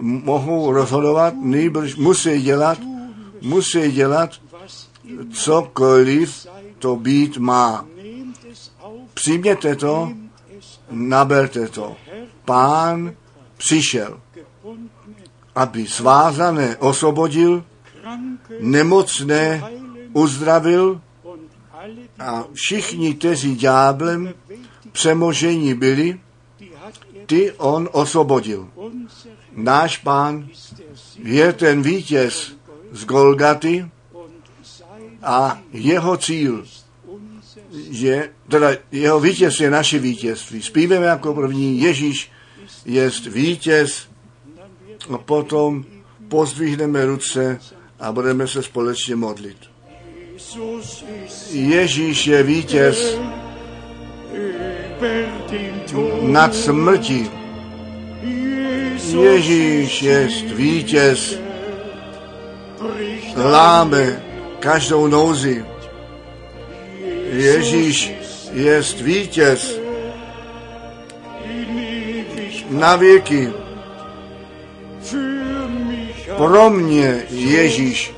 mohou 0.00 0.72
rozhodovat, 0.72 1.34
nejbrž 1.40 1.96
musí 1.96 2.42
dělat, 2.42 2.78
musí 3.40 3.92
dělat 3.92 4.30
cokoliv 5.32 6.46
to 6.78 6.96
být 6.96 7.38
má. 7.38 7.86
Přijměte 9.14 9.76
to, 9.76 10.12
naberte 10.90 11.68
to. 11.68 11.96
Pán 12.44 13.12
přišel, 13.56 14.20
aby 15.54 15.86
svázané 15.86 16.76
osvobodil, 16.76 17.64
nemocné 18.60 19.62
uzdravil 20.12 21.00
a 22.18 22.44
všichni, 22.52 23.14
kteří 23.14 23.56
ďáblem 23.56 24.34
přemožení 24.92 25.74
byli, 25.74 26.20
ty 27.26 27.52
on 27.52 27.88
osvobodil. 27.92 28.68
Náš 29.54 29.96
pán 29.98 30.48
je 31.22 31.52
ten 31.52 31.82
vítěz 31.82 32.52
z 32.92 33.04
Golgaty 33.04 33.90
a 35.22 35.60
jeho 35.72 36.16
cíl 36.16 36.64
je, 37.90 38.30
teda 38.48 38.70
jeho 38.92 39.20
vítěz 39.20 39.60
je 39.60 39.70
naše 39.70 39.98
vítězství. 39.98 40.62
Zpíveme 40.62 41.06
jako 41.06 41.34
první, 41.34 41.80
Ježíš 41.80 42.30
je 42.84 43.10
vítěz 43.30 44.08
a 45.14 45.18
potom 45.18 45.84
pozdvihneme 46.28 47.06
ruce 47.06 47.60
a 48.00 48.12
budeme 48.12 48.48
se 48.48 48.62
společně 48.62 49.16
modlit. 49.16 49.56
Ježíš 51.50 52.26
je 52.26 52.42
vítěz 52.42 53.18
nad 56.22 56.54
smrtí. 56.54 57.43
Ježíš 59.12 60.02
je 60.02 60.28
vítěz, 60.54 61.38
láme 63.36 64.22
každou 64.58 65.06
nouzi. 65.06 65.64
Ježíš 67.32 68.14
je 68.52 68.82
vítěz 69.02 69.80
na 72.70 72.96
věky. 72.96 73.52
Pro 76.36 76.70
mě 76.70 77.22
Ježíš 77.30 78.14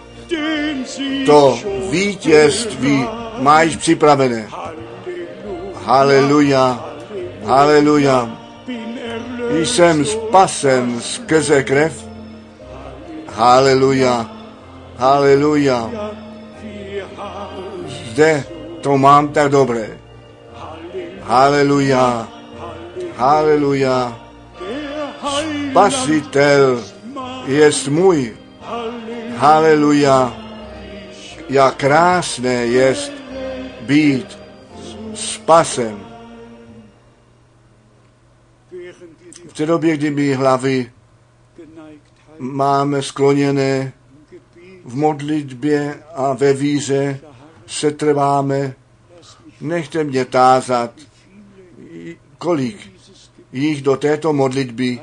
to 1.27 1.59
vítězství 1.91 3.07
máš 3.39 3.77
připravené. 3.77 4.49
Haleluja, 5.75 6.85
haleluja. 7.45 8.46
Jsem 9.65 10.05
spasen 10.05 11.01
skrze 11.01 11.63
krev. 11.63 12.05
Haleluja, 13.37 14.31
haleluja. 14.97 15.91
Zde 18.13 18.45
to 18.81 18.99
mám 18.99 19.29
tak 19.29 19.53
dobré. 19.53 19.99
Haleluja, 21.23 22.29
haleluja. 23.17 24.21
Spasitel 25.71 26.83
jest 27.47 27.89
můj. 27.89 28.37
Haleluja. 29.37 30.33
Jak 31.49 31.77
krásné 31.77 32.67
jest 32.67 33.13
být 33.81 34.39
spasen. 35.15 36.07
V 38.71 39.46
té 39.57 39.67
době, 39.67 39.97
kdy 39.97 40.11
my 40.11 40.35
hlavy 40.35 40.93
máme 42.39 43.03
skloněné 43.03 43.93
v 44.85 44.97
modlitbě 44.97 46.03
a 46.15 46.33
ve 46.33 46.53
víře 46.53 47.21
se 47.67 47.91
trváme, 47.91 48.75
nechte 49.61 50.05
mě 50.05 50.25
tázat, 50.25 50.91
kolik 52.39 52.93
jich 53.53 53.83
do 53.83 53.97
této 53.97 54.33
modlitby 54.33 55.01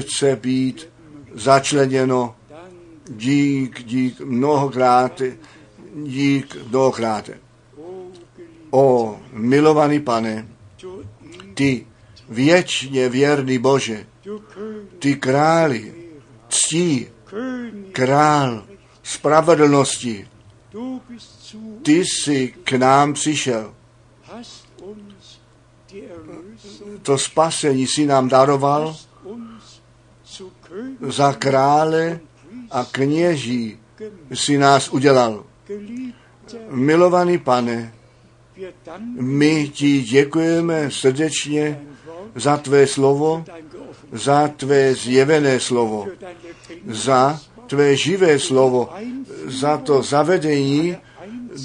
chce 0.00 0.36
být 0.36 0.88
začleněno. 1.34 2.34
Dík, 3.08 3.84
dík, 3.84 4.20
mnohokrát, 4.20 5.22
dík, 5.94 6.56
mnohokrát. 6.68 7.30
O, 8.70 9.16
milovaný 9.32 10.00
pane, 10.00 10.48
ty 11.54 11.86
věčně 12.30 13.08
věrný 13.08 13.58
Bože, 13.58 14.06
ty 14.98 15.16
králi, 15.16 15.94
ctí, 16.48 17.06
král 17.92 18.64
spravedlnosti, 19.02 20.28
ty 21.82 22.04
jsi 22.04 22.54
k 22.64 22.72
nám 22.72 23.12
přišel. 23.12 23.74
To 27.02 27.18
spasení 27.18 27.86
si 27.86 28.06
nám 28.06 28.28
daroval 28.28 28.96
za 31.00 31.32
krále 31.32 32.20
a 32.70 32.84
kněží 32.84 33.78
si 34.34 34.58
nás 34.58 34.88
udělal. 34.88 35.44
Milovaný 36.68 37.38
pane, 37.38 37.94
my 39.10 39.68
ti 39.68 40.02
děkujeme 40.02 40.90
srdečně 40.90 41.80
za 42.34 42.56
tvé 42.56 42.86
slovo, 42.86 43.44
za 44.12 44.48
tvé 44.48 44.94
zjevené 44.94 45.60
slovo, 45.60 46.06
za 46.86 47.40
tvé 47.66 47.96
živé 47.96 48.38
slovo, 48.38 48.88
za 49.46 49.76
to 49.76 50.02
zavedení 50.02 50.96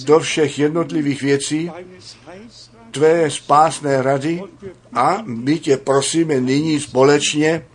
do 0.05 0.19
všech 0.19 0.59
jednotlivých 0.59 1.21
věcí, 1.21 1.71
tvé 2.91 3.31
spásné 3.31 4.01
rady 4.01 4.41
a 4.93 5.23
my 5.25 5.59
tě 5.59 5.77
prosíme 5.77 6.41
nyní 6.41 6.79
společně 6.79 7.65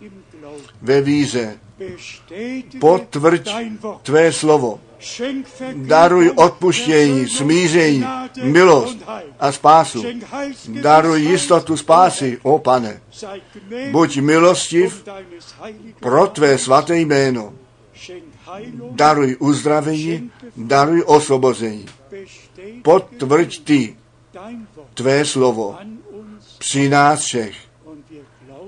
ve 0.81 1.01
víze. 1.01 1.57
Potvrď 2.79 3.49
tvé 4.03 4.33
slovo. 4.33 4.79
Daruj 5.75 6.31
odpuštění, 6.35 7.29
smíření, 7.29 8.05
milost 8.43 8.97
a 9.39 9.51
spásu. 9.51 10.03
Daruj 10.67 11.21
jistotu 11.21 11.77
spásy, 11.77 12.39
o 12.43 12.59
pane. 12.59 13.01
Buď 13.91 14.17
milostiv 14.17 15.05
pro 15.99 16.27
tvé 16.27 16.57
svaté 16.57 16.99
jméno. 16.99 17.53
Daruj 18.91 19.37
uzdravení, 19.39 20.31
daruj 20.57 21.03
osvobození. 21.05 21.85
Potvrď 22.81 23.63
ty 23.63 23.95
tvé 24.93 25.25
slovo 25.25 25.77
při 26.57 26.89
nás 26.89 27.21
všech. 27.21 27.55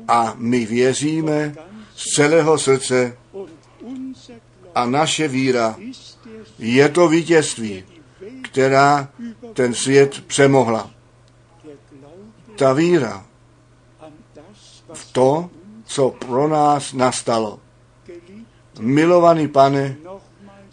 A 0.07 0.33
my 0.37 0.65
věříme 0.65 1.55
z 1.95 2.15
celého 2.15 2.57
srdce 2.59 3.17
a 4.75 4.85
naše 4.85 5.27
víra 5.27 5.75
je 6.59 6.89
to 6.89 7.07
vítězství, 7.07 7.83
která 8.41 9.09
ten 9.53 9.73
svět 9.73 10.23
přemohla. 10.27 10.91
Ta 12.55 12.73
víra 12.73 13.25
v 14.93 15.11
to, 15.11 15.49
co 15.85 16.09
pro 16.09 16.47
nás 16.47 16.93
nastalo. 16.93 17.59
Milovaný 18.79 19.47
pane, 19.47 19.95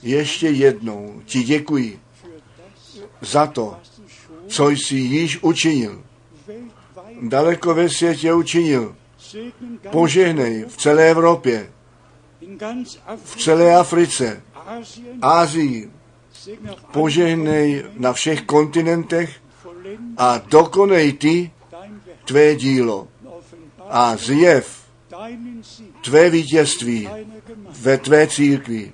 ještě 0.03 0.49
jednou 0.49 1.23
ti 1.25 1.43
děkuji 1.43 2.01
za 3.21 3.47
to, 3.47 3.77
co 4.47 4.71
jsi 4.71 4.95
již 4.97 5.43
učinil. 5.43 6.03
Daleko 7.23 7.75
ve 7.75 7.89
světě 7.89 8.35
učinil. 8.35 8.97
Požehnej 9.91 10.65
v 10.69 10.77
celé 10.77 11.11
Evropě, 11.11 11.73
v 13.25 13.37
celé 13.37 13.77
Africe, 13.77 14.43
Ázii. 15.23 15.91
Požehnej 16.93 17.85
na 17.99 18.13
všech 18.13 18.47
kontinentech 18.47 19.31
a 20.17 20.39
dokonej 20.39 21.13
ty 21.13 21.51
tvé 22.25 22.55
dílo 22.55 23.09
a 23.91 24.17
zjev 24.17 24.81
tvé 26.03 26.31
vítězství 26.31 27.09
ve 27.81 27.99
tvé 27.99 28.27
církvi, 28.27 28.93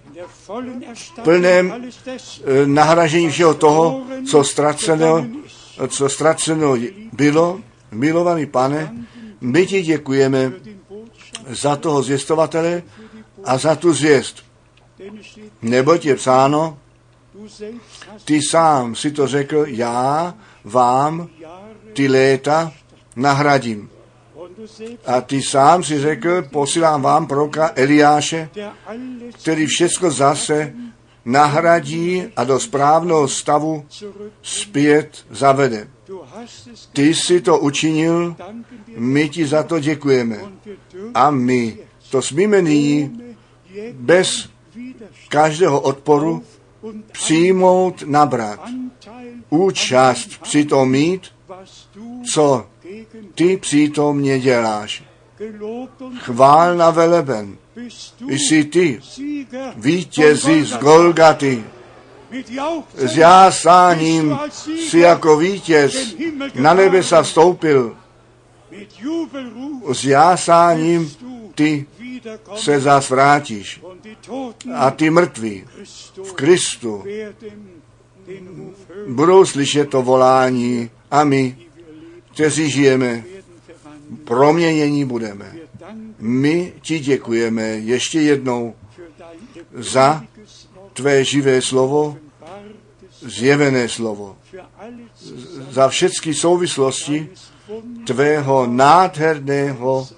plném 1.23 1.91
eh, 2.07 2.67
nahražení 2.67 3.31
všeho 3.31 3.55
toho, 3.55 4.05
co 4.31 4.45
ztraceno, 4.45 5.27
co 5.89 6.09
ztraceno 6.09 6.77
bylo, 7.13 7.61
milovaný 7.91 8.47
pane, 8.47 9.07
my 9.41 9.67
ti 9.67 9.83
děkujeme 9.83 10.53
za 11.49 11.77
toho 11.77 12.03
zvěstovatele 12.03 12.83
a 13.45 13.59
za 13.59 13.77
tu 13.77 13.93
zvěst. 13.93 14.46
Neboť 15.63 16.05
je 16.05 16.15
psáno, 16.17 16.79
ty 18.25 18.43
sám 18.43 18.95
si 18.95 19.11
to 19.11 19.27
řekl, 19.27 19.65
já 19.67 20.35
vám 20.65 21.29
ty 21.93 22.09
léta 22.09 22.73
nahradím. 23.17 23.91
A 25.07 25.21
ty 25.21 25.43
sám 25.43 25.85
si 25.85 26.01
řekl, 26.01 26.43
posílám 26.43 27.03
vám 27.03 27.27
proroka 27.27 27.73
Eliáše, 27.75 28.51
který 29.43 29.67
všechno 29.67 30.11
zase 30.11 30.73
nahradí 31.25 32.23
a 32.37 32.45
do 32.45 32.61
správného 32.61 33.29
stavu 33.29 33.87
zpět 34.43 35.27
zavede. 35.31 35.89
Ty 36.93 37.15
jsi 37.15 37.41
to 37.41 37.59
učinil, 37.59 38.37
my 38.97 39.29
ti 39.29 39.47
za 39.47 39.63
to 39.63 39.81
děkujeme. 39.81 40.39
A 41.15 41.31
my 41.31 41.79
to 42.11 42.23
smíme 42.23 42.63
nyní 42.63 43.21
bez 43.93 44.56
každého 45.29 45.81
odporu 45.81 46.43
přijmout, 47.13 48.03
nabrat, 48.07 48.61
účast 49.51 50.43
při 50.43 50.65
tom 50.65 50.91
mít, 50.91 51.23
co 52.33 52.67
ty 53.35 53.57
přítomně 53.57 54.41
děláš. 54.41 55.05
Chvál 56.19 56.77
na 56.77 56.91
veleben, 56.91 57.57
jsi 58.29 58.65
ty, 58.65 59.01
vítězi 59.77 60.65
z 60.65 60.77
Golgaty, 60.77 61.65
s 62.95 63.17
jásáním 63.17 64.39
si 64.89 64.99
jako 64.99 65.37
vítěz 65.37 66.17
na 66.55 66.75
nebesa 66.75 67.23
vstoupil, 67.23 67.97
s 69.93 70.05
jásáním 70.05 71.11
ty 71.55 71.87
se 72.55 72.81
zas 72.81 73.11
vrátíš. 73.11 73.81
A 74.75 74.91
ty 74.91 75.11
mrtví 75.11 75.65
v 76.25 76.33
Kristu 76.33 77.05
budou 79.09 79.47
slyšet 79.47 79.91
to 79.91 80.03
volání 80.03 80.91
a 81.11 81.25
my, 81.25 81.59
kteří 82.35 82.71
žijeme, 82.71 83.25
proměnění 84.25 85.05
budeme. 85.05 85.57
My 86.19 86.73
ti 86.81 86.99
děkujeme 86.99 87.63
ještě 87.63 88.21
jednou 88.21 88.75
Za 89.73 90.25
tvé 90.93 91.25
živé 91.25 91.63
slovo, 91.63 92.17
zjevené 93.21 93.89
slovo, 93.89 94.37
za 95.71 95.89
všechny 95.89 96.35
souvislosti 96.35 97.29
tvého 98.07 98.67
nádherného 98.67 100.09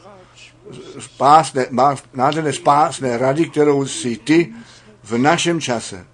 spásné, 0.98 1.66
má- 1.70 1.96
nádherné 2.14 2.52
spásné 2.52 3.18
rady, 3.18 3.48
kterou 3.48 3.86
si 3.86 4.16
ty 4.16 4.54
v 5.04 5.18
našem 5.18 5.60
čase 5.60 6.06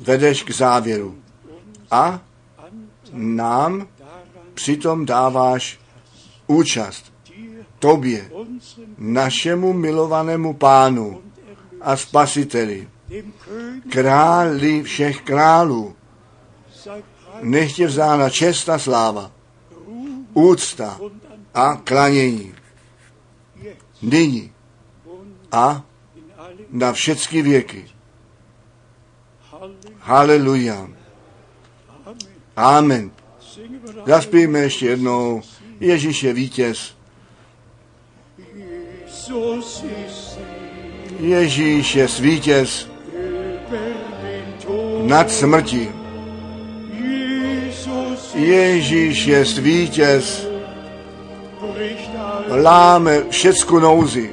vedeš 0.00 0.42
k 0.42 0.50
závěru. 0.50 1.18
A 1.90 2.20
nám 3.12 3.88
přitom 4.54 5.06
dáváš 5.06 5.80
účast 6.46 7.12
tobě, 7.78 8.30
našemu 8.98 9.72
milovanému 9.72 10.54
pánu 10.54 11.22
a 11.80 11.96
spasiteli, 11.96 12.88
králi 13.88 14.82
všech 14.82 15.20
králů, 15.20 15.96
sei 16.72 17.02
Preis, 17.02 17.14
nech 17.42 17.72
tě 17.72 17.86
vzána 17.86 18.30
čest 18.30 18.68
a 18.68 18.78
sláva, 18.78 19.30
úcta 20.34 20.98
a 21.54 21.76
klanění, 21.84 22.54
nyní 24.02 24.52
a 25.52 25.84
na 26.70 26.92
všechny 26.92 27.42
věky. 27.42 27.84
Haleluja. 29.98 30.88
Amen. 32.56 33.10
Zaspíme 34.06 34.58
ještě 34.58 34.86
jednou. 34.86 35.42
Ježíš 35.80 36.22
je 36.22 36.32
vítěz. 36.32 36.96
Ježíš 41.18 41.94
je 41.94 42.06
vítěz 42.20 42.88
nad. 45.02 45.30
Jesus 46.92 48.34
Ježíš 48.34 49.26
je 49.26 49.44
vítěz, 49.44 50.43
láme 52.62 53.22
všecku 53.30 53.78
nouzi. 53.78 54.30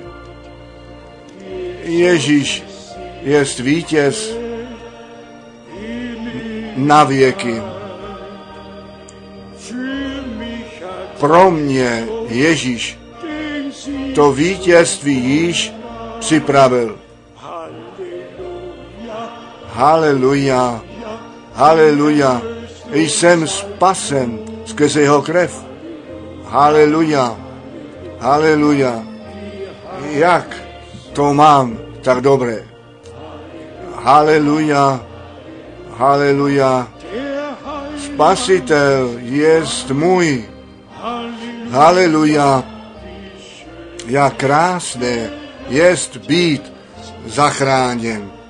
Ježíš 1.84 2.64
je 3.22 3.45
vítěz 3.60 4.38
na 6.76 7.03
věky. 7.03 7.61
Pro 11.19 11.52
mě 11.52 12.07
Ježíš 12.27 12.99
to 14.15 14.31
vítězství 14.31 15.15
již 15.15 15.73
připravil. 16.19 16.98
Haleluja, 19.68 20.81
haleluja. 21.53 22.41
Jsem 22.93 23.48
spasen 23.48 24.39
skrze 24.65 25.02
jeho 25.02 25.22
krev. 25.22 25.65
Haleluja, 26.45 27.38
haleluja. 28.22 29.03
Jak 30.10 30.45
to 31.14 31.34
mám 31.34 31.77
tak 32.02 32.22
dobré. 32.22 32.64
Haleluja, 33.95 34.99
haleluja. 35.98 36.88
Spasitel 37.98 39.18
jest 39.22 39.91
můj. 39.91 40.45
Haleluja. 41.72 42.64
Jak 44.06 44.34
krásné 44.35 45.30
jest 45.69 46.18
být 46.18 46.73
zachráněn. 47.26 48.40